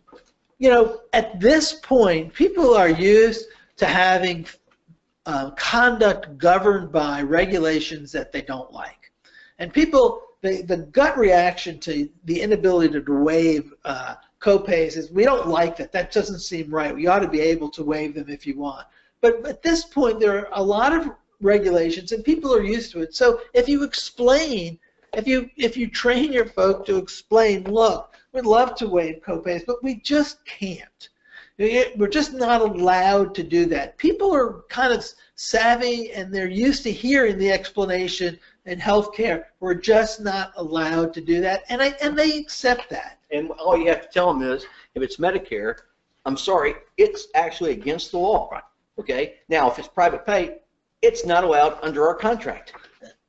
you 0.58 0.70
know, 0.70 1.00
at 1.12 1.40
this 1.40 1.74
point, 1.74 2.32
people 2.32 2.74
are 2.74 2.88
used 2.88 3.46
to 3.78 3.86
having 3.86 4.46
uh, 5.26 5.50
conduct 5.50 6.38
governed 6.38 6.92
by 6.92 7.22
regulations 7.22 8.12
that 8.12 8.30
they 8.30 8.42
don't 8.42 8.72
like. 8.72 9.12
And 9.58 9.72
people 9.72 10.22
the, 10.40 10.62
the 10.62 10.76
gut 10.78 11.18
reaction 11.18 11.78
to 11.80 12.08
the 12.24 12.40
inability 12.40 13.00
to 13.00 13.22
waive 13.22 13.72
uh, 13.84 14.14
copays 14.40 14.96
is 14.96 15.10
we 15.10 15.24
don't 15.24 15.48
like 15.48 15.76
that. 15.76 15.92
That 15.92 16.12
doesn't 16.12 16.40
seem 16.40 16.70
right. 16.70 16.94
We 16.94 17.06
ought 17.06 17.20
to 17.20 17.28
be 17.28 17.40
able 17.40 17.70
to 17.70 17.82
waive 17.82 18.14
them 18.14 18.28
if 18.28 18.46
you 18.46 18.56
want. 18.56 18.86
But 19.20 19.44
at 19.46 19.62
this 19.62 19.84
point, 19.84 20.20
there 20.20 20.38
are 20.38 20.48
a 20.52 20.62
lot 20.62 20.92
of 20.92 21.10
regulations, 21.40 22.12
and 22.12 22.24
people 22.24 22.54
are 22.54 22.62
used 22.62 22.92
to 22.92 23.02
it. 23.02 23.14
So 23.14 23.40
if 23.52 23.68
you 23.68 23.82
explain, 23.82 24.78
if 25.12 25.26
you 25.26 25.50
if 25.56 25.76
you 25.76 25.88
train 25.88 26.32
your 26.32 26.46
folk 26.46 26.86
to 26.86 26.96
explain, 26.96 27.64
look, 27.64 28.14
we'd 28.32 28.46
love 28.46 28.76
to 28.76 28.88
waive 28.88 29.20
copays, 29.26 29.66
but 29.66 29.82
we 29.82 29.96
just 29.96 30.44
can't. 30.44 31.08
We're 31.58 32.06
just 32.06 32.34
not 32.34 32.60
allowed 32.60 33.34
to 33.34 33.42
do 33.42 33.66
that. 33.66 33.98
People 33.98 34.32
are 34.32 34.62
kind 34.68 34.92
of 34.92 35.04
savvy 35.34 36.12
and 36.12 36.32
they're 36.32 36.48
used 36.48 36.84
to 36.84 36.92
hearing 36.92 37.36
the 37.36 37.50
explanation 37.50 38.38
in 38.68 38.78
healthcare. 38.78 39.44
We're 39.60 39.74
just 39.74 40.20
not 40.20 40.52
allowed 40.56 41.12
to 41.14 41.20
do 41.20 41.40
that, 41.40 41.64
and 41.68 41.82
I 41.82 41.88
and 42.02 42.16
they 42.18 42.38
accept 42.38 42.90
that. 42.90 43.18
And 43.30 43.50
all 43.52 43.76
you 43.76 43.88
have 43.88 44.02
to 44.02 44.08
tell 44.08 44.32
them 44.32 44.42
is, 44.42 44.66
if 44.94 45.02
it's 45.02 45.16
Medicare, 45.16 45.74
I'm 46.24 46.36
sorry, 46.36 46.74
it's 46.96 47.28
actually 47.34 47.72
against 47.72 48.10
the 48.12 48.18
law. 48.18 48.48
Right. 48.52 48.62
Okay. 48.98 49.34
Now, 49.48 49.70
if 49.70 49.78
it's 49.78 49.88
private 49.88 50.24
pay, 50.26 50.58
it's 51.02 51.24
not 51.24 51.44
allowed 51.44 51.78
under 51.82 52.06
our 52.06 52.14
contract. 52.14 52.74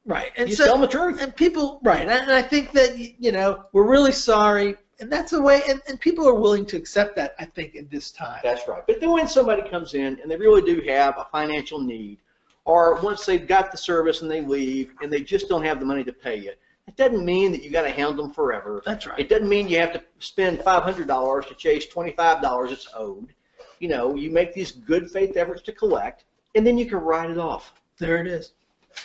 Right, 0.05 0.31
and 0.37 0.49
You 0.49 0.55
so 0.55 0.65
tell 0.65 0.73
them 0.73 0.81
the 0.81 0.87
truth. 0.87 1.21
and 1.21 1.35
people 1.35 1.79
right, 1.83 2.07
and 2.07 2.31
I 2.31 2.41
think 2.41 2.71
that 2.73 2.97
you 2.97 3.31
know 3.31 3.65
we're 3.73 3.87
really 3.87 4.11
sorry, 4.11 4.75
and 4.99 5.11
that's 5.11 5.31
the 5.31 5.41
way, 5.41 5.61
and, 5.69 5.81
and 5.87 5.99
people 5.99 6.27
are 6.27 6.33
willing 6.33 6.65
to 6.67 6.77
accept 6.77 7.15
that. 7.17 7.35
I 7.37 7.45
think 7.45 7.75
at 7.75 7.91
this 7.91 8.11
time. 8.11 8.39
That's 8.43 8.67
right. 8.67 8.81
But 8.87 8.99
then 9.01 9.11
when 9.11 9.27
somebody 9.27 9.69
comes 9.69 9.93
in 9.93 10.19
and 10.21 10.31
they 10.31 10.35
really 10.37 10.61
do 10.63 10.81
have 10.89 11.17
a 11.17 11.27
financial 11.31 11.79
need, 11.79 12.17
or 12.65 12.99
once 13.01 13.25
they've 13.25 13.47
got 13.47 13.71
the 13.71 13.77
service 13.77 14.21
and 14.21 14.29
they 14.29 14.41
leave 14.41 14.93
and 15.01 15.11
they 15.11 15.21
just 15.21 15.49
don't 15.49 15.63
have 15.63 15.79
the 15.79 15.85
money 15.85 16.03
to 16.03 16.13
pay 16.13 16.37
you, 16.37 16.53
it 16.87 16.95
doesn't 16.95 17.23
mean 17.23 17.51
that 17.51 17.63
you 17.63 17.69
got 17.69 17.83
to 17.83 17.91
hound 17.91 18.17
them 18.17 18.31
forever. 18.31 18.81
That's 18.85 19.05
right. 19.05 19.19
It 19.19 19.29
doesn't 19.29 19.47
mean 19.47 19.67
you 19.67 19.79
have 19.79 19.93
to 19.93 20.03
spend 20.19 20.59
$500 20.59 21.47
to 21.47 21.53
chase 21.55 21.85
$25 21.87 22.71
it's 22.71 22.87
owed. 22.95 23.33
You 23.79 23.89
know, 23.89 24.15
you 24.15 24.31
make 24.31 24.53
these 24.53 24.71
good 24.71 25.09
faith 25.09 25.37
efforts 25.37 25.61
to 25.63 25.71
collect, 25.71 26.25
and 26.55 26.65
then 26.65 26.77
you 26.77 26.85
can 26.85 26.97
write 26.97 27.29
it 27.29 27.37
off. 27.37 27.73
There 27.97 28.17
it 28.17 28.27
is. 28.27 28.53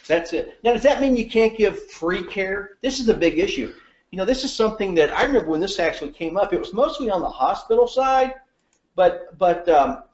That's 0.07 0.33
it. 0.33 0.59
Now, 0.65 0.73
does 0.73 0.83
that 0.83 1.01
mean 1.01 1.17
you 1.17 1.29
can't 1.29 1.57
give 1.57 1.91
free 1.91 2.25
care? 2.25 2.79
This 2.81 3.01
is 3.01 3.09
a 3.09 3.15
big 3.15 3.39
issue. 3.39 3.73
You 4.11 4.19
know, 4.19 4.25
this 4.25 4.45
is 4.45 4.53
something 4.53 4.95
that 4.95 5.13
I 5.13 5.25
remember 5.25 5.51
when 5.51 5.61
this 5.61 5.79
actually 5.79 6.13
came 6.13 6.37
up. 6.37 6.53
It 6.53 6.61
was 6.61 6.73
mostly 6.73 7.11
on 7.11 7.21
the 7.21 7.29
hospital 7.29 7.87
side, 7.87 8.35
but 8.95 9.37
but 9.39 9.69
um, 9.69 10.05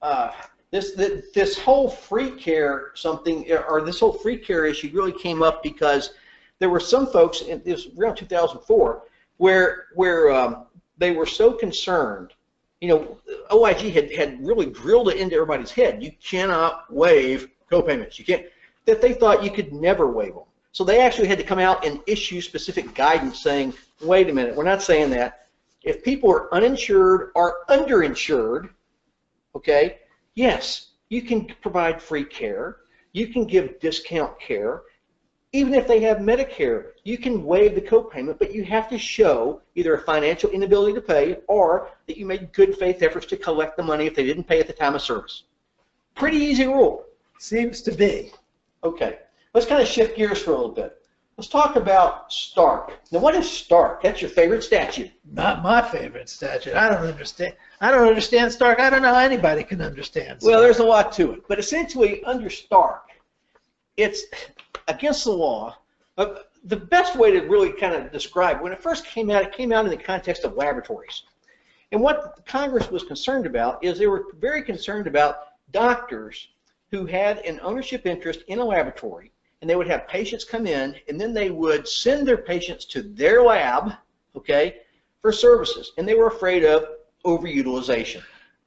uh, 0.00 0.30
this 0.70 0.92
this 1.34 1.58
whole 1.58 1.88
free 1.88 2.30
care 2.30 2.90
something 2.94 3.50
or 3.68 3.80
this 3.82 4.00
whole 4.00 4.12
free 4.12 4.36
care 4.36 4.66
issue 4.66 4.90
really 4.92 5.12
came 5.12 5.42
up 5.42 5.62
because 5.62 6.10
there 6.58 6.68
were 6.68 6.80
some 6.80 7.06
folks. 7.06 7.40
In, 7.42 7.62
this 7.64 7.88
around 7.98 8.16
2004 8.16 9.02
where 9.38 9.86
where 9.94 10.30
um, 10.30 10.66
they 10.98 11.12
were 11.12 11.26
so 11.26 11.52
concerned. 11.52 12.32
You 12.80 12.88
know, 12.88 13.18
OIG 13.50 13.92
had 13.92 14.12
had 14.12 14.44
really 14.46 14.66
drilled 14.66 15.08
it 15.08 15.16
into 15.16 15.34
everybody's 15.34 15.70
head. 15.70 16.02
You 16.02 16.12
cannot 16.22 16.92
waive 16.92 17.48
copayments. 17.70 18.18
You 18.18 18.24
can't 18.24 18.46
that 18.84 19.00
they 19.00 19.14
thought 19.14 19.42
you 19.42 19.50
could 19.50 19.72
never 19.72 20.10
waive 20.10 20.34
them. 20.34 20.44
So 20.72 20.84
they 20.84 21.00
actually 21.00 21.28
had 21.28 21.38
to 21.38 21.44
come 21.44 21.58
out 21.58 21.84
and 21.84 22.00
issue 22.06 22.40
specific 22.40 22.94
guidance 22.94 23.42
saying, 23.42 23.74
wait 24.00 24.28
a 24.30 24.32
minute, 24.32 24.54
we're 24.54 24.64
not 24.64 24.82
saying 24.82 25.10
that. 25.10 25.48
If 25.82 26.04
people 26.04 26.30
are 26.30 26.52
uninsured 26.54 27.30
or 27.34 27.58
underinsured, 27.68 28.70
okay, 29.54 29.98
yes, 30.38 30.90
you 31.08 31.20
can 31.20 31.46
provide 31.60 32.00
free 32.00 32.24
care. 32.24 32.76
You 33.12 33.26
can 33.26 33.44
give 33.44 33.80
discount 33.80 34.38
care. 34.40 34.82
Even 35.52 35.74
if 35.74 35.88
they 35.88 36.00
have 36.00 36.18
Medicare, 36.18 36.90
you 37.04 37.18
can 37.18 37.42
waive 37.44 37.74
the 37.74 37.80
copayment, 37.80 38.38
but 38.38 38.54
you 38.54 38.62
have 38.64 38.88
to 38.90 38.98
show 38.98 39.62
either 39.74 39.94
a 39.94 40.02
financial 40.02 40.50
inability 40.50 40.92
to 40.92 41.00
pay 41.00 41.38
or 41.48 41.90
that 42.06 42.18
you 42.18 42.26
made 42.26 42.52
good 42.52 42.76
faith 42.76 43.02
efforts 43.02 43.26
to 43.26 43.36
collect 43.36 43.76
the 43.76 43.82
money 43.82 44.06
if 44.06 44.14
they 44.14 44.24
didn't 44.24 44.44
pay 44.44 44.60
at 44.60 44.66
the 44.66 44.72
time 44.72 44.94
of 44.94 45.02
service. 45.02 45.44
Pretty 46.14 46.36
easy 46.36 46.66
rule. 46.66 47.04
Seems 47.38 47.80
to 47.82 47.92
be. 47.92 48.30
Okay, 48.84 49.18
let's 49.54 49.66
kind 49.66 49.82
of 49.82 49.88
shift 49.88 50.16
gears 50.16 50.40
for 50.40 50.52
a 50.52 50.56
little 50.56 50.70
bit. 50.70 50.97
Let's 51.38 51.46
talk 51.46 51.76
about 51.76 52.32
Stark. 52.32 52.98
Now, 53.12 53.20
what 53.20 53.36
is 53.36 53.48
Stark? 53.48 54.02
That's 54.02 54.20
your 54.20 54.28
favorite 54.28 54.64
statute. 54.64 55.12
Not 55.30 55.62
my 55.62 55.80
favorite 55.80 56.28
statute. 56.28 56.74
I 56.74 56.88
don't 56.88 57.06
understand. 57.06 57.54
I 57.80 57.92
don't 57.92 58.08
understand 58.08 58.52
Stark. 58.52 58.80
I 58.80 58.90
don't 58.90 59.02
know 59.02 59.14
how 59.14 59.20
anybody 59.20 59.62
can 59.62 59.80
understand. 59.80 60.40
Stark. 60.40 60.50
Well, 60.50 60.60
there's 60.60 60.80
a 60.80 60.84
lot 60.84 61.12
to 61.12 61.34
it, 61.34 61.42
but 61.46 61.60
essentially, 61.60 62.24
under 62.24 62.50
Stark, 62.50 63.10
it's 63.96 64.24
against 64.88 65.22
the 65.22 65.30
law. 65.30 65.76
Uh, 66.16 66.40
the 66.64 66.76
best 66.76 67.14
way 67.14 67.30
to 67.30 67.42
really 67.42 67.70
kind 67.70 67.94
of 67.94 68.10
describe 68.10 68.60
when 68.60 68.72
it 68.72 68.82
first 68.82 69.06
came 69.06 69.30
out, 69.30 69.44
it 69.44 69.52
came 69.52 69.70
out 69.70 69.84
in 69.84 69.92
the 69.92 69.96
context 69.96 70.42
of 70.42 70.56
laboratories. 70.56 71.22
And 71.92 72.00
what 72.00 72.40
Congress 72.46 72.90
was 72.90 73.04
concerned 73.04 73.46
about 73.46 73.84
is 73.84 73.96
they 73.96 74.08
were 74.08 74.24
very 74.40 74.64
concerned 74.64 75.06
about 75.06 75.50
doctors 75.70 76.48
who 76.90 77.06
had 77.06 77.38
an 77.46 77.60
ownership 77.62 78.06
interest 78.06 78.42
in 78.48 78.58
a 78.58 78.64
laboratory, 78.64 79.30
and 79.60 79.68
they 79.68 79.76
would 79.76 79.88
have 79.88 80.06
patients 80.06 80.44
come 80.44 80.66
in, 80.66 80.94
and 81.08 81.20
then 81.20 81.34
they 81.34 81.50
would 81.50 81.88
send 81.88 82.26
their 82.26 82.36
patients 82.36 82.84
to 82.86 83.02
their 83.02 83.42
lab, 83.42 83.92
okay, 84.36 84.76
for 85.20 85.32
services, 85.32 85.92
and 85.98 86.06
they 86.06 86.14
were 86.14 86.28
afraid 86.28 86.64
of 86.64 86.86
overutilization. 87.24 88.22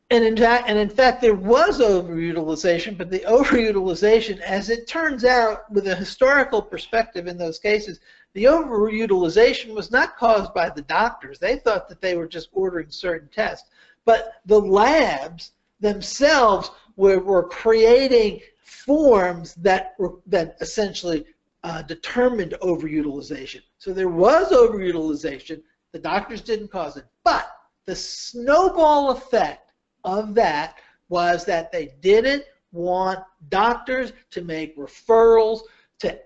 And 0.10 0.26
in 0.26 0.36
fact, 0.36 0.68
and 0.68 0.78
in 0.78 0.90
fact, 0.90 1.22
there 1.22 1.36
was 1.36 1.80
overutilization, 1.80 2.98
but 2.98 3.10
the 3.10 3.20
overutilization, 3.28 4.42
as 4.42 4.70
it 4.70 4.86
turns 4.86 5.24
out, 5.24 5.72
with 5.72 5.88
a 5.88 5.96
historical 5.96 6.62
perspective 6.62 7.28
in 7.28 7.38
those 7.38 7.60
cases, 7.60 8.02
the 8.34 8.46
overutilization 8.46 9.74
was 9.74 9.92
not 9.92 10.18
caused 10.18 10.54
by 10.54 10.70
the 10.70 10.82
doctors. 10.82 11.40
They 11.40 11.58
thought 11.58 11.88
that 11.88 12.02
they 12.02 12.16
were 12.18 12.28
just 12.28 12.50
ordering 12.52 12.90
certain 12.90 13.30
tests, 13.30 13.70
but 14.04 14.42
the 14.46 14.60
labs 14.60 15.52
themselves 15.80 16.72
were, 16.98 17.20
were 17.20 17.48
creating 17.48 18.42
forms 18.72 19.54
that 19.56 19.96
were 20.00 20.16
that 20.28 20.58
essentially 20.62 21.26
uh, 21.64 21.82
determined 21.84 22.56
overutilization. 22.62 23.62
So 23.78 23.94
there 23.94 24.10
was 24.10 24.52
overutilization. 24.52 25.62
The 25.92 26.00
doctors 26.00 26.42
didn't 26.42 26.70
cause 26.70 26.98
it, 26.98 27.06
but 27.24 27.52
the 27.86 27.96
snowball 27.96 29.12
effect 29.12 29.74
of 30.04 30.34
that 30.36 30.78
was 31.10 31.46
that 31.46 31.72
they 31.72 31.94
didn't 32.02 32.46
want 32.72 33.20
doctors 33.50 34.14
to 34.32 34.42
make 34.42 34.78
referrals 34.78 35.62
to 36.00 36.18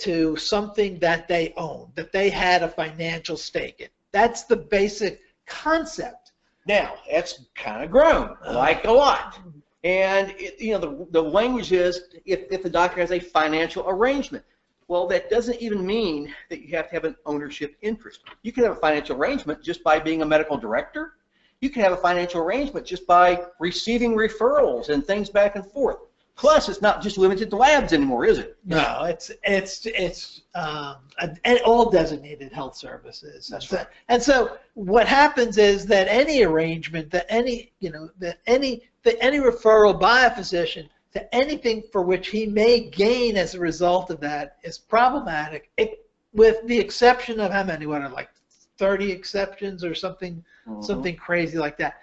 to 0.00 0.36
something 0.36 0.98
that 0.98 1.28
they 1.28 1.52
owned, 1.56 1.92
that 1.94 2.12
they 2.12 2.30
had 2.30 2.62
a 2.62 2.68
financial 2.68 3.36
stake 3.36 3.80
in. 3.80 3.88
That's 4.10 4.44
the 4.44 4.56
basic 4.56 5.20
concept. 5.46 6.32
Now, 6.66 6.94
that's 7.10 7.44
kind 7.54 7.84
of 7.84 7.90
grown, 7.90 8.36
like 8.46 8.84
a 8.84 8.92
lot. 8.92 9.38
And, 9.82 10.34
it, 10.38 10.60
you 10.60 10.72
know, 10.72 10.78
the, 10.78 11.06
the 11.10 11.22
language 11.22 11.72
is 11.72 12.02
if, 12.26 12.50
if 12.50 12.62
the 12.62 12.70
doctor 12.70 13.00
has 13.00 13.12
a 13.12 13.20
financial 13.20 13.88
arrangement. 13.88 14.44
Well, 14.88 15.06
that 15.06 15.30
doesn't 15.30 15.58
even 15.60 15.86
mean 15.86 16.34
that 16.48 16.62
you 16.62 16.76
have 16.76 16.88
to 16.88 16.94
have 16.94 17.04
an 17.04 17.16
ownership 17.24 17.76
interest. 17.80 18.20
You 18.42 18.52
can 18.52 18.64
have 18.64 18.72
a 18.72 18.80
financial 18.80 19.16
arrangement 19.16 19.62
just 19.62 19.84
by 19.84 20.00
being 20.00 20.22
a 20.22 20.26
medical 20.26 20.56
director. 20.56 21.14
You 21.60 21.70
can 21.70 21.82
have 21.82 21.92
a 21.92 21.96
financial 21.96 22.40
arrangement 22.40 22.86
just 22.86 23.06
by 23.06 23.42
receiving 23.60 24.14
referrals 24.14 24.88
and 24.88 25.06
things 25.06 25.30
back 25.30 25.56
and 25.56 25.64
forth. 25.64 25.98
Plus, 26.40 26.70
it's 26.70 26.80
not 26.80 27.02
just 27.02 27.18
limited 27.18 27.50
to 27.50 27.56
labs 27.56 27.92
anymore, 27.92 28.24
is 28.24 28.38
it? 28.38 28.56
No, 28.64 29.04
it's 29.04 29.30
it's 29.44 29.84
it's 29.84 30.42
um, 30.54 30.96
and 31.44 31.60
all 31.66 31.90
designated 31.90 32.50
health 32.50 32.76
services. 32.76 33.46
That's 33.46 33.70
right. 33.70 33.86
And 34.08 34.22
so 34.22 34.56
what 34.72 35.06
happens 35.06 35.58
is 35.58 35.84
that 35.86 36.08
any 36.08 36.42
arrangement, 36.42 37.10
that 37.10 37.26
any 37.28 37.72
you 37.80 37.90
know, 37.90 38.08
that 38.20 38.38
any 38.46 38.88
that 39.02 39.22
any 39.22 39.38
referral 39.38 39.98
by 39.98 40.22
a 40.24 40.34
physician 40.34 40.88
to 41.12 41.34
anything 41.34 41.82
for 41.90 42.02
which 42.02 42.28
he 42.28 42.46
may 42.46 42.80
gain 42.80 43.36
as 43.36 43.54
a 43.54 43.58
result 43.58 44.10
of 44.10 44.20
that 44.20 44.56
is 44.62 44.78
problematic, 44.78 45.70
it, 45.76 46.06
with 46.32 46.64
the 46.66 46.78
exception 46.78 47.40
of 47.40 47.50
how 47.50 47.64
many? 47.64 47.86
What 47.86 48.02
are 48.02 48.08
like 48.08 48.30
30 48.78 49.10
exceptions 49.10 49.84
or 49.84 49.94
something, 49.94 50.44
Mhm. 50.66 50.84
something 50.84 51.16
crazy 51.16 51.58
like 51.58 51.76
that. 51.78 51.98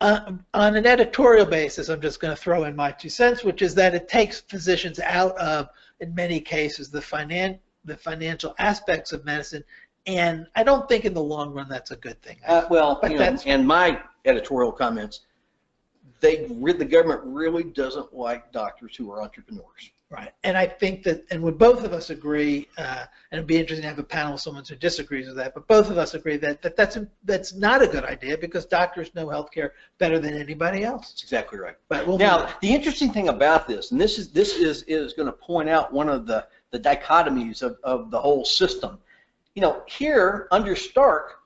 Uh, 0.00 0.32
on 0.54 0.76
an 0.76 0.86
editorial 0.86 1.46
basis, 1.46 1.88
I'm 1.88 2.00
just 2.00 2.20
going 2.20 2.34
to 2.34 2.40
throw 2.40 2.64
in 2.64 2.74
my 2.74 2.90
two 2.90 3.08
cents, 3.08 3.44
which 3.44 3.62
is 3.62 3.74
that 3.76 3.94
it 3.94 4.08
takes 4.08 4.40
physicians 4.40 4.98
out 5.00 5.36
of, 5.38 5.68
in 6.00 6.14
many 6.14 6.40
cases, 6.40 6.90
the 6.90 7.00
finan- 7.00 7.58
the 7.84 7.96
financial 7.96 8.54
aspects 8.58 9.12
of 9.12 9.24
medicine, 9.24 9.62
and 10.06 10.46
I 10.56 10.62
don't 10.62 10.88
think 10.88 11.04
in 11.04 11.14
the 11.14 11.22
long 11.22 11.52
run 11.52 11.68
that's 11.68 11.90
a 11.90 11.96
good 11.96 12.20
thing. 12.22 12.38
Uh, 12.46 12.64
well, 12.70 12.98
But 13.00 13.12
you 13.12 13.18
know, 13.18 13.38
and 13.46 13.66
my 13.66 14.00
editorial 14.24 14.72
comments, 14.72 15.20
they 16.24 16.46
the 16.72 16.84
government 16.84 17.20
really 17.24 17.64
doesn't 17.64 18.14
like 18.14 18.50
doctors 18.52 18.96
who 18.96 19.10
are 19.12 19.22
entrepreneurs. 19.22 19.90
Right, 20.10 20.32
and 20.44 20.56
I 20.56 20.66
think 20.66 21.02
that, 21.04 21.24
and 21.30 21.42
would 21.42 21.58
both 21.58 21.82
of 21.82 21.92
us 21.92 22.10
agree, 22.10 22.68
uh, 22.78 23.04
and 23.32 23.38
it'd 23.38 23.48
be 23.48 23.56
interesting 23.56 23.82
to 23.82 23.88
have 23.88 23.98
a 23.98 24.04
panel 24.04 24.34
of 24.34 24.40
someone 24.40 24.62
who 24.68 24.76
disagrees 24.76 25.26
with 25.26 25.36
that, 25.36 25.54
but 25.54 25.66
both 25.66 25.90
of 25.90 25.98
us 25.98 26.14
agree 26.14 26.36
that, 26.36 26.62
that 26.62 26.76
that's 26.76 26.96
that's 27.24 27.52
not 27.54 27.82
a 27.82 27.88
good 27.88 28.04
idea 28.04 28.38
because 28.38 28.64
doctors 28.64 29.12
know 29.16 29.26
healthcare 29.26 29.70
better 29.98 30.20
than 30.20 30.34
anybody 30.36 30.84
else. 30.84 31.08
That's 31.08 31.22
exactly 31.22 31.58
right. 31.58 31.74
But 31.88 32.06
we'll 32.06 32.18
Now, 32.18 32.54
the 32.60 32.72
interesting 32.72 33.12
thing 33.12 33.28
about 33.28 33.66
this, 33.66 33.90
and 33.90 34.00
this 34.00 34.18
is 34.18 34.30
this 34.30 34.54
is 34.54 34.84
is 34.84 35.14
going 35.14 35.26
to 35.26 35.32
point 35.32 35.68
out 35.68 35.92
one 35.92 36.08
of 36.08 36.26
the 36.26 36.46
the 36.70 36.78
dichotomies 36.78 37.62
of, 37.62 37.76
of 37.82 38.10
the 38.10 38.20
whole 38.20 38.44
system. 38.44 38.98
you 39.56 39.62
know, 39.62 39.82
here 39.86 40.48
under 40.50 40.76
Stark, 40.76 41.40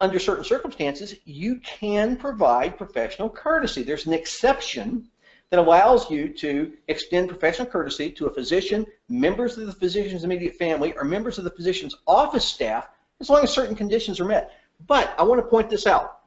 under 0.00 0.18
certain 0.18 0.44
circumstances, 0.44 1.14
you 1.24 1.60
can 1.60 2.16
provide 2.16 2.76
professional 2.76 3.28
courtesy. 3.28 3.82
There's 3.82 4.06
an 4.06 4.12
exception 4.12 5.08
that 5.50 5.58
allows 5.58 6.10
you 6.10 6.28
to 6.30 6.72
extend 6.88 7.28
professional 7.28 7.68
courtesy 7.68 8.10
to 8.10 8.26
a 8.26 8.32
physician, 8.32 8.86
members 9.08 9.58
of 9.58 9.66
the 9.66 9.72
physician's 9.72 10.24
immediate 10.24 10.56
family, 10.56 10.94
or 10.96 11.04
members 11.04 11.38
of 11.38 11.44
the 11.44 11.50
physician's 11.50 11.94
office 12.06 12.44
staff, 12.44 12.88
as 13.20 13.28
long 13.28 13.42
as 13.44 13.52
certain 13.52 13.76
conditions 13.76 14.18
are 14.18 14.24
met. 14.24 14.52
But 14.86 15.14
I 15.18 15.22
want 15.22 15.40
to 15.40 15.46
point 15.46 15.68
this 15.68 15.86
out, 15.86 16.20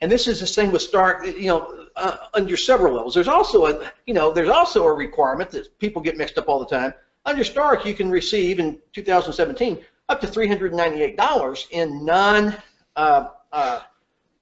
and 0.00 0.10
this 0.10 0.26
is 0.26 0.40
the 0.40 0.46
same 0.46 0.72
with 0.72 0.82
Stark, 0.82 1.24
you 1.24 1.46
know, 1.46 1.86
uh, 1.94 2.16
under 2.34 2.56
several 2.56 2.94
levels. 2.94 3.14
There's 3.14 3.28
also 3.28 3.66
a, 3.66 3.92
you 4.06 4.14
know, 4.14 4.32
there's 4.32 4.48
also 4.48 4.84
a 4.84 4.92
requirement 4.92 5.50
that 5.52 5.78
people 5.78 6.02
get 6.02 6.16
mixed 6.16 6.36
up 6.36 6.48
all 6.48 6.58
the 6.58 6.66
time. 6.66 6.92
Under 7.24 7.44
Stark, 7.44 7.86
you 7.86 7.94
can 7.94 8.10
receive 8.10 8.58
in 8.58 8.80
2017 8.94 9.78
up 10.08 10.20
to 10.20 10.26
$398 10.26 11.66
in 11.70 12.04
non 12.04 12.56
uh, 12.96 13.28
uh, 13.52 13.80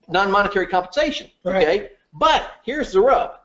non-monetary 0.09 0.67
compensation. 0.67 1.31
Right. 1.45 1.67
Okay, 1.67 1.89
but 2.13 2.53
here's 2.65 2.93
the 2.93 3.01
rub: 3.01 3.39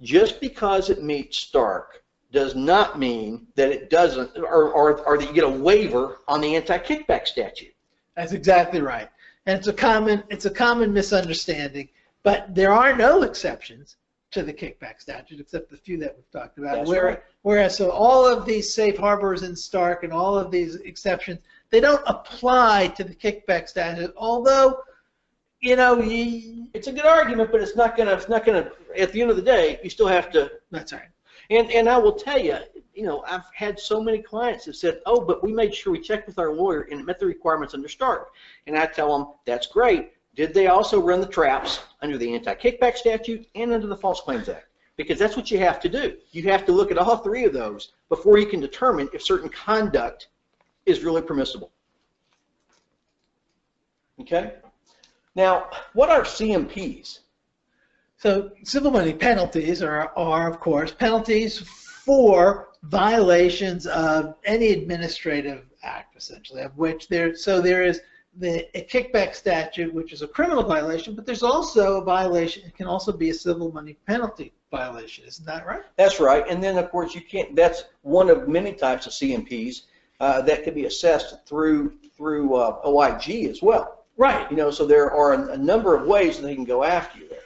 just 0.00 0.40
because 0.40 0.90
it 0.90 1.02
meets 1.02 1.38
Stark 1.38 2.02
does 2.32 2.54
not 2.54 2.98
mean 2.98 3.46
that 3.54 3.70
it 3.70 3.90
doesn't, 3.90 4.36
or, 4.36 4.70
or, 4.70 4.98
or 5.00 5.18
that 5.18 5.26
you 5.26 5.32
get 5.32 5.44
a 5.44 5.48
waiver 5.48 6.18
on 6.28 6.40
the 6.40 6.56
anti-kickback 6.56 7.26
statute. 7.26 7.74
That's 8.16 8.32
exactly 8.32 8.80
right. 8.80 9.08
And 9.46 9.58
it's 9.58 9.68
a 9.68 9.72
common 9.72 10.22
it's 10.28 10.44
a 10.44 10.50
common 10.50 10.92
misunderstanding. 10.92 11.88
But 12.22 12.54
there 12.54 12.72
are 12.72 12.94
no 12.94 13.22
exceptions 13.22 13.96
to 14.32 14.42
the 14.42 14.52
kickback 14.52 15.00
statute 15.00 15.40
except 15.40 15.70
the 15.70 15.76
few 15.76 15.96
that 15.98 16.14
we've 16.16 16.30
talked 16.30 16.58
about. 16.58 16.86
Where- 16.86 17.04
right. 17.04 17.22
Whereas 17.42 17.76
so 17.76 17.90
all 17.90 18.26
of 18.26 18.44
these 18.44 18.74
safe 18.74 18.98
harbors 18.98 19.42
in 19.42 19.56
Stark 19.56 20.02
and 20.02 20.12
all 20.12 20.36
of 20.36 20.50
these 20.50 20.74
exceptions, 20.74 21.40
they 21.70 21.80
don't 21.80 22.02
apply 22.06 22.88
to 22.96 23.04
the 23.04 23.14
kickback 23.14 23.68
statute. 23.68 24.12
Although, 24.16 24.80
you 25.60 25.76
know, 25.76 26.00
you, 26.00 26.68
It's 26.72 26.86
a 26.86 26.92
good 26.92 27.04
argument, 27.04 27.50
but 27.52 27.60
it's 27.60 27.76
not 27.76 27.96
gonna. 27.96 28.12
It's 28.12 28.28
not 28.28 28.46
gonna. 28.46 28.70
At 28.96 29.12
the 29.12 29.20
end 29.20 29.30
of 29.30 29.36
the 29.36 29.42
day, 29.42 29.78
you 29.82 29.90
still 29.90 30.06
have 30.06 30.30
to 30.32 30.50
that's 30.70 30.92
all 30.92 31.00
right. 31.00 31.08
And 31.50 31.70
and 31.70 31.88
I 31.88 31.98
will 31.98 32.12
tell 32.12 32.38
you, 32.38 32.58
you 32.94 33.04
know, 33.04 33.22
I've 33.26 33.44
had 33.54 33.78
so 33.78 34.02
many 34.02 34.22
clients 34.22 34.64
that 34.66 34.76
said, 34.76 35.00
"Oh, 35.06 35.20
but 35.20 35.42
we 35.42 35.52
made 35.52 35.74
sure 35.74 35.92
we 35.92 36.00
checked 36.00 36.26
with 36.26 36.38
our 36.38 36.52
lawyer 36.52 36.82
and 36.90 37.00
it 37.00 37.04
met 37.04 37.18
the 37.18 37.26
requirements 37.26 37.74
under 37.74 37.88
Stark." 37.88 38.30
And 38.66 38.76
I 38.78 38.86
tell 38.86 39.16
them, 39.16 39.34
"That's 39.44 39.66
great. 39.66 40.12
Did 40.34 40.54
they 40.54 40.68
also 40.68 41.00
run 41.00 41.20
the 41.20 41.26
traps 41.26 41.80
under 42.00 42.16
the 42.16 42.32
anti-kickback 42.34 42.96
statute 42.96 43.46
and 43.54 43.72
under 43.72 43.88
the 43.88 43.96
False 43.96 44.20
Claims 44.20 44.48
Act?" 44.48 44.68
Because 44.96 45.18
that's 45.18 45.36
what 45.36 45.50
you 45.50 45.58
have 45.58 45.80
to 45.80 45.88
do. 45.88 46.16
You 46.32 46.42
have 46.44 46.64
to 46.66 46.72
look 46.72 46.90
at 46.90 46.98
all 46.98 47.18
three 47.18 47.44
of 47.44 47.52
those 47.52 47.92
before 48.08 48.38
you 48.38 48.46
can 48.46 48.60
determine 48.60 49.08
if 49.12 49.22
certain 49.22 49.48
conduct 49.48 50.28
is 50.88 51.04
really 51.04 51.22
permissible. 51.22 51.70
Okay. 54.20 54.54
Now, 55.34 55.70
what 55.92 56.10
are 56.10 56.22
CMPs? 56.22 57.20
So 58.16 58.50
civil 58.64 58.90
money 58.90 59.12
penalties 59.12 59.80
are, 59.82 60.12
are 60.16 60.50
of 60.50 60.58
course 60.58 60.90
penalties 60.90 61.60
for 61.60 62.70
violations 62.82 63.86
of 63.86 64.34
any 64.44 64.70
administrative 64.72 65.66
act, 65.82 66.16
essentially, 66.16 66.62
of 66.62 66.76
which 66.76 67.08
there. 67.08 67.36
So 67.36 67.60
there 67.60 67.84
is 67.84 68.00
the 68.36 68.66
a 68.76 68.84
kickback 68.84 69.34
statute, 69.34 69.92
which 69.92 70.12
is 70.12 70.22
a 70.22 70.28
criminal 70.28 70.62
violation, 70.62 71.14
but 71.14 71.26
there's 71.26 71.42
also 71.42 72.00
a 72.00 72.04
violation. 72.04 72.64
It 72.66 72.76
can 72.76 72.86
also 72.86 73.12
be 73.12 73.30
a 73.30 73.34
civil 73.34 73.72
money 73.72 73.96
penalty 74.06 74.52
violation. 74.70 75.24
Isn't 75.24 75.46
that 75.46 75.66
right? 75.66 75.82
That's 75.96 76.20
right. 76.20 76.44
And 76.48 76.62
then, 76.62 76.78
of 76.78 76.90
course, 76.90 77.14
you 77.14 77.20
can't, 77.20 77.54
that's 77.56 77.84
one 78.02 78.30
of 78.30 78.48
many 78.48 78.72
types 78.72 79.06
of 79.06 79.12
CMPs 79.12 79.82
uh, 80.20 80.42
that 80.42 80.64
can 80.64 80.74
be 80.74 80.86
assessed 80.86 81.46
through, 81.46 81.94
through 82.16 82.54
uh, 82.54 82.80
OIG 82.84 83.46
as 83.46 83.62
well. 83.62 84.04
Right. 84.16 84.50
You 84.50 84.56
know, 84.56 84.70
so 84.70 84.84
there 84.84 85.10
are 85.12 85.34
a, 85.34 85.52
a 85.52 85.56
number 85.56 85.94
of 85.94 86.06
ways 86.06 86.36
that 86.36 86.42
they 86.42 86.54
can 86.54 86.64
go 86.64 86.82
after 86.82 87.18
you 87.20 87.28
there. 87.28 87.38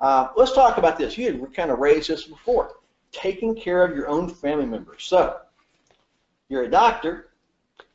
Uh, 0.00 0.28
let's 0.36 0.52
talk 0.52 0.78
about 0.78 0.96
this. 0.96 1.18
You 1.18 1.32
had 1.32 1.54
kind 1.54 1.70
of 1.70 1.78
raised 1.78 2.08
this 2.08 2.24
before. 2.24 2.76
Taking 3.12 3.54
care 3.56 3.84
of 3.84 3.96
your 3.96 4.08
own 4.08 4.28
family 4.28 4.66
members. 4.66 5.02
So, 5.02 5.38
you're 6.48 6.62
a 6.62 6.70
doctor, 6.70 7.30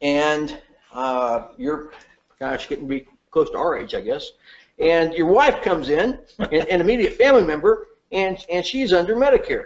and 0.02 0.62
uh, 0.94 1.48
you're, 1.58 1.92
gosh, 2.40 2.68
getting 2.68 2.86
to 2.86 2.90
be 2.90 3.08
close 3.32 3.50
to 3.52 3.58
our 3.58 3.78
age, 3.78 3.94
I 3.94 4.02
guess, 4.02 4.32
and 4.80 5.14
your 5.14 5.28
wife 5.28 5.62
comes 5.62 5.90
in, 5.90 6.20
an, 6.40 6.68
an 6.70 6.82
immediate 6.82 7.14
family 7.14 7.44
member, 7.44 7.88
and, 8.12 8.38
and 8.50 8.66
she's 8.66 8.94
under 8.94 9.16
Medicare, 9.16 9.66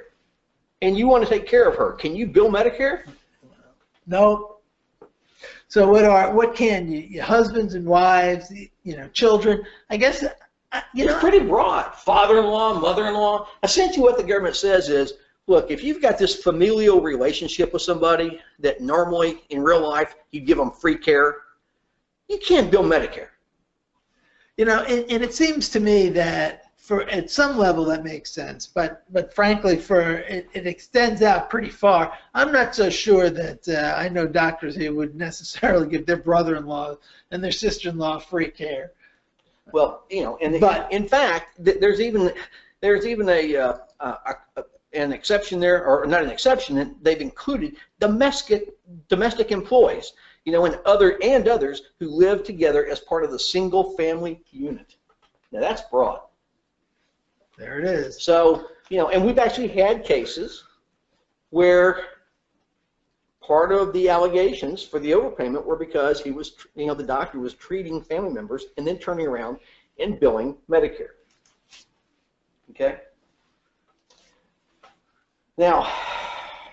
and 0.82 0.98
you 0.98 1.08
want 1.08 1.24
to 1.24 1.30
take 1.30 1.48
care 1.48 1.68
of 1.68 1.76
her. 1.76 1.94
Can 1.94 2.16
you 2.16 2.28
bill 2.28 2.50
Medicare? 2.50 3.04
No. 4.10 4.58
So 5.68 5.88
what 5.88 6.04
are 6.04 6.34
what 6.34 6.56
can 6.56 6.92
you? 6.92 7.00
Your 7.02 7.24
husbands 7.24 7.76
and 7.76 7.86
wives, 7.86 8.52
you 8.52 8.98
know, 8.98 9.08
children. 9.10 9.64
I 9.92 9.98
guess 9.98 10.24
uh, 10.24 10.82
you 10.96 11.06
it's 11.06 11.14
know. 11.14 11.20
pretty 11.20 11.40
broad. 11.40 11.94
Father-in-law, 11.94 12.80
mother-in-law. 12.80 13.48
Essentially, 13.62 14.02
what 14.02 14.18
the 14.18 14.24
government 14.24 14.56
says 14.56 14.90
is, 14.90 15.14
look, 15.46 15.70
if 15.70 15.84
you've 15.84 16.02
got 16.02 16.18
this 16.18 16.42
familial 16.42 17.02
relationship 17.02 17.72
with 17.72 17.84
somebody 17.84 18.40
that 18.58 18.82
normally 18.82 19.44
in 19.52 19.62
real 19.62 19.88
life 19.88 20.16
you 20.32 20.42
give 20.42 20.58
them 20.58 20.72
free 20.72 20.98
care, 20.98 21.38
you 22.28 22.40
can't 22.40 22.72
bill 22.72 22.84
Medicare. 22.84 23.30
You 24.58 24.66
know, 24.66 24.82
and, 24.84 25.06
and 25.12 25.24
it 25.24 25.36
seems 25.36 25.70
to 25.70 25.80
me 25.80 26.10
that 26.10 26.69
for 26.90 27.04
at 27.04 27.30
some 27.30 27.56
level 27.56 27.86
that 27.86 28.04
makes 28.04 28.32
sense, 28.32 28.66
but 28.66 29.04
but 29.14 29.32
frankly, 29.32 29.78
for 29.78 30.02
it, 30.02 30.50
it 30.54 30.66
extends 30.66 31.22
out 31.22 31.48
pretty 31.48 31.70
far. 31.70 32.12
I'm 32.34 32.52
not 32.52 32.74
so 32.74 32.90
sure 32.90 33.30
that 33.30 33.70
uh, 33.70 33.94
I 33.96 34.10
know 34.10 34.26
doctors 34.26 34.76
who 34.76 34.96
would 34.96 35.14
necessarily 35.16 35.88
give 35.88 36.08
their 36.08 36.18
brother-in-law 36.18 36.96
and 37.30 37.44
their 37.44 37.52
sister-in-law 37.52 38.18
free 38.22 38.50
care. 38.50 38.94
Well, 39.72 40.06
you 40.10 40.24
know, 40.24 40.40
and 40.42 40.60
But- 40.60 40.92
in 40.92 41.08
fact, 41.08 41.64
th- 41.64 41.80
there's 41.80 42.02
even 42.02 42.34
there's 42.82 43.06
even 43.06 43.30
a, 43.30 43.56
uh, 43.56 43.78
a, 44.00 44.34
a 44.58 44.64
an 44.94 45.14
exception 45.14 45.60
there, 45.60 45.86
or 45.86 46.08
not 46.08 46.24
an 46.24 46.32
exception. 46.32 46.96
They've 47.04 47.22
included 47.22 47.76
domestic 48.00 48.70
domestic 49.10 49.52
employees, 49.52 50.14
you 50.44 50.52
know, 50.52 50.66
and 50.66 50.80
other 50.88 51.20
and 51.22 51.48
others 51.48 51.84
who 52.00 52.08
live 52.10 52.44
together 52.44 52.88
as 52.88 53.00
part 53.00 53.24
of 53.24 53.30
the 53.30 53.38
single 53.38 53.96
family 53.96 54.42
unit. 54.50 54.96
Now 55.52 55.60
that's 55.60 55.84
broad. 55.92 56.22
There 57.60 57.78
it 57.78 57.86
is. 57.86 58.24
So, 58.24 58.68
you 58.90 58.98
know, 58.98 59.10
and 59.10 59.24
we've 59.24 59.38
actually 59.38 59.68
had 59.68 60.06
cases 60.06 60.64
where 61.50 62.06
part 63.42 63.74
of 63.74 63.92
the 63.92 64.08
allegations 64.08 64.82
for 64.82 64.98
the 64.98 65.12
overpayment 65.12 65.66
were 65.66 65.76
because 65.76 66.22
he 66.22 66.32
was, 66.32 66.54
you 66.76 66.86
know, 66.88 66.94
the 66.94 67.04
doctor 67.04 67.38
was 67.38 67.56
treating 67.56 68.02
family 68.02 68.32
members 68.32 68.68
and 68.78 68.88
then 68.88 68.98
turning 68.98 69.28
around 69.28 69.58
and 70.00 70.22
billing 70.22 70.56
Medicare. 70.70 71.18
Okay? 72.70 73.00
Now, 75.58 75.92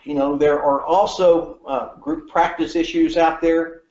you 0.05 0.15
know, 0.15 0.37
there 0.37 0.63
are 0.63 0.83
also 0.83 1.59
uh, 1.67 1.97
group 1.97 2.31
practice 2.31 2.77
issues 2.77 3.17
out 3.17 3.41
there 3.41 3.83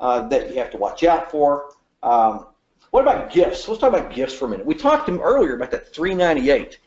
uh, 0.00 0.26
that 0.26 0.50
you 0.50 0.56
have 0.56 0.72
to 0.72 0.76
watch 0.76 1.04
out 1.04 1.30
for. 1.30 1.74
Um, 2.02 2.46
what 2.92 3.02
about 3.02 3.32
gifts? 3.32 3.66
Let's 3.66 3.80
talk 3.80 3.88
about 3.88 4.14
gifts 4.14 4.34
for 4.34 4.44
a 4.44 4.48
minute. 4.48 4.66
We 4.66 4.74
talked 4.74 5.06
to 5.06 5.14
him 5.14 5.20
earlier 5.20 5.56
about 5.56 5.70
that 5.70 5.94
398. 5.94 6.78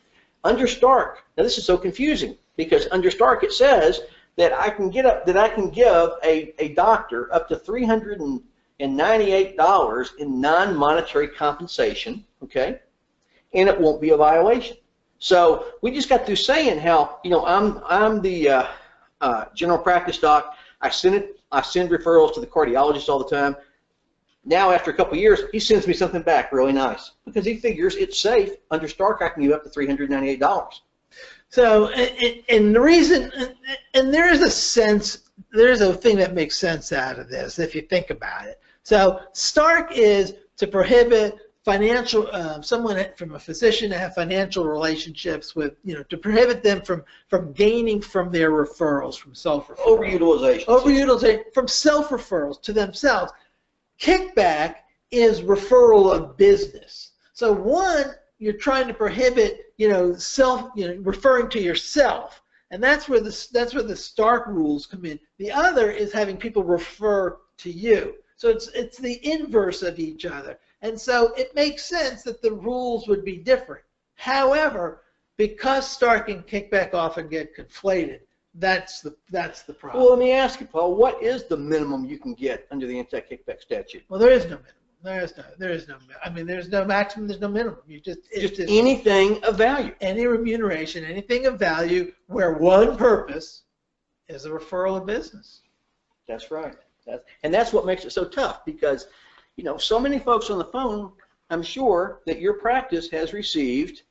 Under 0.44 0.68
Stark, 0.68 1.24
now 1.36 1.42
this 1.42 1.58
is 1.58 1.64
so 1.64 1.76
confusing 1.76 2.36
because 2.56 2.86
under 2.92 3.10
Stark 3.10 3.42
it 3.42 3.52
says 3.52 4.02
that 4.36 4.52
I 4.52 4.70
can 4.70 4.88
get 4.88 5.04
up 5.04 5.26
that 5.26 5.36
I 5.36 5.48
can 5.48 5.68
give 5.68 6.10
a, 6.22 6.54
a 6.60 6.68
doctor 6.74 7.34
up 7.34 7.48
to 7.48 7.56
$398 7.56 10.08
in 10.18 10.40
non-monetary 10.40 11.26
compensation, 11.28 12.24
okay? 12.40 12.78
And 13.52 13.68
it 13.68 13.80
won't 13.80 14.00
be 14.00 14.10
a 14.10 14.16
violation. 14.16 14.76
So 15.18 15.72
we 15.82 15.90
just 15.90 16.08
got 16.08 16.24
through 16.24 16.36
saying 16.36 16.78
how, 16.78 17.18
you 17.24 17.30
know, 17.30 17.44
I'm 17.44 17.80
I'm 17.84 18.22
the 18.22 18.48
uh, 18.48 18.68
uh, 19.20 19.46
general 19.56 19.78
practice 19.78 20.18
doc. 20.18 20.54
I 20.80 20.88
send 20.88 21.16
it 21.16 21.40
I 21.50 21.62
send 21.62 21.90
referrals 21.90 22.32
to 22.34 22.40
the 22.40 22.46
cardiologist 22.46 23.08
all 23.08 23.18
the 23.18 23.28
time 23.28 23.56
now 24.46 24.70
after 24.70 24.90
a 24.90 24.94
couple 24.94 25.18
years, 25.18 25.40
he 25.52 25.58
sends 25.58 25.86
me 25.86 25.92
something 25.92 26.22
back 26.22 26.52
really 26.52 26.72
nice 26.72 27.10
because 27.24 27.44
he 27.44 27.56
figures 27.56 27.96
it's 27.96 28.18
safe. 28.18 28.52
Under 28.70 28.86
Stark, 28.88 29.20
I 29.20 29.28
can 29.28 29.42
give 29.42 29.52
up 29.52 29.64
to 29.64 29.70
$398. 29.70 30.70
So, 31.48 31.88
and, 31.88 32.42
and 32.48 32.74
the 32.74 32.80
reason, 32.80 33.32
and 33.94 34.14
there 34.14 34.32
is 34.32 34.42
a 34.42 34.50
sense, 34.50 35.30
there's 35.52 35.80
a 35.80 35.92
thing 35.92 36.16
that 36.16 36.34
makes 36.34 36.56
sense 36.56 36.92
out 36.92 37.18
of 37.18 37.28
this 37.28 37.58
if 37.58 37.74
you 37.74 37.82
think 37.82 38.10
about 38.10 38.46
it. 38.46 38.60
So, 38.84 39.20
Stark 39.32 39.92
is 39.92 40.34
to 40.58 40.66
prohibit 40.66 41.38
financial, 41.64 42.28
uh, 42.32 42.62
someone 42.62 43.04
from 43.16 43.34
a 43.34 43.38
physician 43.38 43.90
to 43.90 43.98
have 43.98 44.14
financial 44.14 44.64
relationships 44.64 45.56
with, 45.56 45.74
you 45.82 45.94
know, 45.94 46.04
to 46.04 46.16
prohibit 46.16 46.62
them 46.62 46.80
from 46.80 47.04
from 47.28 47.52
gaining 47.52 48.00
from 48.00 48.30
their 48.30 48.52
referrals, 48.52 49.18
from 49.18 49.34
self-referrals. 49.34 49.84
Overutilization. 49.84 50.64
Overutilization 50.66 51.52
from 51.52 51.66
self-referrals 51.66 52.62
to 52.62 52.72
themselves. 52.72 53.32
Kickback 54.00 54.76
is 55.10 55.40
referral 55.40 56.14
of 56.14 56.36
business. 56.36 57.12
So 57.32 57.52
one, 57.52 58.14
you're 58.38 58.52
trying 58.52 58.86
to 58.88 58.94
prohibit, 58.94 59.72
you 59.76 59.88
know, 59.88 60.14
self, 60.14 60.70
you 60.76 60.88
know, 60.88 61.00
referring 61.02 61.48
to 61.50 61.60
yourself, 61.60 62.42
and 62.70 62.82
that's 62.82 63.08
where 63.08 63.20
the 63.20 63.48
that's 63.52 63.74
where 63.74 63.82
the 63.82 63.96
Stark 63.96 64.46
rules 64.46 64.86
come 64.86 65.04
in. 65.04 65.18
The 65.38 65.52
other 65.52 65.90
is 65.90 66.12
having 66.12 66.36
people 66.36 66.64
refer 66.64 67.38
to 67.58 67.70
you. 67.70 68.16
So 68.36 68.48
it's 68.48 68.68
it's 68.68 68.98
the 68.98 69.24
inverse 69.26 69.82
of 69.82 69.98
each 69.98 70.26
other. 70.26 70.58
And 70.82 71.00
so 71.00 71.32
it 71.34 71.54
makes 71.54 71.84
sense 71.84 72.22
that 72.24 72.42
the 72.42 72.52
rules 72.52 73.08
would 73.08 73.24
be 73.24 73.38
different. 73.38 73.82
However, 74.16 75.02
because 75.36 75.88
Stark 75.88 76.28
and 76.28 76.46
kickback 76.46 76.94
often 76.94 77.28
get 77.28 77.56
conflated, 77.56 78.20
that's 78.58 79.00
the 79.00 79.14
that's 79.30 79.62
the 79.62 79.72
problem. 79.72 80.02
Well, 80.02 80.10
let 80.12 80.18
me 80.18 80.32
ask 80.32 80.60
you, 80.60 80.66
Paul, 80.66 80.94
what 80.94 81.22
is 81.22 81.44
the 81.44 81.56
minimum 81.56 82.04
you 82.04 82.18
can 82.18 82.34
get 82.34 82.66
under 82.70 82.86
the 82.86 82.98
anti-kickback 82.98 83.60
statute? 83.60 84.04
Well, 84.08 84.18
there 84.18 84.30
is 84.30 84.44
no 84.44 84.50
minimum. 84.50 84.72
There 85.02 85.22
is 85.22 85.36
no. 85.36 85.44
There 85.58 85.70
is 85.70 85.88
no. 85.88 85.96
I 86.24 86.30
mean, 86.30 86.46
there's 86.46 86.68
no 86.68 86.84
maximum. 86.84 87.28
There's 87.28 87.40
no 87.40 87.48
minimum. 87.48 87.78
You 87.86 88.00
just 88.00 88.20
it's 88.30 88.56
Just 88.56 88.70
anything 88.70 89.42
of 89.44 89.56
value. 89.56 89.94
any 90.00 90.26
remuneration, 90.26 91.04
anything 91.04 91.46
of 91.46 91.58
value, 91.58 92.12
where 92.26 92.54
one 92.54 92.96
purpose 92.96 93.62
is 94.28 94.46
a 94.46 94.50
referral 94.50 94.96
of 94.96 95.06
business. 95.06 95.60
That's 96.26 96.50
right. 96.50 96.74
That's, 97.06 97.22
and 97.44 97.54
that's 97.54 97.72
what 97.72 97.86
makes 97.86 98.04
it 98.04 98.10
so 98.10 98.24
tough 98.24 98.64
because, 98.64 99.06
you 99.56 99.62
know, 99.62 99.76
so 99.76 100.00
many 100.00 100.18
folks 100.18 100.50
on 100.50 100.58
the 100.58 100.64
phone, 100.64 101.12
I'm 101.50 101.62
sure 101.62 102.20
that 102.26 102.40
your 102.40 102.54
practice 102.54 103.08
has 103.10 103.32
received 103.32 104.02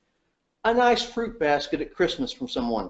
a 0.64 0.74
nice 0.74 1.04
fruit 1.04 1.38
basket 1.38 1.82
at 1.82 1.94
Christmas 1.94 2.32
from 2.32 2.48
someone. 2.48 2.90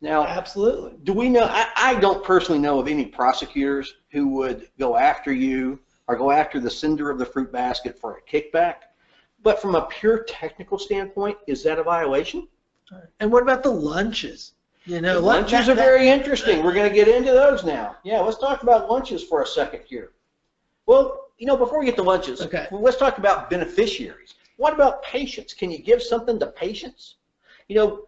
Now, 0.00 0.26
Absolutely. 0.26 0.92
do 1.04 1.12
we 1.12 1.28
know, 1.28 1.44
I, 1.50 1.68
I 1.76 1.94
don't 2.00 2.22
personally 2.22 2.60
know 2.60 2.78
of 2.78 2.86
any 2.88 3.06
prosecutors 3.06 3.94
who 4.10 4.28
would 4.28 4.68
go 4.78 4.96
after 4.96 5.32
you 5.32 5.80
or 6.06 6.16
go 6.16 6.30
after 6.30 6.60
the 6.60 6.70
sender 6.70 7.10
of 7.10 7.18
the 7.18 7.24
fruit 7.26 7.50
basket 7.50 7.98
for 7.98 8.18
a 8.18 8.22
kickback. 8.22 8.74
But 9.42 9.60
from 9.60 9.74
a 9.74 9.82
pure 9.86 10.24
technical 10.24 10.78
standpoint, 10.78 11.38
is 11.46 11.62
that 11.64 11.78
a 11.78 11.82
violation? 11.82 12.46
And 13.20 13.32
what 13.32 13.42
about 13.42 13.62
the 13.62 13.70
lunches? 13.70 14.52
You 14.84 15.00
know, 15.00 15.14
The 15.14 15.20
lunches 15.26 15.66
that- 15.66 15.72
are 15.72 15.74
very 15.74 16.08
interesting. 16.08 16.62
We're 16.62 16.74
going 16.74 16.88
to 16.88 16.94
get 16.94 17.08
into 17.08 17.32
those 17.32 17.64
now. 17.64 17.96
Yeah, 18.04 18.20
let's 18.20 18.38
talk 18.38 18.62
about 18.62 18.90
lunches 18.90 19.24
for 19.24 19.42
a 19.42 19.46
second 19.46 19.82
here. 19.86 20.12
Well, 20.86 21.30
you 21.38 21.46
know, 21.46 21.56
before 21.56 21.80
we 21.80 21.86
get 21.86 21.96
to 21.96 22.02
lunches, 22.02 22.40
Okay. 22.42 22.68
well, 22.70 22.82
let's 22.82 22.96
talk 22.96 23.18
about 23.18 23.50
beneficiaries. 23.50 24.34
What 24.56 24.72
about 24.72 25.02
patients? 25.02 25.52
Can 25.54 25.70
you 25.70 25.78
give 25.78 26.02
something 26.02 26.38
to 26.38 26.46
patients? 26.46 27.16
You 27.68 27.76
know, 27.76 28.06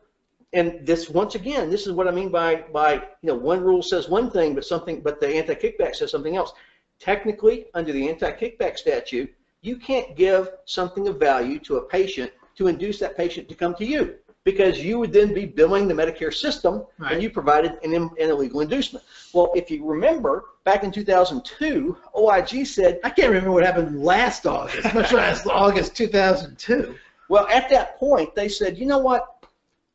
and 0.53 0.86
this 0.86 1.11
once 1.11 1.34
again, 1.34 1.70
this 1.70 1.86
is 1.86 1.92
what 1.92 2.09
I 2.09 2.11
mean 2.11 2.30
by 2.30 2.64
by 2.72 2.94
you 2.94 3.03
know 3.24 3.34
one 3.34 3.61
rule 3.61 3.82
says 3.82 4.09
one 4.09 4.30
thing, 4.30 4.55
but 4.55 4.64
something, 4.64 5.01
but 5.01 5.20
the 5.20 5.28
anti-kickback 5.28 5.94
says 5.94 6.11
something 6.11 6.36
else. 6.36 6.53
Technically, 6.99 7.66
under 7.74 7.92
the 7.92 8.09
anti-kickback 8.09 8.76
statute, 8.76 9.32
you 9.62 9.76
can't 9.76 10.16
give 10.16 10.51
something 10.64 11.07
of 11.09 11.18
value 11.20 11.59
to 11.61 11.76
a 11.76 11.82
patient 11.82 12.32
to 12.57 12.66
induce 12.66 12.99
that 12.99 13.16
patient 13.16 13.49
to 13.49 13.55
come 13.55 13.74
to 13.76 13.84
you 13.84 14.14
because 14.44 14.80
you 14.80 14.99
would 14.99 15.12
then 15.12 15.34
be 15.34 15.44
billing 15.44 15.86
the 15.86 15.94
Medicare 15.94 16.32
system 16.34 16.84
Right. 16.99 17.12
and 17.12 17.22
you 17.22 17.28
provided 17.30 17.72
an, 17.84 17.92
an 17.94 18.11
illegal 18.18 18.61
inducement. 18.62 19.05
Well, 19.34 19.53
if 19.55 19.70
you 19.70 19.84
remember, 19.84 20.46
back 20.64 20.82
in 20.84 20.90
2002, 20.90 21.96
OIG 22.16 22.66
said, 22.66 22.99
I 23.05 23.11
can't 23.11 23.28
remember 23.28 23.53
what 23.53 23.64
happened 23.64 24.03
last 24.03 24.46
August, 24.46 24.92
much 24.94 25.12
less 25.12 25.46
August 25.64 25.94
2002. 25.96 26.96
well, 27.28 27.46
at 27.49 27.68
that 27.70 27.99
point, 27.99 28.34
they 28.34 28.49
said, 28.49 28.78
you 28.78 28.86
know 28.86 28.99
what? 28.99 29.38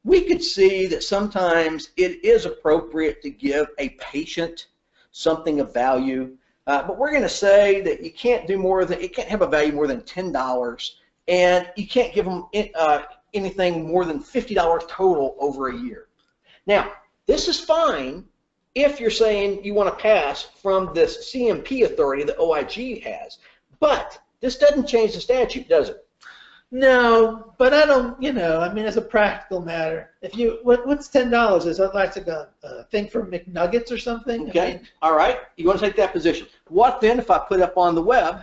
We 0.03 0.21
could 0.21 0.43
see 0.43 0.87
that 0.87 1.03
sometimes 1.03 1.89
it 1.95 2.23
is 2.25 2.45
appropriate 2.45 3.21
to 3.21 3.29
give 3.29 3.67
a 3.77 3.89
patient 3.89 4.67
something 5.11 5.59
of 5.59 5.73
value, 5.73 6.35
uh, 6.67 6.83
but 6.85 6.97
we're 6.97 7.11
going 7.11 7.23
to 7.23 7.29
say 7.29 7.81
that 7.81 8.03
you 8.03 8.11
can't 8.11 8.47
do 8.47 8.57
more 8.57 8.83
than, 8.83 8.99
it 9.01 9.15
can't 9.15 9.29
have 9.29 9.41
a 9.41 9.47
value 9.47 9.71
more 9.71 9.87
than 9.87 10.01
$10, 10.01 10.91
and 11.27 11.69
you 11.75 11.87
can't 11.87 12.13
give 12.13 12.25
them 12.25 12.47
uh, 12.75 13.03
anything 13.33 13.87
more 13.87 14.05
than 14.05 14.19
$50 14.19 14.87
total 14.87 15.35
over 15.39 15.69
a 15.69 15.77
year. 15.77 16.07
Now, 16.65 16.91
this 17.25 17.47
is 17.47 17.59
fine 17.59 18.25
if 18.75 18.99
you're 18.99 19.11
saying 19.11 19.63
you 19.63 19.73
want 19.73 19.89
to 19.89 20.01
pass 20.01 20.43
from 20.61 20.93
this 20.93 21.31
CMP 21.31 21.85
authority 21.85 22.23
that 22.23 22.39
OIG 22.39 23.03
has, 23.03 23.37
but 23.79 24.19
this 24.41 24.57
doesn't 24.57 24.87
change 24.87 25.13
the 25.13 25.21
statute, 25.21 25.69
does 25.69 25.89
it? 25.89 26.05
No, 26.75 27.53
but 27.59 27.71
I 27.71 27.85
don't, 27.85 28.19
you 28.19 28.33
know, 28.33 28.59
I 28.59 28.73
mean, 28.73 28.85
as 28.85 28.97
a 28.97 29.01
practical 29.01 29.61
matter, 29.61 30.09
if 30.23 30.35
you, 30.35 30.57
what, 30.63 30.87
what's 30.87 31.07
ten 31.07 31.29
dollars? 31.29 31.67
Is 31.67 31.77
that 31.77 31.93
like 31.93 32.15
a, 32.17 32.49
a 32.63 32.85
thing 32.85 33.07
for 33.07 33.23
McNuggets 33.27 33.91
or 33.91 33.99
something? 33.99 34.47
I 34.47 34.49
Okay, 34.49 34.73
mean, 34.73 34.87
all 35.03 35.15
right, 35.15 35.37
you 35.55 35.67
want 35.67 35.79
to 35.81 35.85
take 35.85 35.95
that 35.97 36.11
position. 36.11 36.47
What 36.69 36.99
then 36.99 37.19
if 37.19 37.29
I 37.29 37.37
put 37.37 37.61
up 37.61 37.77
on 37.77 37.93
the 37.93 38.01
web, 38.01 38.41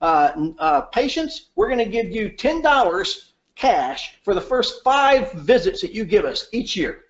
uh, 0.00 0.50
uh, 0.60 0.82
patients, 0.82 1.46
we're 1.56 1.66
going 1.66 1.80
to 1.80 1.84
give 1.84 2.12
you 2.12 2.30
$10 2.30 3.30
cash 3.56 4.18
for 4.22 4.34
the 4.34 4.40
first 4.40 4.84
five 4.84 5.32
visits 5.32 5.80
that 5.80 5.92
you 5.92 6.04
give 6.04 6.24
us 6.24 6.46
each 6.52 6.76
year. 6.76 7.06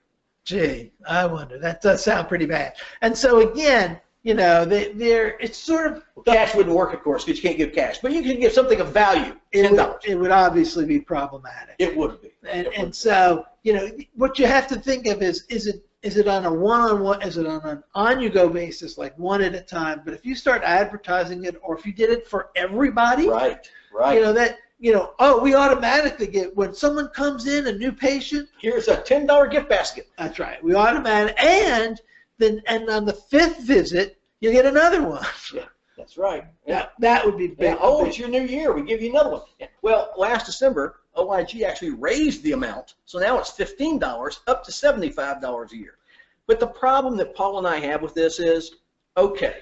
Gee, 0.47 0.93
I 1.07 1.27
wonder. 1.27 1.59
That 1.59 1.83
does 1.83 2.03
sound 2.03 2.27
pretty 2.29 2.47
bad. 2.47 2.73
And 3.03 3.17
so 3.17 3.51
again, 3.53 4.01
you 4.25 4.33
know, 4.33 4.65
they, 4.65 4.91
they're, 4.93 5.39
it's 5.39 5.59
sort 5.59 5.93
of, 5.93 6.03
Cash 6.25 6.55
wouldn't 6.55 6.75
work, 6.75 6.95
of 6.95 7.03
course, 7.03 7.25
because 7.25 7.37
you 7.43 7.47
can't 7.47 7.59
give 7.59 7.75
cash, 7.75 7.99
but 7.99 8.11
you 8.11 8.23
can 8.23 8.41
give 8.41 8.53
something 8.53 8.81
of 8.81 8.89
value, 8.89 9.37
it 9.53 9.71
would, 9.71 9.79
$10. 9.79 9.99
it 10.07 10.15
would 10.15 10.31
obviously 10.31 10.87
be 10.87 10.99
problematic. 10.99 11.75
It 11.79 11.95
would 11.95 12.23
be. 12.23 12.33
And, 12.51 12.67
and 12.69 12.95
so, 12.95 13.45
you 13.63 13.75
know, 13.75 13.91
what 14.15 14.39
you 14.39 14.47
have 14.47 14.67
to 14.69 14.77
think 14.77 15.07
of 15.07 15.21
is, 15.21 15.45
is 15.51 15.67
it, 15.67 15.85
is 16.03 16.17
it 16.17 16.27
on 16.27 16.47
a 16.47 16.53
one-on-one, 16.53 17.21
is 17.21 17.37
it 17.37 17.47
on 17.47 17.61
an 17.65 17.85
on-you-go 17.95 18.49
basis, 18.49 18.97
like 18.97 19.17
one 19.19 19.43
at 19.43 19.55
a 19.55 19.61
time? 19.61 20.01
But 20.03 20.15
if 20.15 20.25
you 20.25 20.35
start 20.35 20.63
advertising 20.65 21.45
it, 21.45 21.57
or 21.63 21.79
if 21.79 21.85
you 21.85 21.93
did 21.93 22.09
it 22.09 22.27
for 22.27 22.49
everybody, 22.57 23.29
Right, 23.29 23.69
right, 23.93 24.15
you 24.15 24.23
know, 24.23 24.33
that, 24.33 24.57
you 24.79 24.95
know, 24.95 25.13
oh, 25.19 25.39
we 25.39 25.55
automatically 25.55 26.29
get, 26.29 26.57
when 26.57 26.73
someone 26.73 27.09
comes 27.09 27.47
in, 27.47 27.67
a 27.67 27.73
new 27.73 27.93
patient, 27.93 28.49
Here's 28.59 28.89
a 28.89 28.97
$10 28.97 29.51
gift 29.51 29.69
basket. 29.69 30.09
that's 30.17 30.39
right, 30.39 30.65
we 30.65 30.75
automatic, 30.75 31.37
and 31.43 32.01
then, 32.39 32.63
and 32.67 32.89
on 32.91 33.05
the 33.05 33.13
fifth 33.13 33.61
visit, 33.61 34.19
you 34.41 34.53
get 34.53 34.67
another 34.67 35.03
one. 35.03 35.25
Yeah, 35.55 35.65
That's 35.97 36.17
right. 36.19 36.45
Yeah. 36.67 36.75
That, 36.99 37.01
that 37.01 37.27
would 37.27 37.39
be 37.39 37.49
big. 37.49 37.61
Yeah, 37.61 37.77
oh, 37.81 38.01
big- 38.01 38.09
it's 38.09 38.19
your 38.19 38.29
new 38.29 38.43
year. 38.43 38.73
We 38.73 38.83
give 38.83 39.01
you 39.03 39.11
another 39.11 39.31
one. 39.31 39.43
Yeah. 39.59 39.69
Well, 39.83 40.13
last 40.17 40.47
December, 40.47 41.01
OIG 41.17 41.63
actually 41.63 41.91
raised 41.91 42.43
the 42.43 42.53
amount, 42.53 42.95
so 43.05 43.19
now 43.19 43.39
it's 43.39 43.51
fifteen 43.51 43.99
dollars 43.99 44.41
up 44.47 44.65
to 44.65 44.73
seventy-five 44.73 45.41
dollars 45.41 45.73
a 45.73 45.77
year. 45.77 45.99
But 46.47 46.61
the 46.61 46.67
problem 46.67 47.17
that 47.19 47.35
Paul 47.35 47.59
and 47.59 47.67
I 47.67 47.79
have 47.81 48.03
with 48.03 48.15
this 48.15 48.39
is, 48.41 48.77
okay, 49.17 49.57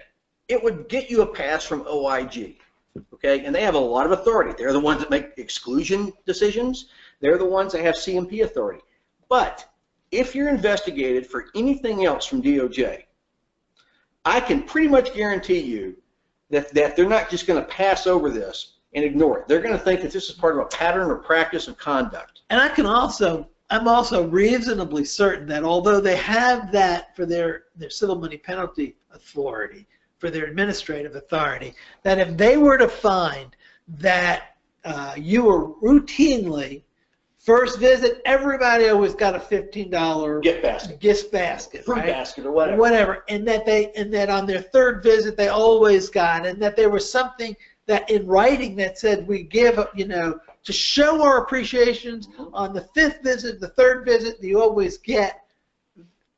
it 0.49 0.63
would 0.63 0.89
get 0.89 1.11
you 1.11 1.23
a 1.23 1.27
pass 1.27 1.65
from 1.65 1.87
OIG, 1.87 2.57
okay, 3.15 3.45
and 3.45 3.55
they 3.55 3.63
have 3.63 3.75
a 3.75 3.79
lot 3.79 4.07
of 4.07 4.13
authority. 4.13 4.53
They're 4.57 4.73
the 4.73 4.81
ones 4.81 5.01
that 5.01 5.11
make 5.11 5.33
exclusion 5.37 6.13
decisions. 6.27 6.89
They're 7.21 7.39
the 7.39 7.45
ones 7.45 7.73
that 7.73 7.85
have 7.85 7.95
CMP 7.95 8.43
authority. 8.43 8.81
But 9.29 9.67
if 10.13 10.35
you're 10.35 10.51
investigated 10.51 11.27
for 11.27 11.47
anything 11.55 12.05
else 12.05 12.27
from 12.27 12.43
DOJ, 12.43 13.05
I 14.25 14.41
can 14.41 14.63
pretty 14.63 14.89
much 14.89 15.15
guarantee 15.15 15.61
you 15.61 15.97
that, 16.51 16.73
that 16.75 16.95
they're 16.95 17.09
not 17.09 17.31
just 17.31 17.47
going 17.47 17.61
to 17.61 17.69
pass 17.69 18.07
over 18.07 18.31
this 18.31 18.75
and 18.95 19.05
ignore 19.05 19.41
it. 19.41 19.49
They're 19.49 19.63
going 19.63 19.77
to 19.77 19.83
think 19.83 20.03
that 20.03 20.13
this 20.13 20.29
is 20.29 20.35
part 20.37 20.55
of 20.55 20.61
a 20.61 20.67
pattern 20.67 21.11
or 21.11 21.17
practice 21.17 21.67
of 21.67 21.79
conduct. 21.79 22.43
And 22.51 22.61
I 22.61 22.69
can 22.69 22.87
also, 22.87 23.49
I'm 23.71 23.89
also 23.89 24.29
reasonably 24.29 25.05
certain 25.05 25.49
that 25.49 25.65
although 25.65 26.01
they 26.01 26.17
have 26.17 26.71
that 26.73 27.17
for 27.17 27.25
their, 27.25 27.65
their 27.75 27.91
civil 27.91 28.17
money 28.17 28.37
penalty 28.37 28.97
authority, 29.13 29.89
for 30.19 30.31
their 30.31 30.45
administrative 30.45 31.17
authority, 31.17 31.75
that 32.05 32.19
if 32.19 32.37
they 32.37 32.57
were 32.57 32.79
to 32.79 32.89
find 32.89 33.57
that 33.89 34.57
uh, 34.85 35.15
you 35.17 35.45
were 35.45 35.69
routinely, 35.83 36.83
first 37.43 37.79
visit, 37.79 38.23
everybody 38.25 38.89
always 38.89 39.15
got 39.15 39.35
a 39.35 39.39
$15 39.39 40.43
Gift 40.43 40.63
basket, 40.63 41.01
gift 41.01 41.33
basket, 41.33 41.85
fruit 41.85 41.97
right? 41.99 42.07
basket, 42.07 42.47
or 42.47 42.53
whatever. 42.53 42.79
whatever, 42.79 43.25
and 43.29 43.47
that 43.47 43.67
they 43.67 43.93
and 43.93 44.13
that 44.15 44.31
on 44.31 44.47
their 44.47 44.63
third 44.63 45.03
visit 45.03 45.37
they 45.37 45.49
always 45.49 46.09
got, 46.09 46.47
and 46.47 46.61
that 46.63 46.77
there 46.77 46.91
was 46.91 47.11
something 47.11 47.55
that 47.87 48.09
in 48.11 48.27
writing 48.27 48.77
that 48.77 48.99
said 48.99 49.27
we 49.27 49.43
give, 49.43 49.79
you 49.95 50.07
know, 50.07 50.39
to 50.65 50.73
show 50.73 51.23
our 51.23 51.43
appreciations 51.43 52.29
mm-hmm. 52.29 52.55
on 52.55 52.73
the 52.73 52.83
fifth 52.95 53.23
visit, 53.23 53.61
the 53.61 53.69
third 53.69 54.05
visit, 54.05 54.37
you 54.41 54.61
always 54.61 54.99
get. 54.99 55.41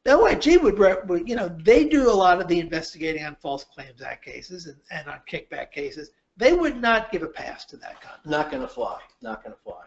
The 0.04 0.18
OIG 0.18 0.62
would, 0.62 1.26
you 1.26 1.34
know, 1.34 1.48
they 1.62 1.84
do 1.84 2.10
a 2.10 2.12
lot 2.12 2.38
of 2.38 2.46
the 2.46 2.60
investigating 2.60 3.24
on 3.24 3.36
False 3.36 3.64
Claims 3.64 4.02
Act 4.02 4.22
cases 4.22 4.66
and, 4.66 4.76
and 4.90 5.08
on 5.08 5.20
kickback 5.30 5.72
cases. 5.72 6.10
They 6.36 6.52
would 6.52 6.78
not 6.78 7.10
give 7.10 7.22
a 7.22 7.26
pass 7.26 7.64
to 7.66 7.78
that 7.78 8.02
conduct. 8.02 8.26
Not 8.26 8.50
going 8.50 8.60
to 8.60 8.68
fly. 8.68 8.98
Not 9.22 9.42
going 9.42 9.54
to 9.54 9.62
fly. 9.62 9.84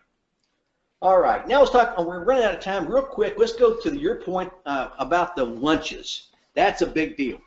All 1.01 1.19
right. 1.19 1.47
Now 1.47 1.59
let's 1.59 1.71
talk. 1.71 1.93
oh, 1.97 2.03
We're 2.03 2.23
running 2.23 2.43
out 2.43 2.55
of 2.55 2.59
time. 2.59 2.87
Real 2.87 3.03
quick, 3.03 3.35
let's 3.37 3.53
go 3.53 3.75
to 3.75 3.95
your 3.95 4.15
point 4.15 4.51
uh, 4.65 4.89
about 4.97 5.35
the 5.35 5.43
lunches. 5.43 6.29
That's 6.55 6.81
a 6.81 6.87
big 6.87 7.17
deal. 7.17 7.39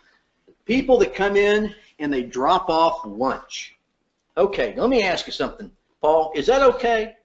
People 0.67 0.99
that 0.99 1.15
come 1.15 1.37
in 1.37 1.75
and 1.99 2.13
they 2.13 2.23
drop 2.23 2.69
off 2.69 3.01
lunch. 3.05 3.77
Okay, 4.37 4.75
let 4.77 4.89
me 4.89 5.03
ask 5.03 5.27
you 5.27 5.33
something, 5.33 5.71
Paul. 6.01 6.33
Is 6.37 6.47
that 6.47 6.63
okay? 6.63 7.17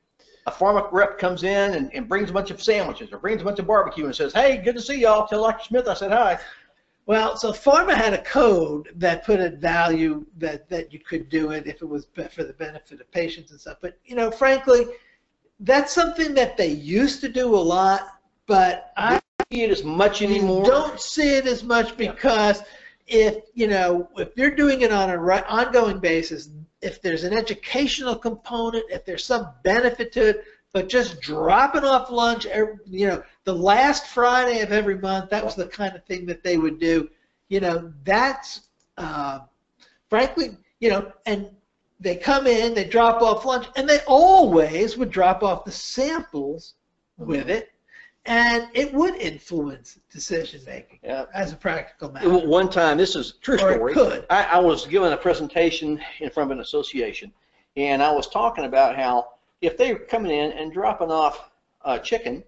A 0.47 0.51
pharma 0.51 0.91
rep 0.91 1.19
comes 1.19 1.43
in 1.43 1.76
and, 1.76 1.93
and 1.93 2.09
brings 2.09 2.32
a 2.32 2.34
bunch 2.34 2.49
of 2.49 2.61
sandwiches 2.61 3.11
or 3.11 3.19
brings 3.19 3.41
a 3.41 3.45
bunch 3.45 3.59
of 3.59 3.67
barbecue 3.67 4.05
and 4.05 4.15
says, 4.15 4.34
"Hey, 4.34 4.57
good 4.57 4.76
to 4.76 4.82
see 4.82 4.99
y'all. 4.99 5.28
Tell 5.28 5.43
Dr. 5.43 5.63
Smith 5.63 5.88
I 5.88 5.93
said 5.93 6.11
hi." 6.11 6.39
Well, 7.07 7.38
so 7.38 7.51
Pharma 7.51 7.93
had 7.93 8.13
a 8.13 8.23
code 8.23 8.89
that 8.95 9.26
put 9.26 9.39
a 9.39 9.51
value 9.51 10.26
that, 10.38 10.67
that 10.69 10.91
you 10.91 10.97
could 10.99 11.30
do 11.30 11.51
it 11.51 11.67
if 11.67 11.84
it 11.84 11.86
was 11.86 12.07
for 12.32 12.43
the 12.43 12.53
benefit 12.53 12.99
of 12.99 13.11
patients 13.11 13.51
and 13.51 13.61
stuff. 13.61 13.78
But, 13.80 13.99
you 14.05 14.15
know, 14.15 14.32
frankly, 14.32 14.88
that's 15.60 15.93
something 15.93 16.34
that 16.36 16.58
they 16.58 16.68
used 16.70 17.22
to 17.22 17.30
do 17.30 17.56
a 17.56 17.58
lot, 17.58 18.20
but 18.47 18.91
I 18.97 19.22
See 19.51 19.62
it 19.62 19.70
as 19.70 19.84
much 19.84 20.22
anymore. 20.24 20.66
don't 20.66 20.99
see 20.99 21.36
it 21.38 21.45
as 21.45 21.64
much 21.64 21.95
because 21.97 22.64
if, 23.08 23.43
you 23.53 23.68
know, 23.68 24.10
if 24.18 24.36
you're 24.36 24.56
doing 24.56 24.82
it 24.82 24.91
on 24.91 25.12
a 25.12 25.18
ri- 25.18 25.43
ongoing 25.47 25.99
basis, 25.99 26.49
if 26.82 26.99
there's 27.01 27.24
an 27.24 27.32
educational 27.34 28.16
component, 28.16 28.86
if 28.89 29.06
there's 29.06 29.24
some 29.24 29.49
benefit 29.64 30.12
to 30.14 30.30
it, 30.30 30.45
but 30.74 30.89
just 30.89 31.22
dropping 31.22 31.84
off 31.84 32.10
lunch, 32.10 32.47
every, 32.47 32.76
you 32.88 33.08
know, 33.08 33.24
the 33.43 33.53
last 33.53 34.08
Friday 34.08 34.62
of 34.62 34.72
every 34.72 34.97
month, 34.97 35.30
that 35.30 35.45
was 35.45 35.56
the 35.56 35.68
kind 35.68 35.95
of 35.95 36.03
thing 36.06 36.26
that 36.26 36.43
they 36.43 36.58
would 36.58 36.80
do. 36.80 37.08
You 37.47 37.60
know, 37.60 37.93
that's, 38.03 38.62
uh, 38.97 39.39
frankly, 40.10 40.58
you 40.80 40.89
know, 40.89 41.12
and 41.28 41.49
they 42.00 42.16
come 42.16 42.46
in, 42.48 42.74
they 42.74 42.84
drop 42.86 43.22
off 43.22 43.46
lunch, 43.46 43.68
and 43.76 43.88
they 43.88 44.00
always 44.08 44.98
would 44.98 45.10
drop 45.12 45.43
off 45.43 45.66
the 45.66 45.72
samples 45.72 46.74
with 47.18 47.50
it, 47.50 47.72
and 48.26 48.68
it 48.74 48.93
would 48.93 49.16
influence 49.16 50.00
decision 50.12 50.62
making 50.66 51.00
Yeah. 51.04 51.26
as 51.34 51.54
a 51.54 51.56
practical 51.56 52.12
matter. 52.12 52.30
One 52.30 52.70
time, 52.70 52.98
this 52.98 53.16
is 53.16 53.32
a 53.32 53.41
true 53.41 53.56
Or 53.56 53.74
story. 53.76 53.93
could. 53.93 54.26
I, 54.30 54.43
I 54.43 54.60
was 54.60 54.86
giving 54.88 55.14
a 55.14 55.18
presentation 55.18 56.02
in 56.20 56.30
front 56.30 56.52
of 56.52 56.58
an 56.58 56.62
association, 56.62 57.32
and 57.78 58.04
I 58.04 58.12
was 58.12 58.28
talking 58.28 58.66
about 58.66 58.96
how 58.96 59.30
if 59.62 59.78
they 59.78 59.93
were 59.93 60.00
coming 60.00 60.32
in 60.32 60.52
and 60.52 60.74
dropping 60.74 61.12
off 61.12 61.50
uh, 61.84 62.00
chicken, 62.00 62.43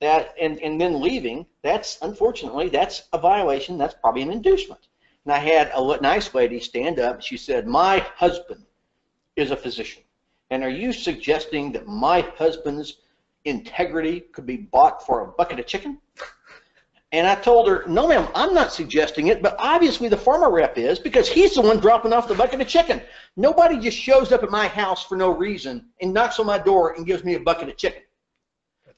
that 0.00 0.34
and, 0.40 0.58
and 0.60 0.80
then 0.80 1.00
leaving, 1.00 1.46
that's 1.62 1.98
unfortunately 2.02 2.68
that's 2.68 3.04
a 3.12 3.18
violation. 3.18 3.78
That's 3.78 3.94
probably 3.94 4.22
an 4.22 4.30
inducement. 4.30 4.80
And 5.24 5.32
I 5.32 5.38
had 5.38 5.70
a 5.74 6.00
nice 6.00 6.32
lady 6.34 6.60
stand 6.60 6.98
up. 6.98 7.20
She 7.22 7.36
said, 7.36 7.66
"My 7.66 8.00
husband 8.14 8.62
is 9.36 9.50
a 9.50 9.56
physician, 9.56 10.02
and 10.50 10.64
are 10.64 10.70
you 10.70 10.92
suggesting 10.92 11.72
that 11.72 11.86
my 11.86 12.22
husband's 12.36 12.98
integrity 13.44 14.20
could 14.32 14.46
be 14.46 14.56
bought 14.56 15.04
for 15.06 15.20
a 15.20 15.26
bucket 15.28 15.60
of 15.60 15.66
chicken?" 15.66 16.00
And 17.12 17.26
I 17.26 17.36
told 17.36 17.68
her, 17.68 17.84
no, 17.86 18.08
ma'am, 18.08 18.28
I'm 18.34 18.52
not 18.52 18.72
suggesting 18.72 19.28
it, 19.28 19.40
but 19.40 19.54
obviously 19.60 20.08
the 20.08 20.16
pharma 20.16 20.50
rep 20.50 20.76
is 20.76 20.98
because 20.98 21.28
he's 21.28 21.54
the 21.54 21.62
one 21.62 21.78
dropping 21.78 22.12
off 22.12 22.26
the 22.26 22.34
bucket 22.34 22.60
of 22.60 22.66
chicken. 22.66 23.00
Nobody 23.36 23.78
just 23.78 23.96
shows 23.96 24.32
up 24.32 24.42
at 24.42 24.50
my 24.50 24.66
house 24.66 25.04
for 25.04 25.16
no 25.16 25.30
reason 25.30 25.86
and 26.00 26.12
knocks 26.12 26.40
on 26.40 26.46
my 26.46 26.58
door 26.58 26.94
and 26.94 27.06
gives 27.06 27.22
me 27.22 27.34
a 27.34 27.40
bucket 27.40 27.68
of 27.68 27.76
chicken. 27.76 28.02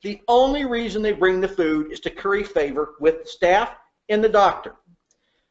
The 0.03 0.21
only 0.27 0.65
reason 0.65 1.03
they 1.03 1.13
bring 1.13 1.41
the 1.41 1.49
food 1.49 1.93
is 1.93 2.01
to 2.01 2.11
curry 2.11 2.45
favor 2.45 2.95
with 2.99 3.23
the 3.23 3.29
staff 3.29 3.77
and 4.09 4.25
the 4.25 4.29
doctor. 4.29 4.77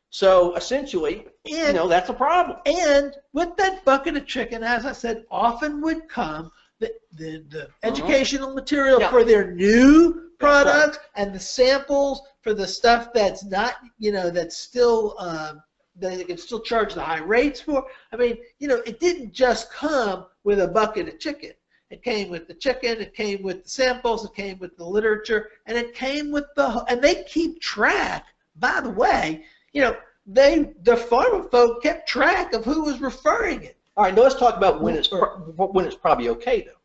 So 0.10 0.56
essentially, 0.56 1.28
you 1.46 1.74
know, 1.74 1.88
that's 1.88 2.10
a 2.10 2.14
problem. 2.14 2.58
And 2.66 3.14
with 3.34 3.56
that 3.58 3.84
bucket 3.86 4.16
of 4.16 4.26
chicken, 4.26 4.64
as 4.64 4.86
I 4.86 4.94
said, 4.94 5.26
often 5.30 5.82
would 5.82 6.08
come 6.08 6.52
the, 6.80 6.92
the, 7.14 7.44
the 7.50 7.70
educational 7.84 8.54
material 8.54 9.00
Yeah. 9.00 9.10
for 9.10 9.24
their 9.24 9.52
new 9.52 10.14
That's 10.40 10.66
right. 10.66 10.66
products 10.66 11.00
and 11.16 11.34
the 11.34 11.40
samples 11.40 12.22
for 12.42 12.54
the 12.54 12.68
stuff 12.68 13.12
that's 13.14 13.44
not, 13.44 13.76
you 14.00 14.12
know, 14.12 14.30
that's 14.30 14.58
still, 14.58 15.16
um, 15.20 15.62
that 16.00 16.18
they 16.18 16.24
can 16.24 16.38
still 16.38 16.60
charge 16.62 16.94
the 16.94 17.02
high 17.02 17.20
rates 17.20 17.60
for. 17.60 17.84
I 18.14 18.16
mean, 18.18 18.38
you 18.60 18.68
know, 18.68 18.82
it 18.86 19.00
didn't 19.00 19.34
just 19.34 19.72
come 19.72 20.26
with 20.44 20.60
a 20.62 20.68
bucket 20.68 21.08
of 21.08 21.20
chicken. 21.20 21.52
It 21.90 22.04
came 22.04 22.30
with 22.30 22.48
the 22.48 22.54
chicken, 22.54 23.00
it 23.02 23.16
came 23.16 23.42
with 23.44 23.64
the 23.64 23.70
samples, 23.70 24.26
it 24.26 24.34
came 24.36 24.60
with 24.60 24.76
the 24.78 24.84
literature, 24.84 25.50
and 25.66 25.78
it 25.78 25.94
came 25.96 26.32
with 26.32 26.46
the, 26.56 26.84
and 26.90 27.02
they 27.02 27.24
keep 27.24 27.62
track, 27.62 28.26
by 28.58 28.82
the 28.82 28.90
way, 28.90 29.46
you 29.74 29.82
know, 29.82 29.96
they, 30.26 30.74
the 30.84 30.96
pharma 30.96 31.50
folk 31.50 31.84
kept 31.84 32.08
track 32.08 32.54
of 32.54 32.66
who 32.66 32.84
was 32.84 33.00
referring 33.00 33.64
it. 33.64 33.78
All 33.96 34.04
right, 34.04 34.14
now 34.14 34.24
let's 34.24 34.36
talk 34.36 34.58
about 34.58 34.82
when 34.82 34.96
it's 34.96 35.10
when 35.12 35.86
it's 35.86 35.96
probably 35.96 36.30
okay 36.30 36.62
though. 36.62 36.80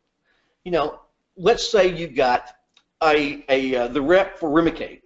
You 0.63 0.71
know, 0.71 0.99
let's 1.37 1.69
say 1.69 1.87
you've 1.87 2.15
got 2.15 2.55
a 3.03 3.45
a 3.49 3.75
uh, 3.75 3.87
the 3.89 4.01
rep 4.01 4.39
for 4.39 4.49
Remicade, 4.49 5.01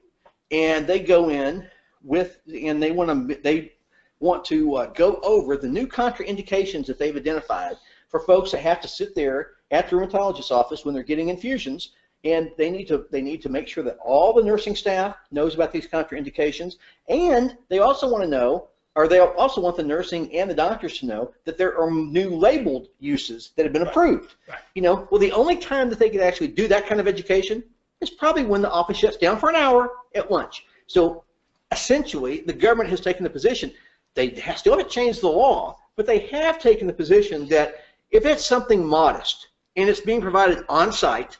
and 0.51 0.88
they 0.88 0.99
go 0.99 1.30
in 1.30 1.67
with 2.03 2.39
and 2.47 2.82
they 2.82 2.91
want 2.91 3.30
to 3.30 3.36
they 3.41 3.73
want 4.19 4.45
to 4.45 4.75
uh, 4.75 4.86
go 4.93 5.19
over 5.21 5.57
the 5.57 5.67
new 5.67 5.86
contraindications 5.86 6.86
that 6.86 6.97
they've 6.97 7.15
identified 7.15 7.75
for 8.09 8.21
folks 8.21 8.51
that 8.51 8.61
have 8.61 8.82
to 8.82 8.88
sit 8.88 9.13
there 9.13 9.51
at 9.71 9.89
the 9.89 9.95
rheumatologist's 9.95 10.51
office 10.51 10.86
when 10.86 10.93
they're 10.93 11.03
getting 11.03 11.30
infusions, 11.30 11.91
and 12.28 12.51
they 12.57 12.69
need 12.69 12.88
to 12.88 13.05
they 13.09 13.21
need 13.21 13.41
to 13.41 13.49
make 13.49 13.67
sure 13.67 13.84
that 13.84 13.97
all 14.03 14.34
the 14.34 14.43
nursing 14.43 14.75
staff 14.75 15.15
knows 15.32 15.55
about 15.55 15.71
these 15.71 15.88
contraindications, 15.88 16.75
and 17.07 17.57
they 17.69 17.80
also 17.80 18.09
want 18.09 18.23
to 18.23 18.30
know 18.30 18.67
or 18.95 19.07
they 19.07 19.19
also 19.19 19.61
want 19.61 19.78
the 19.78 19.84
nursing 19.84 20.36
and 20.36 20.49
the 20.49 20.55
doctors 20.55 20.97
to 20.97 21.05
know 21.05 21.32
that 21.45 21.55
there 21.55 21.80
are 21.80 21.91
new 21.91 22.36
labeled 22.36 22.88
uses 22.99 23.51
that 23.55 23.63
have 23.63 23.71
been 23.71 23.84
Right. 23.84 23.91
approved. 23.91 24.34
Right. 24.49 24.57
You 24.73 24.82
know, 24.82 25.07
well, 25.11 25.19
the 25.19 25.32
only 25.32 25.55
time 25.55 25.88
that 25.91 25.99
they 25.99 26.09
could 26.09 26.19
actually 26.19 26.47
do 26.47 26.67
that 26.67 26.88
kind 26.88 26.99
of 26.99 27.07
education 27.07 27.63
is 28.01 28.09
probably 28.09 28.43
when 28.43 28.61
the 28.63 28.71
office 28.71 28.97
shuts 28.97 29.15
down 29.15 29.38
for 29.38 29.49
an 29.49 29.55
hour 29.55 29.91
at 30.15 30.32
lunch. 30.32 30.65
So 30.88 31.23
essentially, 31.71 32.41
the 32.41 32.53
government 32.53 32.89
has 32.89 32.99
taken 32.99 33.23
the 33.23 33.30
position, 33.30 33.71
they 34.15 34.34
still 34.55 34.73
haven't 34.73 34.89
changed 34.89 35.21
the 35.21 35.30
law, 35.30 35.78
but 35.95 36.07
they 36.07 36.19
have 36.38 36.57
taken 36.59 36.88
the 36.88 36.93
position 36.93 37.47
that 37.49 37.75
if 38.09 38.25
it's 38.25 38.43
something 38.43 38.84
modest 38.84 39.49
and 39.75 39.88
it's 39.88 39.99
being 39.99 40.21
provided 40.21 40.65
on 40.69 40.91
site 40.91 41.38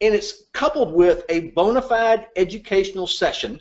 and 0.00 0.14
it's 0.14 0.44
coupled 0.52 0.92
with 0.92 1.24
a 1.28 1.50
bona 1.50 1.82
fide 1.82 2.28
educational 2.36 3.06
session, 3.06 3.60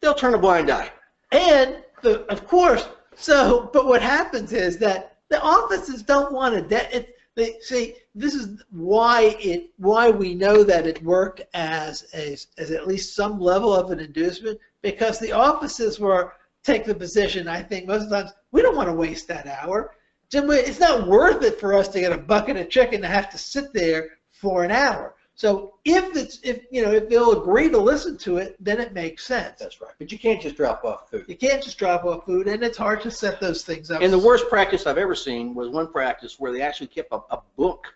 they'll 0.00 0.14
turn 0.14 0.34
a 0.34 0.38
blind 0.38 0.70
eye. 0.70 0.90
And 1.32 1.82
the, 2.02 2.20
of 2.32 2.46
course, 2.46 2.88
so, 3.16 3.70
but 3.72 3.86
what 3.86 4.02
happens 4.02 4.52
is 4.52 4.78
that 4.78 5.18
the 5.28 5.40
offices 5.42 6.02
don't 6.02 6.32
want 6.32 6.54
to, 6.54 6.62
de- 6.62 6.96
it, 6.96 7.16
they 7.34 7.56
see, 7.60 7.96
this 8.14 8.34
is 8.34 8.62
why 8.70 9.36
it, 9.40 9.70
why 9.76 10.08
we 10.08 10.34
know 10.34 10.62
that 10.64 10.86
it 10.86 11.02
worked 11.02 11.42
as 11.52 12.06
a, 12.14 12.36
as 12.58 12.70
at 12.70 12.86
least 12.86 13.14
some 13.14 13.38
level 13.38 13.74
of 13.74 13.90
an 13.90 14.00
inducement, 14.00 14.58
because 14.80 15.18
the 15.18 15.32
offices 15.32 15.98
were, 16.00 16.32
take 16.62 16.84
the 16.84 16.94
position, 16.94 17.46
I 17.46 17.62
think 17.62 17.86
most 17.86 18.04
of 18.04 18.10
the 18.10 18.22
times, 18.22 18.32
we 18.52 18.62
don't 18.62 18.76
want 18.76 18.88
to 18.88 18.94
waste 18.94 19.28
that 19.28 19.46
hour. 19.46 19.94
Jim, 20.30 20.50
It's 20.50 20.80
not 20.80 21.06
worth 21.06 21.42
it 21.42 21.60
for 21.60 21.74
us 21.74 21.88
to 21.88 22.00
get 22.00 22.12
a 22.12 22.18
bucket 22.18 22.56
of 22.56 22.70
chicken 22.70 23.00
to 23.02 23.06
have 23.06 23.30
to 23.30 23.38
sit 23.38 23.72
there 23.72 24.15
for 24.40 24.64
an 24.64 24.70
hour. 24.70 25.14
So 25.34 25.74
if 25.84 26.16
it's, 26.16 26.40
if, 26.42 26.64
you 26.70 26.82
know, 26.82 26.92
if 26.92 27.10
they'll 27.10 27.42
agree 27.42 27.68
to 27.68 27.78
listen 27.78 28.16
to 28.18 28.38
it, 28.38 28.56
then 28.58 28.80
it 28.80 28.94
makes 28.94 29.26
sense. 29.26 29.58
That's 29.58 29.82
right. 29.82 29.92
But 29.98 30.10
you 30.10 30.18
can't 30.18 30.40
just 30.40 30.56
drop 30.56 30.82
off 30.82 31.10
food. 31.10 31.26
You 31.28 31.36
can't 31.36 31.62
just 31.62 31.76
drop 31.76 32.04
off 32.04 32.24
food, 32.24 32.48
and 32.48 32.62
it's 32.62 32.78
hard 32.78 33.02
to 33.02 33.10
set 33.10 33.38
those 33.38 33.62
things 33.62 33.90
up. 33.90 34.00
And 34.00 34.10
the 34.10 34.18
worst 34.18 34.48
practice 34.48 34.86
I've 34.86 34.96
ever 34.96 35.14
seen 35.14 35.54
was 35.54 35.68
one 35.68 35.92
practice 35.92 36.36
where 36.38 36.52
they 36.52 36.62
actually 36.62 36.86
kept 36.86 37.12
a, 37.12 37.20
a 37.30 37.42
book 37.56 37.86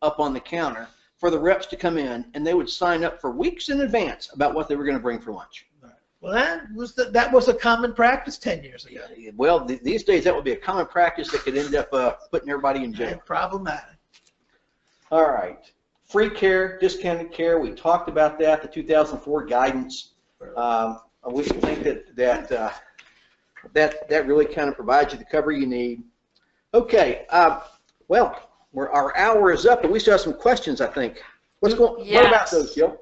up 0.00 0.18
on 0.18 0.32
the 0.32 0.40
counter 0.40 0.88
for 1.18 1.30
the 1.30 1.38
reps 1.38 1.66
to 1.66 1.76
come 1.76 1.98
in, 1.98 2.24
and 2.32 2.46
they 2.46 2.54
would 2.54 2.70
sign 2.70 3.04
up 3.04 3.20
for 3.20 3.30
weeks 3.32 3.68
in 3.68 3.82
advance 3.82 4.30
about 4.32 4.54
what 4.54 4.66
they 4.66 4.76
were 4.76 4.84
going 4.84 4.96
to 4.96 5.02
bring 5.02 5.20
for 5.20 5.32
lunch. 5.32 5.66
well, 6.22 6.32
that 6.32 6.72
was 6.74 6.94
the, 6.94 7.04
that 7.10 7.30
was 7.30 7.48
a 7.48 7.54
common 7.54 7.92
practice 7.92 8.38
ten 8.38 8.62
years 8.62 8.86
ago. 8.86 9.02
Well, 9.36 9.66
th- 9.66 9.82
these 9.82 10.04
days 10.04 10.24
that 10.24 10.34
would 10.34 10.44
be 10.44 10.52
a 10.52 10.56
common 10.56 10.86
practice 10.86 11.30
that 11.32 11.42
could 11.42 11.56
end 11.56 11.74
up 11.74 11.92
uh, 11.92 12.12
putting 12.30 12.48
everybody 12.48 12.82
in 12.82 12.94
jail. 12.94 13.08
And 13.08 13.24
problematic. 13.26 13.98
All 15.10 15.28
right. 15.28 15.70
Free 16.08 16.30
care, 16.30 16.78
discounted 16.78 17.30
care, 17.32 17.60
we 17.60 17.72
talked 17.72 18.08
about 18.08 18.38
that, 18.38 18.62
the 18.62 18.68
2004 18.68 19.44
guidance. 19.44 20.14
Um, 20.56 21.00
we 21.30 21.42
think 21.42 21.82
that, 21.82 22.16
that, 22.16 22.50
uh, 22.50 22.70
that, 23.74 24.08
that 24.08 24.26
really 24.26 24.46
kind 24.46 24.70
of 24.70 24.74
provides 24.74 25.12
you 25.12 25.18
the 25.18 25.26
cover 25.26 25.52
you 25.52 25.66
need. 25.66 26.02
Okay, 26.72 27.26
uh, 27.28 27.60
well, 28.08 28.48
we're, 28.72 28.88
our 28.88 29.14
hour 29.18 29.52
is 29.52 29.66
up, 29.66 29.82
but 29.82 29.90
we 29.90 30.00
still 30.00 30.12
have 30.12 30.22
some 30.22 30.32
questions, 30.32 30.80
I 30.80 30.86
think. 30.86 31.22
What's 31.60 31.74
going, 31.74 32.10
what 32.14 32.26
about 32.26 32.50
those, 32.50 32.74
Jill? 32.74 32.98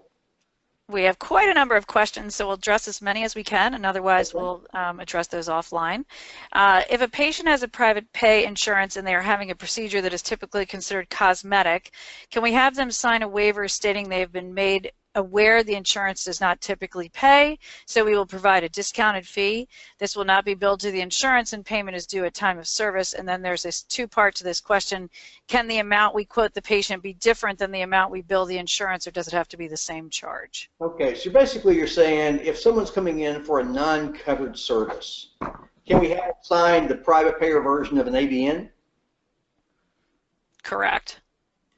We 0.88 1.02
have 1.02 1.18
quite 1.18 1.48
a 1.48 1.54
number 1.54 1.74
of 1.74 1.88
questions, 1.88 2.36
so 2.36 2.46
we'll 2.46 2.54
address 2.54 2.86
as 2.86 3.02
many 3.02 3.24
as 3.24 3.34
we 3.34 3.42
can, 3.42 3.74
and 3.74 3.84
otherwise 3.84 4.32
we'll 4.32 4.64
um, 4.72 5.00
address 5.00 5.26
those 5.26 5.48
offline. 5.48 6.04
Uh, 6.52 6.82
if 6.88 7.00
a 7.00 7.08
patient 7.08 7.48
has 7.48 7.64
a 7.64 7.68
private 7.68 8.12
pay 8.12 8.44
insurance 8.44 8.96
and 8.96 9.04
they 9.04 9.14
are 9.16 9.22
having 9.22 9.50
a 9.50 9.56
procedure 9.56 10.00
that 10.00 10.14
is 10.14 10.22
typically 10.22 10.64
considered 10.64 11.10
cosmetic, 11.10 11.92
can 12.30 12.40
we 12.40 12.52
have 12.52 12.76
them 12.76 12.92
sign 12.92 13.22
a 13.22 13.28
waiver 13.28 13.66
stating 13.66 14.08
they 14.08 14.20
have 14.20 14.32
been 14.32 14.54
made 14.54 14.92
aware 15.16 15.62
the 15.62 15.74
insurance 15.74 16.24
does 16.24 16.40
not 16.40 16.60
typically 16.60 17.08
pay, 17.08 17.58
so 17.86 18.04
we 18.04 18.14
will 18.14 18.26
provide 18.26 18.62
a 18.62 18.68
discounted 18.68 19.26
fee. 19.26 19.68
This 19.98 20.14
will 20.14 20.24
not 20.24 20.44
be 20.44 20.54
billed 20.54 20.80
to 20.80 20.90
the 20.90 21.00
insurance 21.00 21.52
and 21.52 21.64
payment 21.64 21.96
is 21.96 22.06
due 22.06 22.24
at 22.24 22.34
time 22.34 22.58
of 22.58 22.68
service. 22.68 23.14
And 23.14 23.28
then 23.28 23.42
there's 23.42 23.62
this 23.62 23.82
two 23.82 24.06
part 24.06 24.34
to 24.36 24.44
this 24.44 24.60
question. 24.60 25.10
Can 25.48 25.66
the 25.66 25.78
amount 25.78 26.14
we 26.14 26.24
quote 26.24 26.54
the 26.54 26.62
patient 26.62 27.02
be 27.02 27.14
different 27.14 27.58
than 27.58 27.72
the 27.72 27.80
amount 27.80 28.12
we 28.12 28.22
bill 28.22 28.46
the 28.46 28.58
insurance 28.58 29.06
or 29.06 29.10
does 29.10 29.26
it 29.26 29.32
have 29.32 29.48
to 29.48 29.56
be 29.56 29.68
the 29.68 29.76
same 29.76 30.08
charge? 30.10 30.70
Okay, 30.80 31.14
so 31.14 31.30
basically 31.30 31.76
you're 31.76 31.86
saying 31.86 32.40
if 32.42 32.58
someone's 32.58 32.90
coming 32.90 33.20
in 33.20 33.42
for 33.44 33.60
a 33.60 33.64
non-covered 33.64 34.56
service, 34.58 35.30
can 35.86 36.00
we 36.00 36.10
have 36.10 36.18
them 36.18 36.34
sign 36.42 36.88
the 36.88 36.96
private 36.96 37.40
payer 37.40 37.60
version 37.60 37.98
of 37.98 38.06
an 38.06 38.14
ABN? 38.14 38.68
Correct. 40.62 41.20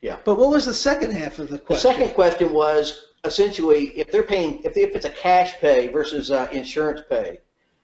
Yeah. 0.01 0.17
But 0.25 0.39
what 0.39 0.51
was 0.51 0.65
the 0.65 0.75
second 0.75 1.13
half 1.13 1.39
of 1.39 1.49
the 1.49 1.59
question? 1.59 1.59
The 1.59 1.65
question? 1.65 1.93
second 1.93 2.15
question 2.15 2.53
was 2.53 3.08
essentially 3.25 3.89
if 3.99 4.11
they're 4.11 4.23
paying, 4.23 4.61
if, 4.65 4.77
if 4.77 4.95
it's 4.95 5.05
a 5.05 5.11
cash 5.11 5.55
pay 5.61 5.89
versus 5.89 6.31
uh, 6.31 6.49
insurance 6.53 7.03
pay, 7.09 7.39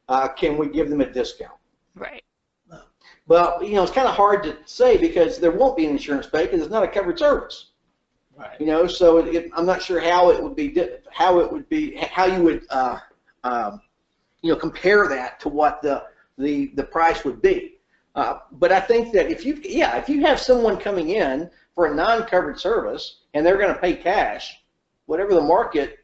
uh, 0.09 0.29
can 0.29 0.57
we 0.57 0.69
give 0.69 0.89
them 0.91 1.01
a 1.01 1.11
discount? 1.11 1.59
Right. 1.95 2.23
Well, 3.27 3.63
you 3.63 3.73
know, 3.73 3.83
it's 3.83 3.93
kind 3.93 4.07
of 4.07 4.15
hard 4.15 4.43
to 4.43 4.57
say 4.67 4.99
because 4.99 5.39
there 5.39 5.51
won't 5.51 5.77
be 5.77 5.87
an 5.87 5.93
insurance 5.93 6.27
pay 6.27 6.45
because 6.45 6.61
it's 6.61 6.71
not 6.71 6.83
a 6.83 6.89
covered 6.89 7.19
service. 7.19 7.71
Right. 8.37 8.61
You 8.61 8.67
know, 8.67 8.87
so 8.87 9.19
it, 9.19 9.35
it, 9.35 9.51
I'm 9.55 9.65
not 9.65 9.81
sure 9.81 10.01
how 10.01 10.31
it 10.31 10.43
would 10.43 10.57
be, 10.57 10.77
how 11.11 11.39
it 11.39 11.51
would 11.51 11.69
be, 11.69 11.97
how 11.97 12.27
you 12.27 12.43
would, 12.43 12.67
uh, 12.69 12.99
um, 13.45 13.81
you 14.43 14.53
know, 14.53 14.59
compare 14.59 15.09
that 15.09 15.41
to 15.41 15.49
what 15.49 15.81
the, 15.81 16.05
the, 16.37 16.73
the 16.75 16.83
price 16.83 17.25
would 17.25 17.41
be. 17.41 17.79
Uh, 18.15 18.41
but 18.53 18.73
I 18.73 18.81
think 18.81 19.13
that 19.15 19.31
if 19.31 19.47
you, 19.47 19.59
yeah, 19.65 19.97
if 19.97 20.09
you 20.09 20.21
have 20.23 20.39
someone 20.39 20.77
coming 20.77 21.11
in 21.11 21.49
for 21.75 21.87
a 21.87 21.95
non-covered 21.95 22.61
service 22.61 23.21
and 23.33 23.47
they're 23.47 23.57
going 23.57 23.73
to 23.73 23.81
pay 23.81 23.95
cash, 23.95 24.63
whatever 25.07 25.35
the 25.35 25.43
market 25.43 25.99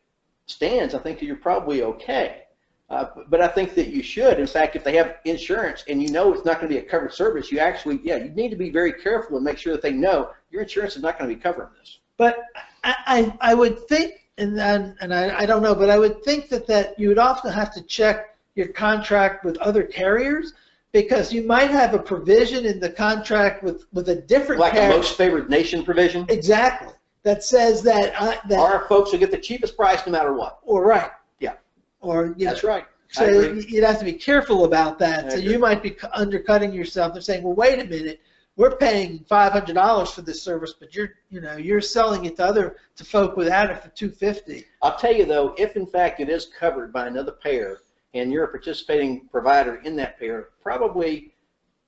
stands, 0.47 0.95
I 0.95 0.99
think 0.99 1.23
you're 1.23 1.37
probably 1.37 1.83
okay. 1.83 2.43
Uh, 2.89 3.07
but 3.29 3.41
I 3.41 3.47
think 3.47 3.75
that 3.77 3.89
you 3.89 4.03
should. 4.03 4.41
In 4.41 4.49
fact, 4.49 4.75
if 4.75 4.83
they 4.83 4.97
have 4.97 5.19
insurance 5.25 5.85
and 5.89 6.03
you 6.03 6.11
know 6.11 6.33
it's 6.33 6.45
not 6.45 6.61
going 6.61 6.69
to 6.73 6.81
be 6.81 6.85
a 6.85 6.89
covered 6.89 7.13
service, 7.13 7.53
you 7.53 7.61
actually, 7.61 8.01
yeah, 8.03 8.17
you 8.17 8.31
need 8.31 8.49
to 8.49 8.57
be 8.57 8.71
very 8.71 8.93
careful 8.93 9.37
and 9.37 9.45
make 9.45 9.59
sure 9.59 9.73
that 9.73 9.83
they 9.83 9.93
know 9.93 10.31
your 10.51 10.63
insurance 10.63 10.97
is 10.97 11.03
not 11.03 11.17
going 11.17 11.31
to 11.31 11.37
be 11.37 11.41
covering 11.41 11.69
this. 11.79 11.99
But 12.17 12.43
I, 12.83 12.95
I, 13.07 13.37
I 13.53 13.55
would 13.55 13.87
think, 13.89 14.27
and 14.39 14.59
and, 14.61 14.97
and 15.01 15.15
I, 15.15 15.41
I 15.41 15.47
don't 15.47 15.63
know, 15.63 15.75
but 15.75 15.89
I 15.89 15.99
would 15.99 16.25
think 16.25 16.49
that, 16.49 16.67
that 16.67 16.99
you 16.99 17.09
would 17.09 17.19
often 17.19 17.53
have 17.53 17.73
to 17.75 17.83
check 17.83 18.37
your 18.57 18.69
contract 18.69 19.45
with 19.45 19.57
other 19.59 19.85
carriers 19.85 20.55
because 20.93 21.33
you 21.33 21.45
might 21.45 21.71
have 21.71 21.95
a 21.95 21.99
provision 21.99 22.67
in 22.67 22.81
the 22.81 22.91
contract 22.91 23.63
with, 23.63 23.85
with 23.93 24.09
a 24.09 24.17
different 24.17 24.61
Like 24.61 24.75
a 24.75 24.89
most 24.89 25.17
favored 25.17 25.49
nation 25.49 25.85
provision, 25.85 26.27
Exactly. 26.29 26.93
That 27.23 27.45
says 27.45 27.83
that, 27.83 28.15
uh, 28.19 28.37
that 28.49 28.59
our 28.59 28.87
folks 28.89 29.13
will 29.13 29.19
get 29.19 29.31
the 29.31 29.39
cheapest 29.39 29.77
price 29.77 30.01
no 30.07 30.13
matter 30.13 30.33
what. 30.33 30.59
or 30.63 30.85
right. 30.87 31.11
Yeah. 31.39 31.55
Or, 32.01 32.35
you 32.39 32.47
know, 32.47 32.53
That's 32.53 32.65
right. 32.65 32.85
I 33.19 33.27
So 33.27 33.41
agree. 33.41 33.67
you'd 33.69 33.85
have 33.85 33.99
to 33.99 34.05
be 34.05 34.15
careful 34.15 34.65
about 34.65 34.99
that. 35.01 35.27
I 35.27 35.29
So 35.31 35.37
agree. 35.39 35.53
you 35.53 35.59
might 35.59 35.83
be 35.83 35.91
cu- 35.91 36.07
undercutting 36.15 36.73
yourself 36.73 37.15
and 37.15 37.23
saying, 37.25 37.43
well, 37.43 37.55
wait 37.55 37.79
a 37.79 37.85
minute, 37.85 38.21
we're 38.57 38.77
paying 38.77 39.25
five 39.29 39.53
hundred 39.53 39.75
dollars 39.75 40.11
for 40.13 40.23
this 40.23 40.43
service, 40.43 40.75
but 40.79 40.95
you're, 40.95 41.11
you 41.31 41.41
know, 41.41 41.57
you're 41.57 41.81
selling 41.81 42.25
it 42.25 42.37
to 42.37 42.45
other, 42.45 42.77
to 42.97 43.05
folk 43.05 43.37
without 43.37 43.71
it 43.71 43.83
for 43.83 43.89
two 43.91 44.11
fifty. 44.11 44.65
I'll 44.83 44.97
tell 44.97 45.15
you 45.15 45.25
though, 45.27 45.55
if 45.59 45.77
in 45.77 45.87
fact 45.87 46.21
it 46.21 46.29
is 46.29 46.47
covered 46.59 46.93
by 46.93 47.07
another 47.07 47.33
payer 47.33 47.79
and 48.15 48.33
you're 48.33 48.45
a 48.45 48.49
participating 48.49 49.29
provider 49.29 49.77
in 49.85 49.95
that 49.97 50.19
payer, 50.19 50.51
probably, 50.63 51.35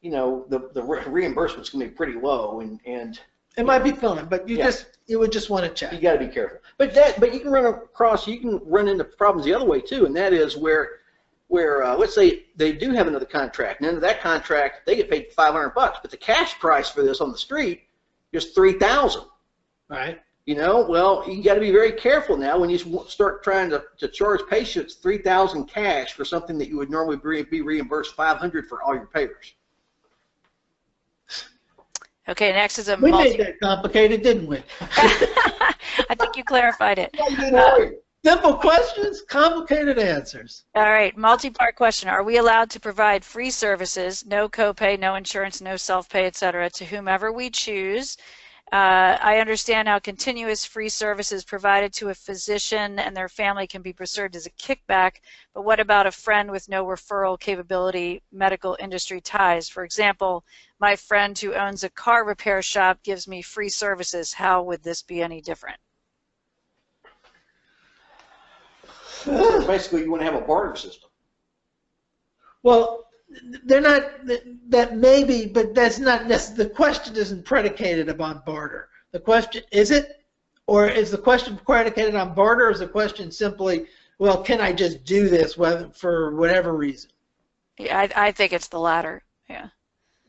you 0.03 0.11
know, 0.11 0.45
the, 0.49 0.70
the 0.74 0.83
re- 0.83 1.03
reimbursement's 1.07 1.70
gonna 1.70 1.87
be 1.87 1.91
pretty 1.91 2.14
low 2.14 2.61
and, 2.61 2.80
and 2.87 3.20
It 3.57 3.66
might 3.66 3.80
be 3.84 3.92
fine, 3.92 4.24
but 4.26 4.48
you 4.48 4.57
Yeah. 4.57 4.64
just, 4.66 4.98
you 5.07 5.18
would 5.18 5.30
just 5.32 5.50
want 5.50 5.64
to 5.64 5.70
check. 5.70 5.92
you 5.92 6.00
gotta 6.00 6.18
be 6.18 6.28
careful. 6.28 6.59
But 6.78 6.94
that, 6.94 7.20
but 7.20 7.34
you 7.34 7.40
can 7.40 7.50
run 7.50 7.66
across, 7.66 8.26
you 8.26 8.38
can 8.40 8.59
run 8.64 8.88
into 8.88 9.05
problems 9.05 9.44
the 9.44 9.53
other 9.55 9.66
way 9.66 9.80
too, 9.80 10.07
and 10.07 10.16
that 10.16 10.32
is 10.32 10.57
where, 10.57 11.00
where, 11.48 11.82
uh, 11.82 11.94
let's 11.96 12.14
say 12.14 12.44
they 12.57 12.72
do 12.72 12.92
have 12.92 13.09
another 13.09 13.26
contract, 13.26 13.80
and 13.80 13.88
under 13.88 14.00
that 14.00 14.20
contract, 14.22 14.86
they 14.86 14.96
get 14.96 15.11
paid 15.11 15.32
five 15.32 15.53
hundred 15.53 15.70
bucks, 15.74 15.98
but 16.00 16.11
the 16.11 16.16
cash 16.16 16.59
price 16.59 16.88
for 16.88 17.03
this 17.03 17.20
on 17.20 17.30
the 17.30 17.36
street 17.38 17.82
is 18.32 18.53
three 18.53 18.72
thousand. 18.72 19.24
Right. 19.90 20.22
You 20.46 20.55
know, 20.57 20.80
well, 20.88 21.22
you 21.28 21.40
got 21.44 21.55
to 21.55 21.61
be 21.61 21.70
very 21.70 21.92
careful 21.92 22.36
now 22.36 22.59
when 22.59 22.68
you 22.70 22.76
s- 22.76 23.12
start 23.12 23.44
trying 23.44 23.70
to, 23.70 23.84
to 23.98 24.09
charge 24.09 24.40
patients 24.48 24.94
three 24.94 25.18
thousand 25.18 25.66
cash 25.66 26.14
for 26.14 26.24
something 26.24 26.57
that 26.59 26.68
you 26.68 26.78
would 26.78 26.90
normally 26.90 27.16
be 27.18 27.42
be 27.42 27.61
reimbursed 27.61 28.14
five 28.16 28.38
hundred 28.38 28.66
for 28.66 28.82
all 28.82 28.94
your 28.94 29.07
payers. 29.07 29.53
Okay, 32.28 32.52
next 32.52 32.78
is 32.78 32.88
a 32.88 32.96
We 32.96 33.10
multi. 33.10 33.30
made 33.30 33.40
that 33.40 33.60
complicated, 33.60 34.22
didn't 34.22 34.46
we? 34.46 34.62
I 34.80 36.14
think 36.18 36.36
you 36.36 36.44
clarified 36.44 36.98
it. 36.98 37.14
Simple 38.24 38.54
questions, 38.54 39.22
complicated 39.28 39.98
answers. 39.98 40.62
All 40.76 40.84
right, 40.84 41.16
multi-part 41.16 41.74
question. 41.74 42.08
Are 42.08 42.22
we 42.22 42.36
allowed 42.36 42.70
to 42.70 42.78
provide 42.78 43.24
free 43.24 43.50
services, 43.50 44.24
no 44.24 44.48
copay, 44.48 44.96
no 44.96 45.16
insurance, 45.16 45.60
no 45.60 45.76
self-pay, 45.76 46.26
et 46.26 46.36
cetera, 46.36 46.70
to 46.70 46.84
whomever 46.84 47.32
we 47.32 47.50
choose? 47.50 48.16
Uh, 48.72 49.18
I 49.20 49.36
understand 49.36 49.86
how 49.86 49.98
continuous 49.98 50.64
free 50.64 50.88
services 50.88 51.44
provided 51.44 51.92
to 51.92 52.08
a 52.08 52.14
physician 52.14 52.98
and 52.98 53.14
their 53.14 53.28
family 53.28 53.66
can 53.66 53.82
be 53.82 53.92
preserved 53.92 54.34
as 54.34 54.46
a 54.46 54.50
kickback, 54.52 55.16
but 55.52 55.66
what 55.66 55.78
about 55.78 56.06
a 56.06 56.10
friend 56.10 56.50
with 56.50 56.70
no 56.70 56.86
referral 56.86 57.38
capability, 57.38 58.22
medical 58.32 58.78
industry 58.80 59.20
ties? 59.20 59.68
For 59.68 59.84
example, 59.84 60.42
my 60.80 60.96
friend 60.96 61.38
who 61.38 61.52
owns 61.52 61.84
a 61.84 61.90
car 61.90 62.24
repair 62.24 62.62
shop 62.62 63.02
gives 63.02 63.28
me 63.28 63.42
free 63.42 63.68
services. 63.68 64.32
How 64.32 64.62
would 64.62 64.82
this 64.82 65.02
be 65.02 65.20
any 65.20 65.42
different? 65.42 65.78
Basically, 69.26 70.04
you 70.04 70.10
want 70.10 70.22
to 70.22 70.24
have 70.24 70.42
a 70.42 70.46
barter 70.46 70.76
system. 70.76 71.10
Well, 72.62 73.04
they're 73.64 73.80
not, 73.80 74.03
that 74.68 74.97
maybe, 74.97 75.47
but 75.47 75.74
that's 75.74 75.99
not, 75.99 76.22
necess- 76.22 76.55
the 76.57 76.68
question 76.68 77.16
isn't 77.16 77.45
predicated 77.45 78.09
upon 78.09 78.43
barter. 78.47 78.89
The 79.12 79.20
question, 79.20 79.62
is 79.72 79.91
it? 79.91 80.18
Or 80.66 80.87
is 80.87 81.11
the 81.11 81.18
question 81.18 81.59
predicated 81.66 82.14
on 82.14 82.35
barter, 82.35 82.66
or 82.66 82.70
is 82.70 82.78
the 82.78 82.87
question 82.89 83.30
simply, 83.30 83.87
well, 84.18 84.43
can 84.43 84.61
I 84.61 84.72
just 84.72 85.05
do 85.05 85.28
this 85.28 85.57
whether, 85.57 85.91
for 85.91 86.35
whatever 86.37 86.74
reason? 86.74 87.11
Yeah, 87.78 87.99
I, 87.99 88.28
I 88.28 88.33
think 88.33 88.53
it's 88.53 88.68
the 88.68 88.78
latter. 88.78 89.22
Yeah. 89.51 89.68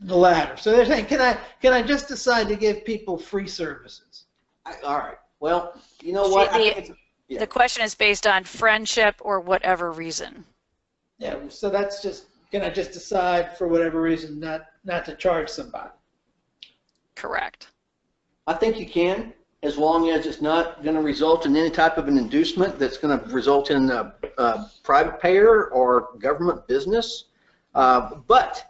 The 0.01 0.15
latter. 0.15 0.57
So 0.57 0.71
they're 0.71 0.85
saying, 0.85 1.05
can 1.05 1.21
I, 1.21 1.37
can 1.61 1.71
I 1.73 1.81
just 1.81 2.07
decide 2.07 2.47
to 2.49 2.55
give 2.55 2.83
people 2.83 3.17
free 3.17 3.47
services? 3.47 4.25
I, 4.65 4.73
all 4.83 4.97
right. 4.97 5.17
Well, 5.39 5.79
you 6.01 6.13
know 6.13 6.27
what? 6.27 6.51
See, 6.51 6.55
I 6.55 6.57
the- 6.59 6.63
think 6.73 6.77
it's- 6.77 6.97
Yeah. 7.29 7.39
The 7.39 7.47
question 7.47 7.83
is 7.83 7.95
based 7.95 8.27
on 8.27 8.43
friendship 8.43 9.15
or 9.21 9.39
whatever 9.39 9.91
reason. 9.91 10.43
Yeah, 11.19 11.37
so 11.49 11.69
that's 11.69 12.01
just, 12.01 12.25
can 12.53 12.61
I 12.61 12.69
just 12.69 12.91
decide 12.91 13.57
for 13.57 13.67
whatever 13.67 13.99
reason 13.99 14.39
not, 14.39 14.67
not 14.85 15.05
to 15.05 15.15
charge 15.15 15.49
somebody? 15.49 15.89
Correct. 17.15 17.69
I 18.45 18.53
think 18.53 18.79
you 18.79 18.85
can, 18.85 19.33
as 19.63 19.75
long 19.75 20.11
as 20.11 20.27
it's 20.27 20.39
not 20.39 20.83
going 20.83 20.95
to 20.95 21.01
result 21.01 21.47
in 21.47 21.55
any 21.55 21.71
type 21.71 21.97
of 21.97 22.07
an 22.07 22.15
inducement 22.15 22.77
that's 22.77 22.99
going 22.99 23.19
to 23.19 23.25
result 23.33 23.71
in 23.71 23.89
a, 23.89 24.13
a 24.37 24.69
private 24.83 25.19
payer 25.19 25.69
or 25.69 26.09
government 26.19 26.67
business. 26.67 27.25
Uh, 27.73 28.17
but 28.27 28.63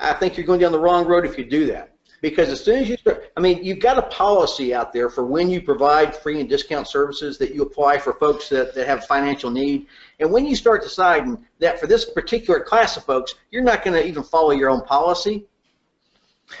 I 0.00 0.14
think 0.14 0.38
you're 0.38 0.46
going 0.46 0.60
down 0.60 0.72
the 0.72 0.80
wrong 0.80 1.06
road 1.06 1.26
if 1.26 1.36
you 1.36 1.44
do 1.44 1.66
that. 1.66 1.97
Because 2.20 2.48
as 2.48 2.64
soon 2.64 2.82
as 2.82 2.88
you 2.88 2.96
start, 2.96 3.30
I 3.36 3.40
mean, 3.40 3.62
you've 3.62 3.78
got 3.78 3.96
a 3.98 4.02
policy 4.02 4.74
out 4.74 4.92
there 4.92 5.08
for 5.08 5.24
when 5.24 5.48
you 5.48 5.62
provide 5.62 6.16
free 6.16 6.40
and 6.40 6.48
discount 6.48 6.88
services 6.88 7.38
that 7.38 7.54
you 7.54 7.62
apply 7.62 7.98
for 7.98 8.14
folks 8.14 8.48
that, 8.48 8.74
that 8.74 8.88
have 8.88 9.06
financial 9.06 9.50
need. 9.50 9.86
And 10.18 10.32
when 10.32 10.44
you 10.44 10.56
start 10.56 10.82
deciding 10.82 11.44
that 11.60 11.78
for 11.78 11.86
this 11.86 12.04
particular 12.04 12.60
class 12.60 12.96
of 12.96 13.04
folks, 13.04 13.34
you're 13.50 13.62
not 13.62 13.84
going 13.84 13.94
to 13.94 14.06
even 14.06 14.24
follow 14.24 14.50
your 14.50 14.68
own 14.68 14.82
policy, 14.82 15.46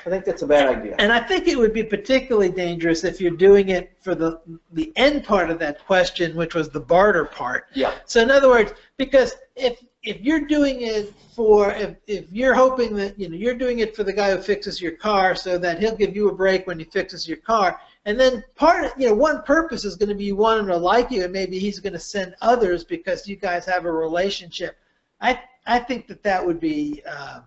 I 0.04 0.10
think 0.10 0.24
that's 0.24 0.42
a 0.42 0.46
bad 0.46 0.68
idea. 0.68 0.94
And 0.98 1.12
I 1.12 1.20
think 1.20 1.48
it 1.48 1.56
would 1.56 1.72
be 1.72 1.82
particularly 1.82 2.50
dangerous 2.50 3.04
if 3.04 3.20
you're 3.20 3.30
doing 3.30 3.70
it 3.70 3.92
for 4.00 4.14
the 4.14 4.40
the 4.72 4.92
end 4.96 5.24
part 5.24 5.50
of 5.50 5.58
that 5.60 5.84
question, 5.86 6.36
which 6.36 6.54
was 6.54 6.68
the 6.68 6.80
barter 6.80 7.24
part. 7.24 7.68
Yeah. 7.74 7.94
So 8.04 8.20
in 8.20 8.30
other 8.30 8.48
words, 8.48 8.72
because 8.96 9.34
if 9.58 9.82
if 10.02 10.20
you're 10.20 10.46
doing 10.46 10.82
it 10.82 11.12
for 11.34 11.72
if 11.72 11.96
if 12.06 12.30
you're 12.32 12.54
hoping 12.54 12.94
that 12.96 13.18
you 13.18 13.28
know 13.28 13.36
you're 13.36 13.54
doing 13.54 13.80
it 13.80 13.94
for 13.94 14.04
the 14.04 14.12
guy 14.12 14.34
who 14.34 14.40
fixes 14.40 14.80
your 14.80 14.92
car 14.92 15.34
so 15.34 15.58
that 15.58 15.80
he'll 15.80 15.96
give 15.96 16.14
you 16.14 16.28
a 16.28 16.34
break 16.34 16.66
when 16.66 16.78
he 16.78 16.84
fixes 16.84 17.28
your 17.28 17.36
car, 17.38 17.80
and 18.04 18.18
then 18.18 18.42
part 18.54 18.84
of 18.84 18.92
you 18.98 19.08
know 19.08 19.14
one 19.14 19.42
purpose 19.42 19.84
is 19.84 19.96
going 19.96 20.08
to 20.08 20.14
be 20.14 20.24
you 20.24 20.36
want 20.36 20.60
him 20.60 20.66
to 20.66 20.76
like 20.76 21.10
you, 21.10 21.24
and 21.24 21.32
maybe 21.32 21.58
he's 21.58 21.80
going 21.80 21.92
to 21.92 21.98
send 21.98 22.34
others 22.40 22.84
because 22.84 23.26
you 23.26 23.36
guys 23.36 23.66
have 23.66 23.84
a 23.84 23.92
relationship. 23.92 24.76
I 25.20 25.40
I 25.66 25.78
think 25.78 26.06
that 26.08 26.22
that 26.22 26.44
would 26.44 26.60
be. 26.60 27.02
Um, 27.04 27.44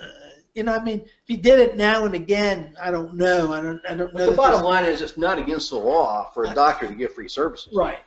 uh, 0.00 0.06
you 0.54 0.62
know, 0.64 0.74
I 0.74 0.84
mean, 0.84 1.00
if 1.00 1.10
he 1.24 1.36
did 1.36 1.60
it 1.60 1.76
now 1.76 2.04
and 2.04 2.14
again, 2.14 2.76
I 2.80 2.90
don't 2.90 3.14
know. 3.14 3.52
I 3.54 3.62
don't. 3.62 3.80
I 3.88 3.94
don't 3.94 4.12
know. 4.12 4.30
The 4.30 4.36
bottom 4.36 4.62
line 4.62 4.84
is 4.84 5.00
it's 5.00 5.16
not 5.16 5.38
against 5.38 5.70
the 5.70 5.78
law 5.78 6.30
for 6.34 6.44
a 6.44 6.54
doctor 6.54 6.88
to 6.88 6.94
give 6.94 7.14
free 7.14 7.28
services. 7.28 7.72
Right. 7.74 8.00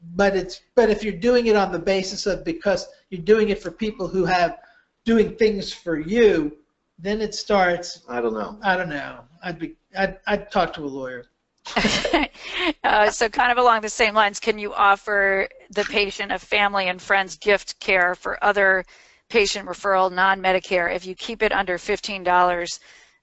But 0.00 0.36
it's 0.36 0.60
but 0.74 0.90
if 0.90 1.02
you're 1.02 1.12
doing 1.12 1.46
it 1.46 1.56
on 1.56 1.72
the 1.72 1.78
basis 1.78 2.26
of 2.26 2.44
because 2.44 2.86
you're 3.10 3.22
doing 3.22 3.48
it 3.48 3.62
for 3.62 3.70
people 3.70 4.08
who 4.08 4.24
have 4.24 4.58
doing 5.04 5.36
things 5.36 5.72
for 5.72 5.98
you, 5.98 6.56
then 6.98 7.20
it 7.20 7.34
starts. 7.34 8.02
I 8.08 8.20
don't 8.20 8.34
know. 8.34 8.58
I 8.62 8.76
don't 8.76 8.88
know. 8.88 9.20
I'd 9.42 9.58
be. 9.58 9.76
I'd. 9.96 10.18
I'd 10.26 10.50
talk 10.50 10.72
to 10.74 10.84
a 10.84 10.86
lawyer. 10.86 11.26
uh, 12.84 13.10
so 13.10 13.28
kind 13.28 13.50
of 13.50 13.58
along 13.58 13.80
the 13.80 13.88
same 13.88 14.14
lines, 14.14 14.38
can 14.38 14.58
you 14.58 14.72
offer 14.72 15.48
the 15.70 15.84
patient 15.84 16.30
a 16.30 16.38
family 16.38 16.88
and 16.88 17.02
friends 17.02 17.36
gift 17.36 17.78
care 17.80 18.14
for 18.14 18.42
other 18.44 18.84
patient 19.28 19.68
referral 19.68 20.12
non-Medicare 20.12 20.94
if 20.94 21.04
you 21.04 21.14
keep 21.14 21.42
it 21.42 21.52
under 21.52 21.76
$15 21.76 22.78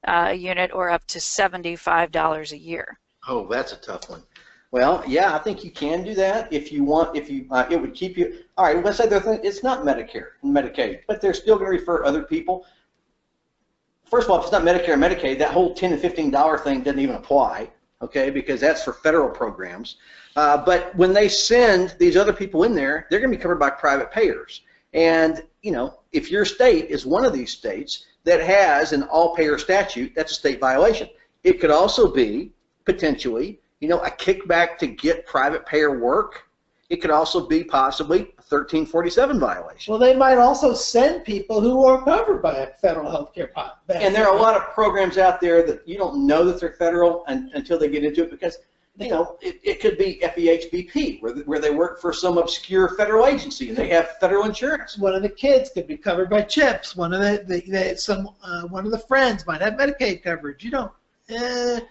uh, 0.06 0.28
a 0.30 0.34
unit 0.34 0.72
or 0.74 0.90
up 0.90 1.06
to 1.08 1.20
$75 1.20 2.52
a 2.52 2.58
year? 2.58 3.00
Oh, 3.28 3.48
that's 3.48 3.72
a 3.72 3.78
tough 3.78 4.10
one. 4.10 4.24
Well, 4.74 5.04
yeah, 5.08 5.36
I 5.36 5.38
think 5.38 5.64
you 5.64 5.70
can 5.70 6.04
do 6.04 6.16
that 6.16 6.52
if 6.52 6.72
you 6.72 6.84
want. 6.84 7.16
If 7.16 7.30
you, 7.30 7.46
uh, 7.52 7.68
it 7.70 7.80
would 7.80 7.94
keep 7.94 8.18
you. 8.18 8.40
All 8.58 8.66
right, 8.66 8.84
let's 8.84 8.98
say 8.98 9.08
think- 9.08 9.46
it's 9.46 9.62
not 9.62 9.86
Medicare 9.86 10.30
and 10.42 10.52
Medicaid, 10.52 11.02
but 11.08 11.22
they're 11.22 11.36
still 11.36 11.60
going 11.60 11.72
to 11.72 11.78
refer 11.78 12.04
other 12.04 12.24
people. 12.24 12.66
First 14.10 14.26
of 14.26 14.32
all, 14.32 14.40
if 14.40 14.46
it's 14.46 14.52
not 14.52 14.64
Medicare 14.64 14.94
and 14.94 15.04
Medicaid, 15.04 15.38
that 15.38 15.52
whole 15.52 15.76
ten 15.76 15.92
to 15.92 15.98
fifteen 15.98 16.32
dollar 16.32 16.58
thing 16.58 16.82
doesn't 16.82 17.00
even 17.00 17.14
apply. 17.14 17.70
Okay, 18.02 18.32
because 18.32 18.60
that's 18.60 18.84
for 18.84 18.94
federal 18.94 19.30
programs. 19.30 19.98
Uh, 20.36 20.58
but 20.58 20.96
when 20.96 21.14
they 21.14 21.30
send 21.30 21.96
these 22.00 22.18
other 22.18 22.34
people 22.34 22.64
in 22.64 22.74
there, 22.74 23.06
they're 23.12 23.20
going 23.20 23.32
to 23.32 23.38
be 23.38 23.42
covered 23.42 23.60
by 23.60 23.70
private 23.70 24.12
payers. 24.12 24.62
And 24.96 25.44
you 25.62 25.72
know, 25.72 26.00
if 26.14 26.32
your 26.32 26.46
state 26.46 26.90
is 26.90 27.06
one 27.06 27.26
of 27.26 27.32
these 27.32 27.52
states 27.52 28.06
that 28.24 28.42
has 28.42 28.92
an 28.92 29.04
all-payer 29.04 29.60
statute, 29.60 30.14
that's 30.16 30.32
a 30.32 30.36
state 30.36 30.60
violation. 30.60 31.10
It 31.44 31.62
could 31.62 31.70
also 31.70 32.12
be 32.12 32.54
potentially, 32.86 33.60
you 33.84 33.90
know, 33.90 34.00
a 34.00 34.10
kickback 34.10 34.78
to 34.78 34.88
get 34.88 35.26
private 35.26 35.66
payer 35.66 36.00
work. 36.00 36.46
It 36.90 37.02
could 37.02 37.12
also 37.12 37.46
be 37.46 37.66
possibly 37.66 38.20
a 38.20 38.44
1347 38.48 39.38
violation. 39.38 39.92
Well, 39.92 40.00
they 40.00 40.16
might 40.16 40.38
also 40.38 40.74
send 40.74 41.26
people 41.26 41.60
who 41.60 41.86
are 41.86 42.02
covered 42.06 42.42
by 42.42 42.56
a 42.60 42.68
federal 42.82 43.12
health 43.12 43.36
care 43.36 43.48
pot. 43.48 43.80
And 43.94 44.16
there 44.16 44.26
are 44.26 44.38
a 44.38 44.42
lot 44.42 44.56
of 44.56 44.74
programs 44.74 45.18
out 45.18 45.42
there 45.42 45.68
that 45.68 45.86
you 45.86 45.98
don't 45.98 46.26
know 46.26 46.46
that 46.46 46.62
they're 46.62 46.78
federal 46.80 47.26
un 47.28 47.52
until 47.56 47.78
they 47.78 47.90
get 47.90 48.06
into 48.06 48.24
it 48.24 48.32
because, 48.32 48.60
you 48.98 49.10
know, 49.10 49.38
it, 49.42 49.60
it 49.64 49.82
could 49.82 49.98
be 49.98 50.22
FEHBP 50.24 51.22
where, 51.22 51.34
where 51.44 51.60
they 51.60 51.72
work 51.72 52.00
for 52.00 52.14
some 52.14 52.38
obscure 52.38 52.96
federal 52.96 53.26
agency 53.26 53.68
and 53.68 53.78
they 53.78 53.90
have 53.90 54.18
federal 54.22 54.46
insurance. 54.46 54.98
One 54.98 55.14
of 55.14 55.24
the 55.24 55.30
kids 55.30 55.72
could 55.72 55.88
be 55.88 55.98
covered 55.98 56.30
by 56.30 56.44
CHIPS. 56.44 56.96
One 56.96 57.14
of 57.14 57.20
the, 57.20 57.44
the, 57.46 57.70
the 57.70 57.98
some 57.98 58.30
uh, 58.42 58.62
one 58.62 58.86
of 58.86 58.92
the 58.92 59.00
friends 59.00 59.46
might 59.46 59.62
have 59.62 59.74
Medicaid 59.74 60.24
coverage. 60.24 60.64
You 60.64 60.72
don't. 60.72 60.92
Eh, 61.28 61.82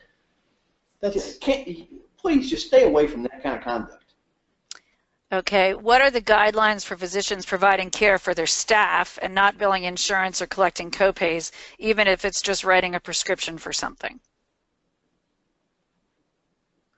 that's 1.02 1.36
Can't, 1.38 1.68
please 2.16 2.48
just 2.48 2.68
stay 2.68 2.84
away 2.84 3.06
from 3.06 3.22
that 3.24 3.42
kind 3.42 3.58
of 3.58 3.62
conduct. 3.62 3.98
Okay, 5.32 5.74
what 5.74 6.02
are 6.02 6.10
the 6.10 6.20
guidelines 6.20 6.84
for 6.84 6.96
physicians 6.96 7.46
providing 7.46 7.90
care 7.90 8.18
for 8.18 8.34
their 8.34 8.46
staff 8.46 9.18
and 9.22 9.34
not 9.34 9.58
billing 9.58 9.84
insurance 9.84 10.42
or 10.42 10.46
collecting 10.46 10.90
copays, 10.90 11.50
even 11.78 12.06
if 12.06 12.24
it's 12.24 12.42
just 12.42 12.64
writing 12.64 12.94
a 12.94 13.00
prescription 13.00 13.56
for 13.58 13.72
something? 13.72 14.20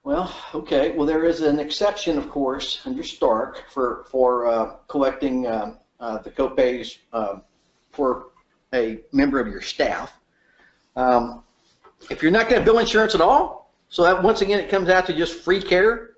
Well, 0.02 0.34
okay. 0.54 0.90
Well, 0.90 1.06
there 1.06 1.24
is 1.24 1.40
an 1.40 1.58
exception, 1.58 2.18
of 2.18 2.28
course, 2.28 2.82
under 2.84 3.02
Stark 3.02 3.70
for 3.70 4.04
for 4.10 4.46
uh, 4.46 4.76
collecting 4.88 5.46
um, 5.46 5.78
uh, 5.98 6.18
the 6.18 6.30
copays 6.30 6.98
uh, 7.12 7.36
for 7.90 8.26
a 8.74 9.00
member 9.12 9.40
of 9.40 9.46
your 9.46 9.62
staff. 9.62 10.12
Um, 10.96 11.42
if 12.10 12.22
you're 12.22 12.32
not 12.32 12.50
going 12.50 12.60
to 12.60 12.64
bill 12.64 12.80
insurance 12.80 13.14
at 13.14 13.22
all, 13.22 13.63
so 13.94 14.02
that 14.02 14.20
once 14.20 14.40
again 14.40 14.58
it 14.58 14.68
comes 14.68 14.88
out 14.88 15.06
to 15.06 15.12
just 15.12 15.34
free 15.34 15.62
care. 15.62 16.14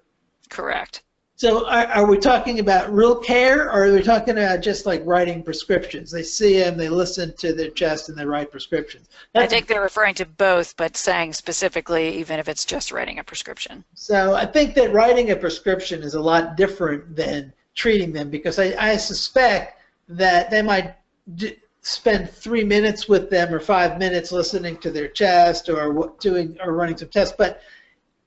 Correct. 0.48 1.02
So 1.34 1.68
are, 1.68 1.84
are 1.88 2.06
we 2.06 2.16
talking 2.16 2.58
about 2.58 2.90
real 2.90 3.14
care, 3.14 3.70
or 3.70 3.84
are 3.84 3.92
we 3.92 4.02
talking 4.02 4.30
about 4.38 4.62
just 4.62 4.86
like 4.86 5.02
writing 5.04 5.42
prescriptions? 5.42 6.10
They 6.10 6.22
see 6.22 6.58
them, 6.58 6.78
they 6.78 6.88
listen 6.88 7.36
to 7.36 7.52
their 7.52 7.68
chest, 7.68 8.08
and 8.08 8.16
they 8.16 8.24
write 8.24 8.50
prescriptions. 8.50 9.10
I 9.34 9.46
think 9.46 9.66
they're 9.66 9.82
referring 9.82 10.14
to 10.14 10.24
both, 10.24 10.74
but 10.78 10.96
saying 10.96 11.34
specifically, 11.34 12.16
even 12.16 12.38
if 12.38 12.48
it's 12.48 12.64
just 12.64 12.92
writing 12.92 13.18
a 13.18 13.24
prescription. 13.24 13.84
So 13.92 14.34
I 14.34 14.46
think 14.46 14.74
that 14.76 14.94
writing 14.94 15.32
a 15.32 15.36
prescription 15.36 16.02
is 16.02 16.14
a 16.14 16.20
lot 16.20 16.56
different 16.56 17.14
than 17.14 17.52
treating 17.74 18.10
them 18.10 18.30
because 18.30 18.58
I, 18.58 18.74
I 18.78 18.96
suspect 18.96 19.82
that 20.08 20.50
they 20.50 20.62
might 20.62 20.94
d- 21.34 21.58
spend 21.86 22.28
three 22.28 22.64
minutes 22.64 23.08
with 23.08 23.30
them 23.30 23.54
or 23.54 23.60
five 23.60 23.96
minutes 23.96 24.32
listening 24.32 24.76
to 24.78 24.90
their 24.90 25.06
chest 25.06 25.68
or 25.68 26.12
doing 26.18 26.56
or 26.60 26.72
running 26.72 26.96
some 26.96 27.08
tests. 27.08 27.34
But 27.38 27.60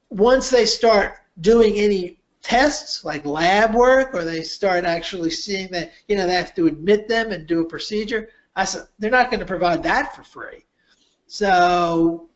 once 0.09 0.49
they 0.49 0.65
start 0.65 1.15
doing 1.41 1.75
any 1.75 2.21
tests 2.41 3.03
like 3.03 3.25
lab 3.25 3.75
work 3.75 4.13
or 4.13 4.23
they 4.23 4.43
start 4.43 4.85
actually 4.85 5.29
seeing 5.29 5.69
that 5.71 5.91
you 6.07 6.15
know 6.15 6.25
they 6.25 6.35
have 6.35 6.55
to 6.55 6.67
admit 6.67 7.09
them 7.09 7.33
and 7.33 7.45
do 7.47 7.59
a 7.59 7.65
procedure, 7.65 8.29
I 8.55 8.63
said 8.63 8.87
they're 8.97 9.11
not 9.11 9.29
going 9.29 9.41
to 9.41 9.45
provide 9.45 9.83
that 9.83 10.15
for 10.15 10.23
free. 10.23 10.63
So 11.27 12.29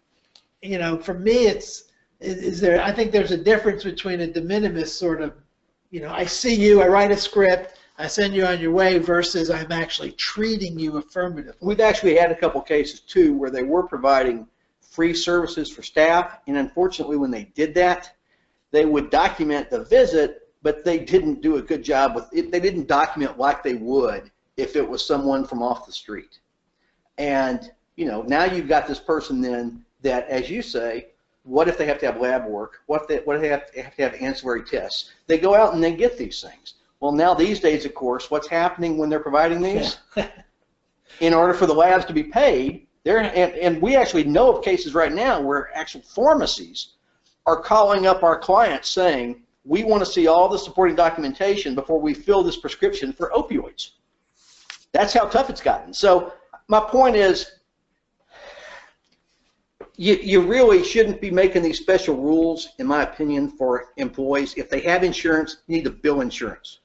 you 0.62 0.78
know, 0.78 0.98
for 0.98 1.14
me, 1.14 1.48
it's 1.48 1.86
is, 2.20 2.60
there? 2.60 2.82
I 2.84 2.92
think 2.92 3.14
there's 3.14 3.32
a 3.32 3.38
difference 3.38 3.86
between 3.86 4.20
a 4.20 4.28
de 4.28 4.42
minimis 4.42 4.94
sort 4.94 5.22
of, 5.22 5.34
you 5.90 6.02
know, 6.02 6.12
I 6.12 6.26
see 6.26 6.54
you, 6.54 6.82
I 6.82 6.88
write 6.88 7.12
a 7.12 7.18
script, 7.18 7.80
I 8.04 8.08
send 8.08 8.36
you 8.36 8.45
on 8.45 8.60
your 8.60 8.74
way, 8.74 8.97
versus 8.97 9.49
I'm 9.49 9.72
actually 9.72 10.12
treating 10.12 10.78
you 10.78 10.97
affirmatively. 10.97 11.56
We've 11.62 11.80
actually 11.80 12.18
had 12.18 12.32
a 12.32 12.36
couple 12.36 12.60
cases 12.60 12.99
too 12.99 13.34
where 13.34 13.49
they 13.49 13.64
were 13.64 13.84
providing 13.84 14.45
free 14.82 15.14
services 15.14 15.72
for 15.72 15.84
staff, 15.84 16.39
and 16.45 16.58
unfortunately, 16.58 17.16
when 17.16 17.32
they 17.32 17.45
did 17.56 17.74
that, 17.76 18.14
they 18.72 18.84
would 18.84 19.10
document 19.10 19.70
the 19.70 19.86
visit, 19.86 20.49
but 20.64 20.84
they 20.84 20.99
didn't 20.99 21.41
do 21.41 21.56
a 21.56 21.62
good 21.62 21.82
job 21.82 22.14
with 22.14 22.26
it. 22.34 22.51
They 22.51 22.60
didn't 22.60 22.89
document 22.89 23.39
like 23.39 23.64
they 23.64 23.76
would 23.76 24.30
if 24.58 24.76
it 24.76 24.88
was 24.88 25.08
someone 25.08 25.45
from 25.45 25.64
off 25.64 25.86
the 25.86 25.93
street. 25.93 26.39
And 27.18 27.72
you 27.95 28.06
know, 28.06 28.24
now 28.24 28.43
you've 28.43 28.68
got 28.68 28.86
this 28.86 28.99
person 28.99 29.39
then 29.39 29.86
that, 30.01 30.28
as 30.28 30.49
you 30.49 30.62
say, 30.62 31.08
what 31.43 31.70
if 31.70 31.78
they 31.78 31.86
have 31.86 31.99
to 31.99 32.06
have 32.08 32.20
lab 32.20 32.47
work? 32.47 32.82
What 32.88 33.04
if 33.04 33.08
they, 33.08 33.18
what 33.20 33.38
if 33.38 33.41
they 33.41 33.47
have 33.47 33.70
have, 33.76 33.95
to 33.95 34.01
have 34.01 34.14
ancillary 34.16 34.66
tests? 34.66 35.12
They 35.28 35.38
go 35.38 35.56
out 35.56 35.74
and 35.74 35.82
they 35.82 35.95
get 35.95 36.18
these 36.18 36.41
things. 36.41 36.74
Well, 37.04 37.12
now 37.12 37.34
these 37.34 37.60
days, 37.60 37.84
of 37.84 37.93
course, 37.93 38.32
what's 38.32 38.47
happening 38.47 38.97
when 38.97 39.10
they're 39.10 39.20
providing 39.20 39.62
these? 39.62 39.97
in 41.20 41.34
order 41.34 41.54
for 41.54 41.66
the 41.66 41.74
labs 41.74 42.06
to 42.06 42.14
be 42.14 42.24
paid, 42.24 42.88
there 43.04 43.18
and, 43.20 43.54
and 43.56 43.82
we 43.82 43.97
actually 43.97 44.24
know 44.24 44.56
of 44.56 44.64
cases 44.64 44.93
right 44.93 45.12
now 45.12 45.41
where 45.41 45.76
actual 45.76 45.99
pharmacies 45.99 46.93
are 47.45 47.62
calling 47.62 48.08
up 48.08 48.24
our 48.24 48.39
clients 48.39 48.88
saying, 48.88 49.43
we 49.66 49.84
want 49.84 50.01
to 50.01 50.10
see 50.10 50.28
all 50.28 50.47
the 50.47 50.58
supporting 50.58 50.95
documentation 50.95 51.76
before 51.76 51.99
we 51.99 52.14
fill 52.14 52.41
this 52.41 52.56
prescription 52.56 53.12
for 53.12 53.32
opioids. 53.32 53.89
That's 54.93 55.12
how 55.12 55.26
tough 55.26 55.49
it's 55.49 55.60
gotten. 55.60 55.93
So 55.93 56.32
my 56.70 56.80
point 56.80 57.18
is, 57.18 57.51
you, 59.97 60.16
you 60.16 60.39
really 60.39 60.86
shouldn't 60.86 61.20
be 61.20 61.32
making 61.32 61.64
these 61.64 61.80
special 61.80 62.16
rules, 62.16 62.70
in 62.80 62.88
my 62.88 63.04
opinion, 63.04 63.49
for 63.49 63.89
employees. 63.97 64.54
If 64.56 64.70
they 64.70 64.80
have 64.80 65.04
insurance, 65.04 65.58
you 65.68 65.76
need 65.76 65.84
to 65.84 65.91
bill 65.91 66.22
insurance. 66.22 66.80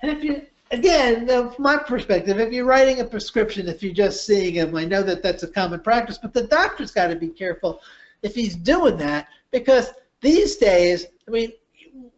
And 0.00 0.10
if 0.10 0.24
you, 0.24 0.42
again, 0.70 1.26
from 1.26 1.54
my 1.58 1.76
perspective, 1.76 2.40
if 2.40 2.52
you're 2.52 2.64
writing 2.64 3.00
a 3.00 3.04
prescription, 3.04 3.68
if 3.68 3.82
you're 3.82 3.92
just 3.92 4.24
seeing 4.26 4.54
him, 4.54 4.74
I 4.74 4.84
know 4.84 5.02
that 5.02 5.22
that's 5.22 5.42
a 5.42 5.48
common 5.48 5.80
practice, 5.80 6.18
but 6.18 6.32
the 6.32 6.44
doctor's 6.44 6.90
got 6.90 7.08
to 7.08 7.16
be 7.16 7.28
careful 7.28 7.80
if 8.22 8.34
he's 8.34 8.56
doing 8.56 8.96
that 8.98 9.28
because 9.50 9.92
these 10.20 10.56
days, 10.56 11.06
I 11.28 11.30
mean, 11.30 11.52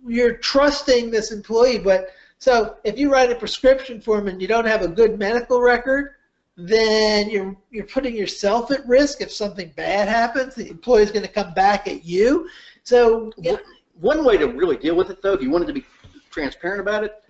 you're 0.06 0.34
trusting 0.36 1.10
this 1.10 1.32
employee, 1.32 1.78
but 1.78 2.10
so 2.38 2.76
if 2.84 2.98
you 2.98 3.10
write 3.10 3.32
a 3.32 3.34
prescription 3.34 4.00
for 4.00 4.18
him 4.18 4.28
and 4.28 4.40
you 4.40 4.46
don't 4.46 4.66
have 4.66 4.82
a 4.82 4.88
good 4.88 5.18
medical 5.18 5.60
record, 5.60 6.14
then 6.56 7.30
you're 7.30 7.56
you're 7.70 7.86
putting 7.86 8.14
yourself 8.14 8.70
at 8.70 8.86
risk 8.86 9.20
if 9.20 9.32
something 9.32 9.72
bad 9.76 10.08
happens. 10.08 10.54
The 10.54 10.68
employee's 10.68 11.10
going 11.10 11.24
to 11.26 11.32
come 11.32 11.52
back 11.54 11.88
at 11.88 12.04
you. 12.04 12.48
So 12.84 13.32
yeah, 13.38 13.56
One 14.00 14.24
way 14.24 14.36
to 14.36 14.46
really 14.46 14.76
deal 14.76 14.94
with 14.94 15.10
it, 15.10 15.22
though, 15.22 15.32
if 15.32 15.42
you 15.42 15.50
wanted 15.50 15.66
to 15.66 15.72
be 15.72 15.84
transparent 16.30 16.80
about 16.80 17.02
it, 17.02 17.23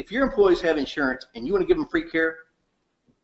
if 0.00 0.10
your 0.10 0.24
employees 0.24 0.62
have 0.62 0.78
insurance 0.78 1.26
and 1.34 1.46
you 1.46 1.52
want 1.52 1.62
to 1.62 1.66
give 1.66 1.76
them 1.76 1.86
free 1.86 2.10
care, 2.10 2.38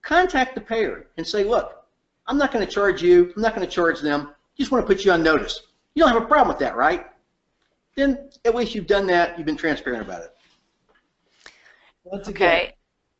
contact 0.03 0.55
the 0.55 0.61
payer 0.61 1.07
and 1.16 1.27
say, 1.27 1.43
look, 1.43 1.85
I'm 2.27 2.37
not 2.37 2.53
going 2.53 2.64
to 2.64 2.70
charge 2.70 3.03
you. 3.03 3.33
I'm 3.35 3.43
not 3.43 3.55
going 3.55 3.66
to 3.66 3.72
charge 3.72 4.01
them. 4.03 4.29
I 4.29 4.33
Just 4.59 4.70
want 4.70 4.87
to 4.87 4.87
put 4.87 5.05
you 5.05 5.11
on 5.11 5.22
notice. 5.22 5.62
You 5.95 6.03
don't 6.03 6.12
have 6.12 6.22
a 6.22 6.27
problem 6.27 6.49
with 6.49 6.59
that, 6.59 6.77
right? 6.77 7.07
Then 7.95 8.29
at 8.45 8.55
least 8.55 8.74
you've 8.74 8.87
done 8.87 9.07
that. 9.07 9.39
You've 9.39 9.47
been 9.47 9.57
transparent 9.57 10.03
about 10.03 10.22
it. 10.22 10.33
once 12.05 12.29
again, 12.29 12.47
Okay. 12.47 12.72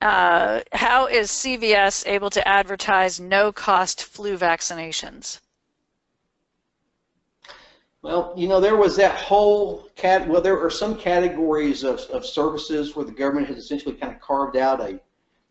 Uh, 0.02 0.61
how 0.72 1.07
is 1.07 1.30
CVS 1.30 2.07
able 2.07 2.28
to 2.28 2.46
advertise 2.46 3.18
no-cost 3.18 4.04
flu 4.04 4.36
vaccinations? 4.36 5.40
Well, 8.07 8.32
you 8.36 8.46
know, 8.46 8.61
there 8.61 8.76
was 8.76 8.94
that 8.98 9.16
whole 9.16 9.88
cat. 9.96 10.28
Well, 10.28 10.40
there 10.40 10.64
are 10.64 10.70
some 10.70 10.97
categories 10.97 11.82
of, 11.82 11.98
of 12.12 12.24
services 12.24 12.94
where 12.94 13.05
the 13.05 13.10
government 13.10 13.48
has 13.48 13.56
essentially 13.56 13.97
kind 13.97 14.14
of 14.14 14.20
carved 14.20 14.56
out 14.56 14.81
a 14.81 15.01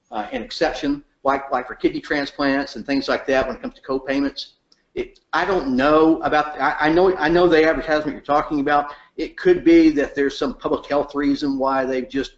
uh, 0.09 0.29
an 0.31 0.41
exception, 0.41 1.03
like 1.25 1.51
like 1.51 1.67
for 1.67 1.75
kidney 1.75 1.99
transplants 1.99 2.77
and 2.77 2.85
things 2.85 3.09
like 3.09 3.27
that 3.27 3.45
when 3.45 3.57
it 3.57 3.61
comes 3.61 3.73
to 3.73 3.81
co-payments. 3.81 4.53
It, 4.93 5.19
I 5.33 5.43
don't 5.43 5.75
know 5.75 6.21
about. 6.21 6.57
I, 6.57 6.77
I 6.79 6.93
know 6.93 7.13
I 7.17 7.27
know 7.27 7.45
the 7.49 7.61
advertisement 7.61 8.13
you're 8.13 8.21
talking 8.21 8.61
about. 8.61 8.93
It 9.17 9.35
could 9.35 9.65
be 9.65 9.89
that 9.89 10.15
there's 10.15 10.37
some 10.37 10.53
public 10.53 10.85
health 10.85 11.13
reason 11.13 11.57
why 11.57 11.83
they've 11.83 12.07
just 12.07 12.35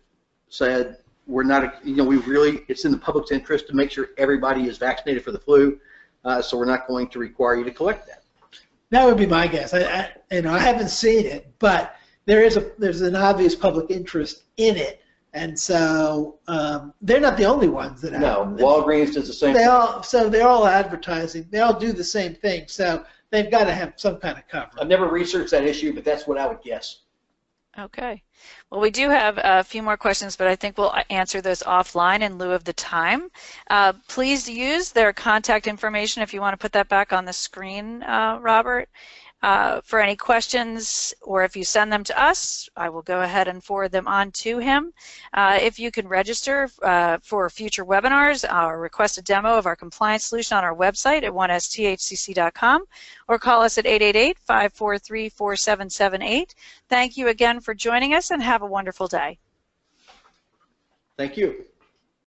said 0.49 0.97
we're 1.27 1.43
not. 1.43 1.85
You 1.85 1.95
know, 1.95 2.05
we 2.05 2.17
really 2.17 2.61
it's 2.67 2.85
in 2.85 2.91
the 2.91 2.97
public's 2.97 3.31
interest 3.31 3.67
to 3.67 3.75
make 3.75 3.91
sure 3.91 4.09
everybody 4.17 4.67
is 4.67 4.79
vaccinated 4.79 5.23
for 5.23 5.31
the 5.31 5.39
flu, 5.39 5.79
uh, 6.25 6.41
so 6.41 6.57
we're 6.57 6.65
not 6.65 6.87
going 6.87 7.07
to 7.09 7.19
require 7.19 7.55
you 7.55 7.63
to 7.65 7.71
collect 7.71 8.07
that. 8.07 8.23
That 8.91 9.05
would 9.05 9.18
be 9.18 9.26
my 9.26 9.47
guess. 9.47 9.73
I, 9.73 9.81
I, 9.81 10.09
you 10.31 10.41
know, 10.43 10.53
I 10.53 10.59
haven't 10.59 10.89
seen 10.89 11.26
it, 11.26 11.51
but 11.59 11.95
there 12.26 12.43
is 12.43 12.57
a 12.57 12.72
there's 12.77 13.01
an 13.01 13.15
obvious 13.15 13.55
public 13.55 13.89
interest 13.89 14.43
in 14.57 14.77
it, 14.77 15.01
and 15.34 15.57
so 15.59 16.39
um, 16.47 16.93
they're 17.01 17.19
not 17.19 17.38
the 17.38 17.45
only 17.45 17.68
ones 17.68 18.01
that 18.01 18.14
No, 18.14 18.45
have. 18.45 18.53
Walgreens 18.57 19.14
does 19.14 19.27
the 19.27 19.34
same. 19.34 19.53
They 19.53 19.59
thing. 19.59 19.68
all 19.69 20.03
so 20.03 20.30
they're 20.30 20.47
all 20.47 20.65
advertising. 20.68 21.47
They 21.51 21.59
all 21.59 21.77
do 21.77 21.91
the 21.91 22.03
same 22.03 22.35
thing. 22.35 22.65
So 22.68 23.03
they've 23.31 23.51
got 23.51 23.65
to 23.65 23.73
have 23.73 23.93
some 23.97 24.18
kind 24.18 24.38
of 24.38 24.47
cover. 24.47 24.72
I've 24.80 24.88
never 24.88 25.07
researched 25.07 25.51
that 25.51 25.64
issue, 25.65 25.93
but 25.93 26.05
that's 26.05 26.27
what 26.27 26.38
I 26.38 26.47
would 26.47 26.61
guess. 26.61 27.01
Okay. 27.79 28.23
Well, 28.71 28.81
we 28.81 28.89
do 28.89 29.09
have 29.11 29.37
a 29.37 29.63
few 29.63 29.83
more 29.83 29.97
questions, 29.97 30.35
but 30.35 30.47
I 30.47 30.55
think 30.55 30.77
we'll 30.77 30.95
answer 31.11 31.41
those 31.41 31.61
offline 31.61 32.21
in 32.21 32.39
lieu 32.39 32.51
of 32.51 32.63
the 32.63 32.73
time. 32.73 33.29
Uh, 33.69 33.93
please 34.07 34.49
use 34.49 34.91
their 34.91 35.13
contact 35.13 35.67
information 35.67 36.23
if 36.23 36.33
you 36.33 36.41
want 36.41 36.53
to 36.53 36.57
put 36.57 36.71
that 36.71 36.89
back 36.89 37.13
on 37.13 37.25
the 37.25 37.33
screen, 37.33 38.01
uh, 38.01 38.39
Robert. 38.41 38.89
Uh, 39.43 39.80
for 39.84 39.99
any 39.99 40.15
questions, 40.15 41.14
or 41.22 41.43
if 41.43 41.55
you 41.55 41.64
send 41.64 41.93
them 41.93 42.03
to 42.03 42.19
us, 42.19 42.68
I 42.76 42.89
will 42.89 43.03
go 43.03 43.22
ahead 43.22 43.47
and 43.47 43.64
forward 43.64 43.91
them 43.91 44.07
on 44.07 44.31
to 44.31 44.57
him. 44.57 44.91
Uh, 45.31 45.59
if 45.61 45.77
you 45.77 45.91
can 45.91 46.07
register 46.07 46.72
uh, 46.81 47.19
for 47.22 47.47
future 47.51 47.85
webinars 47.85 48.51
or 48.51 48.80
request 48.80 49.19
a 49.19 49.22
demo 49.22 49.55
of 49.55 49.68
our 49.68 49.76
compliance 49.76 50.26
solution 50.26 50.57
on 50.57 50.64
our 50.64 50.76
website 50.76 51.22
at 51.22 51.31
1sthcc.com 51.31 52.85
or 53.27 53.38
call 53.38 53.61
us 53.61 53.77
at 53.77 53.85
888-543-4778. 53.85 56.55
Thank 56.89 57.15
you 57.15 57.27
again 57.27 57.59
for 57.59 57.76
joining 57.76 58.15
us 58.15 58.31
and 58.31 58.41
have 58.41 58.64
a 58.64 58.68
wonderful 58.68 59.07
day. 59.07 59.38
Thank 61.15 61.38
you. 61.38 61.64